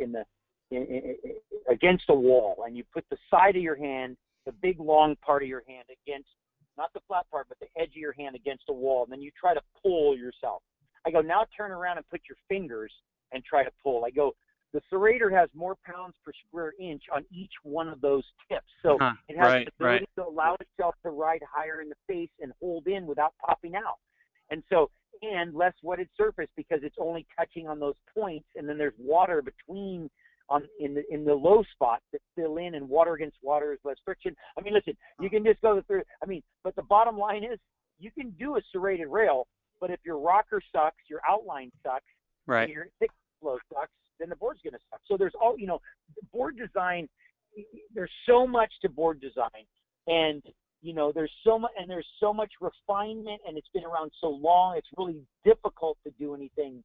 in 0.00 0.12
the 0.12 0.24
in, 0.70 0.82
in, 0.82 1.16
against 1.70 2.04
a 2.08 2.14
wall, 2.14 2.64
and 2.66 2.76
you 2.76 2.84
put 2.92 3.04
the 3.10 3.16
side 3.30 3.56
of 3.56 3.62
your 3.62 3.76
hand, 3.76 4.16
the 4.44 4.52
big 4.52 4.80
long 4.80 5.16
part 5.24 5.42
of 5.42 5.48
your 5.48 5.62
hand 5.68 5.84
against 6.06 6.28
not 6.76 6.92
the 6.92 7.00
flat 7.08 7.24
part, 7.30 7.46
but 7.48 7.58
the 7.58 7.68
edge 7.80 7.90
of 7.90 7.96
your 7.96 8.12
hand 8.12 8.36
against 8.36 8.64
a 8.68 8.72
wall, 8.72 9.04
and 9.04 9.12
then 9.12 9.22
you 9.22 9.30
try 9.38 9.54
to 9.54 9.60
pull 9.82 10.16
yourself. 10.16 10.62
I 11.06 11.10
go, 11.10 11.20
now 11.20 11.46
turn 11.56 11.70
around 11.70 11.98
and 11.98 12.08
put 12.10 12.20
your 12.28 12.36
fingers 12.48 12.92
and 13.32 13.44
try 13.44 13.64
to 13.64 13.70
pull. 13.82 14.04
I 14.04 14.10
go, 14.10 14.32
the 14.72 14.80
serrator 14.92 15.32
has 15.32 15.48
more 15.54 15.76
pounds 15.86 16.14
per 16.24 16.32
square 16.46 16.74
inch 16.78 17.04
on 17.14 17.24
each 17.30 17.52
one 17.62 17.88
of 17.88 18.00
those 18.00 18.24
tips. 18.50 18.66
So 18.82 18.98
Huh, 19.00 19.12
it 19.28 19.36
has 19.38 19.46
right, 19.46 19.66
the 19.66 19.84
ability 19.84 20.06
right. 20.16 20.24
to 20.24 20.28
allow 20.28 20.56
itself 20.60 20.94
to 21.04 21.10
ride 21.10 21.40
higher 21.50 21.80
in 21.80 21.88
the 21.88 21.94
face 22.06 22.30
and 22.40 22.52
hold 22.60 22.86
in 22.86 23.06
without 23.06 23.32
popping 23.44 23.74
out. 23.74 23.98
And 24.50 24.62
so, 24.68 24.90
and 25.22 25.54
less 25.54 25.74
wetted 25.82 26.08
surface 26.16 26.48
because 26.56 26.80
it's 26.82 26.96
only 26.98 27.26
touching 27.38 27.66
on 27.68 27.78
those 27.80 27.94
points, 28.16 28.46
and 28.56 28.68
then 28.68 28.78
there's 28.78 28.94
water 28.98 29.42
between 29.42 30.10
on 30.48 30.62
in 30.78 30.94
the 30.94 31.02
in 31.12 31.24
the 31.24 31.34
low 31.34 31.64
spots 31.72 32.04
that 32.12 32.20
fill 32.36 32.58
in, 32.58 32.74
and 32.76 32.88
water 32.88 33.14
against 33.14 33.36
water 33.42 33.72
is 33.72 33.78
less 33.84 33.96
friction. 34.04 34.34
I 34.58 34.62
mean, 34.62 34.74
listen, 34.74 34.96
you 35.20 35.28
can 35.28 35.44
just 35.44 35.60
go 35.60 35.82
through. 35.86 36.02
I 36.22 36.26
mean, 36.26 36.42
but 36.62 36.76
the 36.76 36.82
bottom 36.82 37.18
line 37.18 37.42
is, 37.44 37.58
you 37.98 38.10
can 38.10 38.30
do 38.38 38.56
a 38.56 38.60
serrated 38.72 39.08
rail, 39.08 39.46
but 39.80 39.90
if 39.90 40.00
your 40.04 40.18
rocker 40.18 40.60
sucks, 40.72 41.02
your 41.08 41.20
outline 41.28 41.72
sucks, 41.82 42.04
Right. 42.46 42.64
and 42.64 42.72
your 42.72 42.86
thick 43.00 43.10
flow 43.40 43.58
sucks, 43.72 43.90
then 44.20 44.28
the 44.28 44.36
board's 44.36 44.60
going 44.62 44.74
to 44.74 44.80
suck. 44.90 45.00
So 45.06 45.16
there's 45.16 45.34
all, 45.40 45.58
you 45.58 45.66
know, 45.66 45.80
board 46.32 46.56
design, 46.56 47.08
there's 47.94 48.10
so 48.26 48.46
much 48.46 48.72
to 48.82 48.88
board 48.88 49.20
design. 49.20 49.64
And, 50.06 50.42
you 50.86 50.94
know, 50.94 51.10
there's 51.12 51.32
so 51.42 51.58
much, 51.58 51.72
and 51.78 51.90
there's 51.90 52.06
so 52.20 52.32
much 52.32 52.52
refinement 52.60 53.40
and 53.46 53.58
it's 53.58 53.68
been 53.74 53.84
around 53.84 54.12
so 54.20 54.28
long. 54.28 54.76
It's 54.76 54.86
really 54.96 55.20
difficult 55.44 55.98
to 56.04 56.12
do 56.16 56.34
anything 56.34 56.82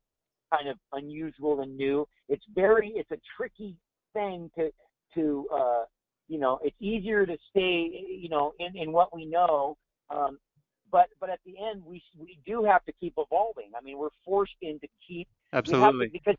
kind 0.51 0.67
of 0.67 0.77
unusual 0.93 1.61
and 1.61 1.77
new. 1.77 2.07
It's 2.27 2.43
very, 2.55 2.89
it's 2.95 3.11
a 3.11 3.19
tricky 3.37 3.75
thing 4.13 4.49
to, 4.57 4.71
to, 5.15 5.47
uh, 5.53 5.83
you 6.27 6.39
know, 6.39 6.59
it's 6.63 6.75
easier 6.79 7.27
to 7.27 7.37
stay, 7.51 7.91
you 8.23 8.29
know, 8.29 8.53
in, 8.59 8.75
in 8.75 8.91
what 8.91 9.15
we 9.15 9.25
know. 9.25 9.77
Um, 10.09 10.39
but, 10.91 11.07
but 11.19 11.29
at 11.29 11.39
the 11.45 11.53
end, 11.69 11.83
we, 11.85 12.01
we 12.17 12.39
do 12.45 12.63
have 12.63 12.83
to 12.85 12.91
keep 12.99 13.13
evolving. 13.17 13.69
I 13.77 13.81
mean, 13.83 13.99
we're 13.99 14.09
forced 14.25 14.55
in 14.63 14.79
to 14.79 14.87
keep 15.07 15.27
have 15.53 15.65
to- 15.65 15.75
Absolutely. 15.75 16.07
because 16.07 16.35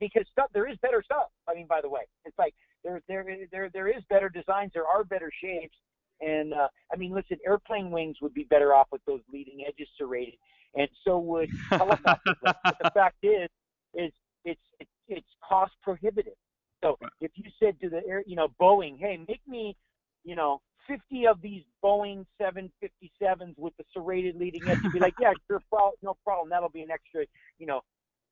because 0.00 0.24
stuff 0.32 0.50
there 0.52 0.68
is 0.68 0.76
better 0.82 1.02
stuff. 1.04 1.28
I 1.48 1.54
mean, 1.54 1.66
by 1.66 1.80
the 1.80 1.88
way, 1.88 2.02
it's 2.24 2.38
like 2.38 2.54
there 2.84 3.00
there 3.08 3.24
there 3.52 3.70
there 3.72 3.88
is 3.88 4.02
better 4.10 4.28
designs. 4.28 4.72
There 4.74 4.86
are 4.86 5.04
better 5.04 5.30
shapes, 5.42 5.76
and 6.20 6.52
uh, 6.52 6.68
I 6.92 6.96
mean, 6.96 7.14
listen, 7.14 7.38
airplane 7.46 7.90
wings 7.90 8.16
would 8.22 8.34
be 8.34 8.44
better 8.44 8.74
off 8.74 8.88
with 8.90 9.04
those 9.06 9.20
leading 9.32 9.64
edges 9.66 9.88
serrated, 9.96 10.34
and 10.74 10.88
so 11.04 11.18
would 11.18 11.50
helicopter 11.70 12.34
blades. 12.42 12.58
But 12.64 12.76
the 12.82 12.90
fact 12.90 13.16
is, 13.22 13.48
is 13.94 14.12
it's 14.44 14.60
it's 14.80 14.90
it's 15.08 15.28
cost 15.46 15.72
prohibitive. 15.82 16.34
So 16.82 16.96
if 17.20 17.32
you 17.34 17.50
said 17.58 17.80
to 17.80 17.88
the 17.88 18.06
air, 18.06 18.22
you 18.26 18.36
know, 18.36 18.48
Boeing, 18.60 18.98
hey, 18.98 19.18
make 19.26 19.40
me, 19.48 19.76
you 20.24 20.36
know, 20.36 20.60
50 20.86 21.26
of 21.26 21.40
these 21.42 21.62
Boeing 21.84 22.24
757s 22.40 23.58
with 23.58 23.76
the 23.78 23.84
serrated 23.92 24.36
leading 24.36 24.66
edge, 24.68 24.78
you'd 24.82 24.92
be 24.92 25.00
like, 25.00 25.14
yeah, 25.20 25.32
sure, 25.48 25.60
pro- 25.70 25.92
no 26.02 26.16
problem. 26.24 26.48
That'll 26.48 26.68
be 26.68 26.82
an 26.82 26.90
extra, 26.90 27.24
you 27.58 27.66
know, 27.66 27.80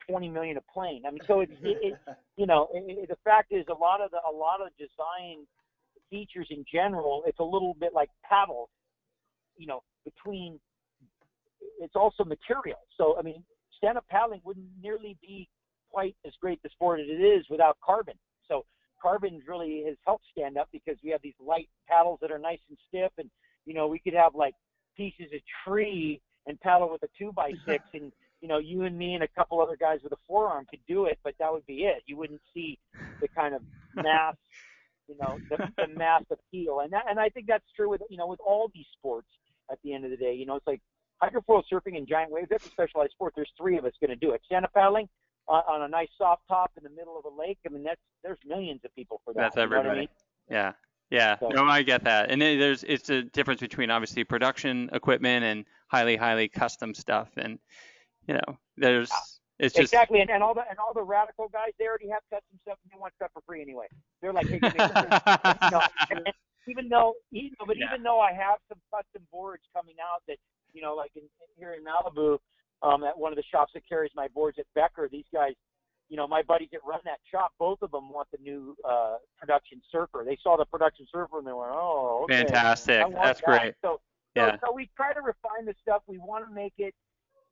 20 0.08 0.28
million 0.28 0.56
a 0.56 0.60
plane. 0.72 1.02
I 1.06 1.10
mean, 1.10 1.20
so 1.26 1.40
it's, 1.40 1.52
it, 1.62 1.78
it, 1.82 1.98
you 2.36 2.46
know, 2.46 2.68
it, 2.72 2.84
it, 2.86 3.08
the 3.08 3.16
fact 3.24 3.52
is 3.52 3.64
a 3.68 3.74
lot 3.74 4.00
of 4.00 4.10
the, 4.12 4.18
a 4.18 4.32
lot 4.32 4.60
of 4.60 4.68
design 4.78 5.46
features 6.10 6.46
in 6.50 6.64
general, 6.70 7.22
it's 7.26 7.38
a 7.38 7.44
little 7.44 7.74
bit 7.78 7.92
like 7.94 8.10
paddles, 8.28 8.68
you 9.56 9.66
know, 9.66 9.82
between, 10.04 10.58
it's 11.80 11.96
also 11.96 12.24
material. 12.24 12.78
So, 12.96 13.16
I 13.18 13.22
mean, 13.22 13.42
stand-up 13.76 14.06
paddling 14.08 14.40
wouldn't 14.44 14.66
nearly 14.82 15.16
be 15.20 15.48
quite 15.90 16.16
as 16.26 16.32
great 16.40 16.62
the 16.62 16.68
sport 16.70 17.00
as 17.00 17.06
it 17.08 17.22
is 17.22 17.44
without 17.50 17.76
carbon. 17.84 18.14
So 18.48 18.64
carbon 19.00 19.40
really 19.46 19.84
has 19.86 19.96
helped 20.04 20.24
stand 20.30 20.56
up 20.56 20.68
because 20.72 20.96
we 21.02 21.10
have 21.10 21.20
these 21.22 21.34
light 21.40 21.68
paddles 21.88 22.18
that 22.22 22.30
are 22.30 22.38
nice 22.38 22.60
and 22.68 22.78
stiff 22.88 23.12
and, 23.18 23.30
you 23.64 23.74
know, 23.74 23.86
we 23.86 23.98
could 23.98 24.14
have 24.14 24.34
like 24.34 24.54
pieces 24.96 25.26
of 25.34 25.40
tree 25.64 26.20
and 26.46 26.60
paddle 26.60 26.90
with 26.90 27.02
a 27.02 27.08
two 27.18 27.32
by 27.32 27.52
six 27.66 27.84
and 27.94 28.12
you 28.40 28.48
know, 28.48 28.58
you 28.58 28.82
and 28.82 28.96
me 28.96 29.14
and 29.14 29.22
a 29.22 29.28
couple 29.28 29.60
other 29.60 29.76
guys 29.76 30.00
with 30.02 30.12
a 30.12 30.18
forearm 30.26 30.66
could 30.68 30.80
do 30.86 31.06
it, 31.06 31.18
but 31.24 31.34
that 31.38 31.52
would 31.52 31.66
be 31.66 31.84
it. 31.84 32.02
You 32.06 32.16
wouldn't 32.16 32.40
see 32.52 32.78
the 33.20 33.28
kind 33.28 33.54
of 33.54 33.62
mass, 33.94 34.36
you 35.08 35.16
know, 35.20 35.38
the, 35.50 35.56
the 35.76 35.88
mass 35.96 36.22
appeal. 36.30 36.80
And 36.80 36.92
that, 36.92 37.04
and 37.08 37.18
I 37.18 37.28
think 37.28 37.46
that's 37.46 37.64
true 37.74 37.88
with, 37.90 38.00
you 38.10 38.16
know, 38.16 38.26
with 38.26 38.40
all 38.40 38.70
these 38.74 38.86
sports 38.96 39.28
at 39.70 39.78
the 39.82 39.92
end 39.94 40.04
of 40.04 40.10
the 40.10 40.16
day. 40.16 40.34
You 40.34 40.46
know, 40.46 40.56
it's 40.56 40.66
like 40.66 40.80
hydrofoil 41.22 41.62
surfing 41.72 41.96
and 41.96 42.06
giant 42.06 42.30
waves, 42.30 42.48
that's 42.50 42.66
a 42.66 42.70
specialized 42.70 43.12
sport. 43.12 43.32
There's 43.36 43.50
three 43.58 43.78
of 43.78 43.84
us 43.84 43.92
going 44.00 44.10
to 44.10 44.16
do 44.16 44.32
it. 44.32 44.42
Stand-up 44.44 44.72
paddling 44.74 45.08
on, 45.48 45.62
on 45.68 45.82
a 45.82 45.88
nice 45.88 46.08
soft 46.18 46.42
top 46.48 46.72
in 46.76 46.82
the 46.84 46.90
middle 46.90 47.18
of 47.18 47.24
a 47.24 47.34
lake. 47.34 47.58
I 47.66 47.70
mean, 47.70 47.82
that's, 47.84 48.00
there's 48.22 48.38
millions 48.46 48.80
of 48.84 48.94
people 48.94 49.20
for 49.24 49.32
that. 49.34 49.54
That's 49.54 49.56
you 49.56 49.62
know 49.68 49.76
I 49.76 49.78
everybody. 49.78 50.00
mean? 50.00 50.08
Yeah. 50.50 50.72
Yeah. 51.10 51.38
So- 51.38 51.48
No, 51.48 51.64
I 51.64 51.82
get 51.82 52.04
that. 52.04 52.30
And 52.30 52.40
there's 52.42 52.84
it's 52.84 53.10
a 53.10 53.22
difference 53.22 53.60
between 53.60 53.90
obviously 53.90 54.24
production 54.24 54.90
equipment 54.92 55.44
and 55.44 55.64
highly 55.88 56.16
highly 56.16 56.48
custom 56.48 56.94
stuff 56.94 57.28
and 57.36 57.58
you 58.26 58.34
know, 58.34 58.58
there's 58.76 59.10
it's 59.58 59.74
just 59.74 59.92
exactly, 59.92 60.20
and, 60.20 60.30
and 60.30 60.42
all 60.42 60.54
the 60.54 60.62
and 60.68 60.78
all 60.78 60.92
the 60.92 61.02
radical 61.02 61.48
guys, 61.48 61.72
they 61.78 61.86
already 61.86 62.08
have 62.08 62.22
custom 62.30 62.58
stuff, 62.62 62.78
and 62.84 62.92
they 62.92 63.00
want 63.00 63.14
stuff 63.14 63.30
for 63.32 63.42
free 63.46 63.62
anyway. 63.62 63.86
They're 64.20 64.32
like, 64.32 64.48
hey, 64.48 64.60
give 64.60 64.74
me 64.74 64.80
some- 64.80 65.56
you 65.62 65.70
know, 65.70 65.82
and, 66.10 66.20
even 66.68 66.88
though, 66.88 67.14
even, 67.32 67.56
but 67.66 67.76
Yeah. 67.76 67.86
even 67.86 68.02
though 68.02 68.20
I 68.20 68.32
have 68.32 68.58
some 68.68 68.78
custom 68.92 69.26
boards 69.30 69.62
coming 69.74 69.94
out 70.02 70.22
that, 70.28 70.38
you 70.72 70.82
know, 70.82 70.94
like 70.94 71.12
in, 71.14 71.22
here 71.56 71.74
in 71.74 71.84
Malibu, 71.84 72.38
um, 72.82 73.04
at 73.04 73.16
one 73.16 73.32
of 73.32 73.36
the 73.36 73.44
shops 73.44 73.72
that 73.74 73.88
carries 73.88 74.10
my 74.14 74.28
boards 74.28 74.58
at 74.58 74.66
Becker, 74.74 75.08
these 75.08 75.24
guys, 75.32 75.54
you 76.08 76.16
know, 76.16 76.26
my 76.26 76.42
buddies 76.42 76.68
that 76.72 76.80
run 76.84 77.00
that 77.04 77.18
shop, 77.30 77.52
both 77.58 77.82
of 77.82 77.90
them 77.90 78.10
want 78.10 78.28
the 78.30 78.38
new 78.42 78.76
uh, 78.84 79.16
production 79.38 79.80
surfer. 79.90 80.22
They 80.24 80.38
saw 80.42 80.56
the 80.56 80.64
production 80.64 81.06
surfer 81.10 81.38
and 81.38 81.46
they 81.46 81.52
went, 81.52 81.70
oh, 81.72 82.22
okay. 82.24 82.44
fantastic. 82.44 83.06
That's 83.14 83.40
that. 83.40 83.46
great. 83.46 83.74
So, 83.82 84.00
Yeah. 84.34 84.52
so, 84.52 84.66
so 84.66 84.72
we 84.74 84.90
try 84.96 85.12
to 85.12 85.20
refine 85.20 85.64
the 85.64 85.74
stuff. 85.82 86.02
We 86.06 86.18
want 86.18 86.46
to 86.48 86.54
make 86.54 86.74
it, 86.78 86.94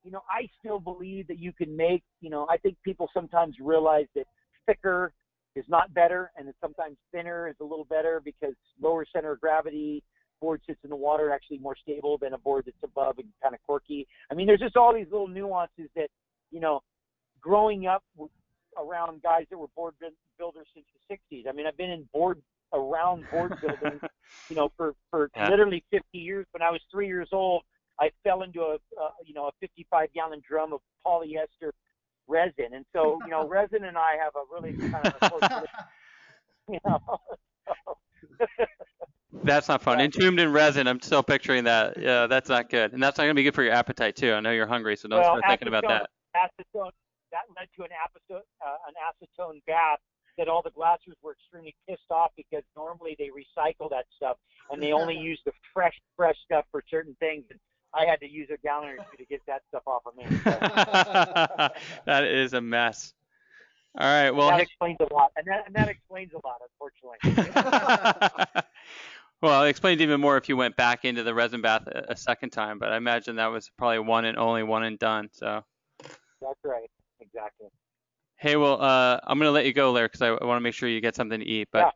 you 0.04 0.10
know, 0.10 0.22
I 0.28 0.48
still 0.58 0.78
believe 0.78 1.26
that 1.28 1.38
you 1.38 1.52
can 1.52 1.74
make, 1.76 2.02
you 2.20 2.30
know, 2.30 2.46
I 2.50 2.58
think 2.58 2.76
people 2.84 3.08
sometimes 3.14 3.56
realize 3.60 4.06
that 4.14 4.26
thicker 4.66 5.12
is 5.56 5.64
not 5.68 5.92
better 5.94 6.30
and 6.36 6.46
that 6.48 6.54
sometimes 6.60 6.96
thinner 7.12 7.48
is 7.48 7.56
a 7.60 7.64
little 7.64 7.86
better 7.86 8.20
because 8.24 8.54
lower 8.80 9.06
center 9.12 9.32
of 9.32 9.40
gravity 9.40 10.02
board 10.40 10.60
sits 10.66 10.80
in 10.84 10.90
the 10.90 10.96
water 10.96 11.32
actually 11.32 11.58
more 11.58 11.76
stable 11.80 12.18
than 12.18 12.34
a 12.34 12.38
board 12.38 12.64
that's 12.66 12.76
above 12.82 13.18
and 13.18 13.28
kind 13.42 13.54
of 13.54 13.62
quirky. 13.62 14.06
I 14.30 14.34
mean, 14.34 14.46
there's 14.46 14.60
just 14.60 14.76
all 14.76 14.92
these 14.92 15.06
little 15.10 15.28
nuances 15.28 15.88
that, 15.96 16.08
you 16.50 16.60
know, 16.60 16.80
growing 17.40 17.86
up 17.86 18.02
around 18.78 19.22
guys 19.22 19.46
that 19.50 19.58
were 19.58 19.68
board 19.74 19.94
builders 20.38 20.66
since 20.74 20.86
the 21.08 21.14
60s. 21.36 21.44
I 21.48 21.52
mean, 21.52 21.66
I've 21.66 21.76
been 21.76 21.90
in 21.90 22.08
board 22.12 22.42
around 22.72 23.30
board 23.30 23.52
building 23.60 24.00
you 24.48 24.56
know, 24.56 24.70
for 24.76 24.94
for 25.10 25.30
Yeah. 25.36 25.48
literally 25.50 25.84
50 25.90 26.18
years. 26.18 26.46
When 26.52 26.62
I 26.62 26.70
was 26.70 26.80
three 26.90 27.06
years 27.06 27.28
old, 27.32 27.62
I 28.00 28.10
fell 28.24 28.42
into 28.42 28.60
a, 28.60 28.74
uh, 29.00 29.10
you 29.24 29.34
know, 29.34 29.46
a 29.46 29.52
55 29.60 30.12
gallon 30.14 30.42
drum 30.46 30.72
of 30.72 30.80
polyester 31.06 31.70
resin, 32.26 32.74
and 32.74 32.84
so 32.92 33.18
you 33.24 33.30
know, 33.30 33.46
resin 33.48 33.84
and 33.84 33.96
I 33.96 34.12
have 34.22 34.32
a 34.34 34.42
really 34.52 34.72
kind 34.90 35.06
of 35.06 35.14
a 35.20 35.28
close, 35.28 35.42
relationship, 35.42 35.68
you 36.68 36.78
know. 36.84 36.98
That's 39.44 39.68
not 39.68 39.82
fun. 39.82 40.00
Entombed 40.00 40.38
in 40.40 40.52
resin. 40.52 40.86
I'm 40.86 41.00
still 41.00 41.22
picturing 41.22 41.64
that. 41.64 41.98
Yeah, 41.98 42.26
that's 42.26 42.48
not 42.48 42.70
good. 42.70 42.92
And 42.92 43.02
that's 43.02 43.18
not 43.18 43.24
gonna 43.24 43.34
be 43.34 43.42
good 43.42 43.54
for 43.54 43.62
your 43.64 43.72
appetite 43.74 44.16
too. 44.16 44.32
I 44.32 44.40
know 44.40 44.52
you're 44.52 44.66
hungry, 44.66 44.96
so 44.96 45.08
don't 45.08 45.20
Well, 45.20 45.32
start 45.38 45.44
thinking 45.48 45.68
about 45.68 45.84
acetone- 45.84 46.06
that. 46.34 46.50
acetone 46.74 46.90
that 47.32 47.42
led 47.58 47.68
to 47.76 47.82
an 47.82 47.90
acetone 47.90 48.42
uh, 48.64 48.76
an 48.88 48.94
acetone 49.04 49.60
bath 49.66 49.98
that 50.38 50.48
all 50.48 50.62
the 50.62 50.70
glassers 50.70 51.14
were 51.22 51.32
extremely 51.32 51.74
pissed 51.88 52.10
off 52.10 52.30
because 52.36 52.62
normally 52.76 53.16
they 53.18 53.28
recycle 53.28 53.90
that 53.90 54.06
stuff 54.16 54.36
and 54.70 54.82
they 54.82 54.92
only 54.92 55.16
use 55.16 55.40
the 55.44 55.52
fresh 55.72 55.94
fresh 56.16 56.36
stuff 56.44 56.64
for 56.70 56.82
certain 56.88 57.16
things. 57.20 57.44
And 57.50 57.58
I 57.94 58.06
had 58.06 58.20
to 58.20 58.28
use 58.28 58.48
a 58.52 58.58
gallon 58.58 58.90
or 58.90 58.96
two 59.10 59.16
to 59.18 59.24
get 59.26 59.40
that 59.46 59.62
stuff 59.68 59.82
off 59.86 60.02
of 60.06 60.16
me. 60.16 60.24
So 60.44 60.58
that 62.06 62.24
is 62.24 62.52
a 62.52 62.60
mess. 62.60 63.14
All 63.98 64.06
right. 64.06 64.30
Well, 64.32 64.48
that 64.48 64.60
explains 64.60 64.96
a 65.00 65.14
lot, 65.14 65.30
and 65.36 65.46
that 65.46 65.66
and 65.66 65.74
that 65.76 65.88
explains 65.88 66.32
a 66.32 66.40
lot, 66.44 66.60
unfortunately. 66.68 67.18
well, 69.40 69.64
it 69.64 69.68
explains 69.68 70.00
even 70.00 70.20
more 70.20 70.36
if 70.36 70.48
you 70.48 70.56
went 70.56 70.76
back 70.76 71.04
into 71.04 71.22
the 71.22 71.32
resin 71.32 71.60
bath 71.60 71.86
a, 71.86 72.06
a 72.08 72.16
second 72.16 72.50
time, 72.50 72.80
but 72.80 72.92
I 72.92 72.96
imagine 72.96 73.36
that 73.36 73.46
was 73.46 73.70
probably 73.78 74.00
one 74.00 74.24
and 74.24 74.36
only 74.36 74.64
one 74.64 74.82
and 74.82 74.98
done. 74.98 75.28
So, 75.30 75.62
That's 76.42 76.58
right, 76.64 76.90
exactly. 77.20 77.68
hey, 78.36 78.56
well, 78.56 78.82
uh, 78.82 79.20
I'm 79.22 79.38
gonna 79.38 79.52
let 79.52 79.64
you 79.64 79.72
go, 79.72 79.92
Laird, 79.92 80.10
because 80.10 80.22
I, 80.22 80.30
want 80.30 80.56
to 80.56 80.60
make 80.60 80.74
sure 80.74 80.88
you 80.88 81.00
get 81.00 81.14
something 81.14 81.38
to 81.38 81.46
eat. 81.46 81.68
But 81.70 81.94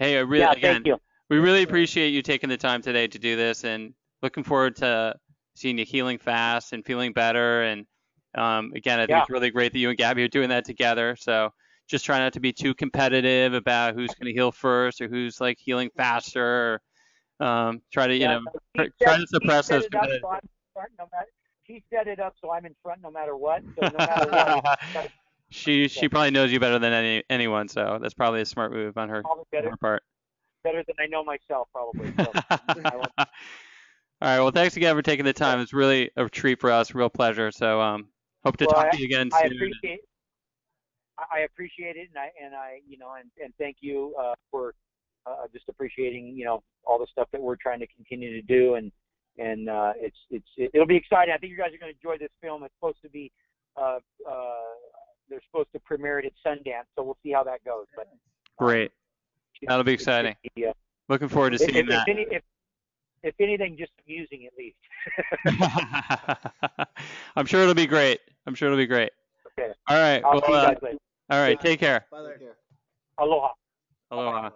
Yeah. 0.00 0.06
hey, 0.06 0.18
I 0.18 0.20
really 0.20 0.42
yeah, 0.42 0.52
again, 0.52 0.74
thank 0.74 0.86
you. 0.86 0.98
we 1.28 1.38
really 1.38 1.64
appreciate 1.64 2.10
you 2.10 2.22
taking 2.22 2.48
the 2.48 2.56
time 2.56 2.80
today 2.80 3.08
to 3.08 3.18
do 3.18 3.34
this, 3.34 3.64
and 3.64 3.92
looking 4.22 4.44
forward 4.44 4.76
to 4.76 5.16
seeing 5.54 5.78
you 5.78 5.84
healing 5.84 6.18
fast 6.18 6.72
and 6.72 6.84
feeling 6.84 7.12
better, 7.12 7.62
and 7.62 7.86
Um, 8.32 8.70
again, 8.76 9.00
I 9.00 9.02
think 9.02 9.10
Yeah. 9.10 9.18
it's 9.22 9.30
really 9.30 9.50
great 9.50 9.72
that 9.72 9.78
you 9.80 9.88
and 9.88 9.98
Gabby 9.98 10.22
are 10.22 10.28
doing 10.28 10.50
that 10.50 10.64
together. 10.64 11.16
So 11.16 11.52
just 11.88 12.04
try 12.04 12.20
not 12.20 12.32
to 12.34 12.40
be 12.40 12.52
too 12.52 12.74
competitive 12.74 13.54
about 13.54 13.94
who's 13.94 14.14
going 14.14 14.26
to 14.26 14.32
heal 14.32 14.52
first 14.52 15.00
or 15.00 15.08
who's 15.08 15.40
like 15.40 15.58
healing 15.58 15.90
faster. 15.96 16.80
Or, 17.40 17.44
um, 17.44 17.82
try 17.92 18.06
to 18.06 18.14
you 18.14 18.20
Yeah, 18.20 18.38
know 18.38 18.40
so 18.52 18.58
tr- 18.76 18.82
she 18.84 18.90
try 19.02 19.16
to 19.16 19.26
suppress 19.26 19.66
those 19.66 19.86
up, 19.86 19.90
so 19.92 20.82
no 20.96 21.08
matter, 21.12 21.26
she 21.66 21.82
set 21.92 22.06
it 22.06 22.20
up 22.20 22.34
so 22.40 22.52
I'm 22.52 22.64
in 22.66 22.76
front 22.84 23.02
no 23.02 23.10
matter 23.10 23.36
what. 23.36 23.62
So 23.76 23.88
no 23.88 23.98
matter 23.98 24.28
what, 24.30 25.08
she 25.50 25.88
she 25.88 26.08
probably 26.08 26.30
knows 26.30 26.52
you 26.52 26.60
better 26.60 26.78
than 26.78 26.92
any 26.92 27.24
anyone, 27.28 27.66
so 27.66 27.98
that's 28.00 28.14
probably 28.14 28.42
a 28.42 28.46
smart 28.46 28.70
move 28.72 28.96
on 28.96 29.08
her, 29.08 29.24
on 29.26 29.44
her 29.52 29.76
part. 29.76 30.04
better 30.62 30.84
than 30.86 30.94
I 31.00 31.06
know 31.06 31.24
myself 31.24 31.68
probably. 31.72 32.06
So, 32.16 32.32
All 34.22 34.28
right. 34.28 34.40
Well, 34.40 34.50
thanks 34.50 34.76
again 34.76 34.94
for 34.94 35.02
taking 35.02 35.24
the 35.24 35.32
time. 35.32 35.60
It's 35.60 35.72
really 35.72 36.10
a 36.16 36.28
treat 36.28 36.60
for 36.60 36.70
us, 36.70 36.94
real 36.94 37.08
pleasure. 37.08 37.50
So, 37.50 37.80
um, 37.80 38.08
hope 38.44 38.56
to 38.58 38.66
Well, 38.66 38.74
talk 38.82 38.92
to 38.92 38.98
you 38.98 39.06
again 39.06 39.30
I 39.32 39.42
soon. 39.42 39.52
appreciate 39.52 40.00
I- 41.18 41.24
I 41.32 41.38
appreciate 41.40 41.96
it 41.96 42.08
and 42.08 42.18
I 42.18 42.30
and 42.42 42.54
I 42.54 42.80
you 42.86 42.96
know 42.96 43.12
and, 43.12 43.30
and 43.42 43.52
thank 43.58 43.76
you 43.80 44.14
uh, 44.18 44.34
for 44.50 44.74
uh, 45.26 45.46
just 45.52 45.68
appreciating 45.68 46.34
you 46.34 46.44
know 46.46 46.62
all 46.86 46.98
the 46.98 47.06
stuff 47.12 47.28
that 47.32 47.40
we're 47.40 47.56
trying 47.56 47.78
to 47.80 47.86
continue 47.88 48.32
to 48.32 48.42
do 48.42 48.74
and 48.76 48.90
and 49.38 49.68
uh, 49.68 49.92
it's 49.96 50.16
it's 50.30 50.48
it'll 50.74 50.86
be 50.86 50.96
exciting. 50.96 51.32
I 51.34 51.38
think 51.38 51.50
you 51.50 51.58
guys 51.58 51.74
are 51.74 51.78
going 51.78 51.92
to 51.92 51.98
enjoy 51.98 52.18
this 52.18 52.30
film. 52.42 52.62
It's 52.64 52.74
supposed 52.76 53.00
to 53.02 53.08
be 53.10 53.30
uh, 53.76 53.98
uh, 54.28 54.54
they're 55.28 55.42
supposed 55.50 55.68
to 55.74 55.80
premiere 55.80 56.18
it 56.20 56.26
at 56.26 56.32
Sundance, 56.44 56.84
so 56.96 57.02
we'll 57.02 57.18
see 57.22 57.32
how 57.32 57.44
that 57.44 57.62
goes. 57.64 57.86
But 57.96 58.08
um, 58.10 58.18
Great. 58.58 58.90
That'll 59.66 59.84
be 59.84 59.92
exciting. 59.92 60.36
be, 60.56 60.66
uh, 60.66 60.72
Looking 61.08 61.28
forward 61.28 61.50
to 61.50 61.58
seeing 61.58 61.76
if, 61.76 61.88
that. 61.88 62.08
if, 62.08 62.14
any, 62.16 62.26
if, 62.30 62.42
if 63.22 63.34
anything, 63.40 63.76
just 63.78 63.92
amusing 64.06 64.46
at 64.46 64.52
least. 64.56 64.76
I'm 67.36 67.46
sure 67.46 67.62
it'll 67.62 67.74
be 67.74 67.86
great. 67.86 68.20
I'm 68.46 68.54
sure 68.54 68.68
it'll 68.68 68.78
be 68.78 68.86
great. 68.86 69.10
Okay. 69.58 69.72
All 69.88 69.96
right. 70.00 70.22
I'll 70.24 70.32
Well, 70.32 70.42
see 70.46 70.52
you 70.52 70.58
uh, 70.58 70.66
guys 70.68 70.78
later. 70.82 70.98
all 71.30 71.40
right. 71.40 71.60
Take 71.60 71.80
care. 71.80 72.06
Bye 72.10 72.22
there. 72.22 72.56
Aloha. 73.18 73.48
Aloha. 74.10 74.50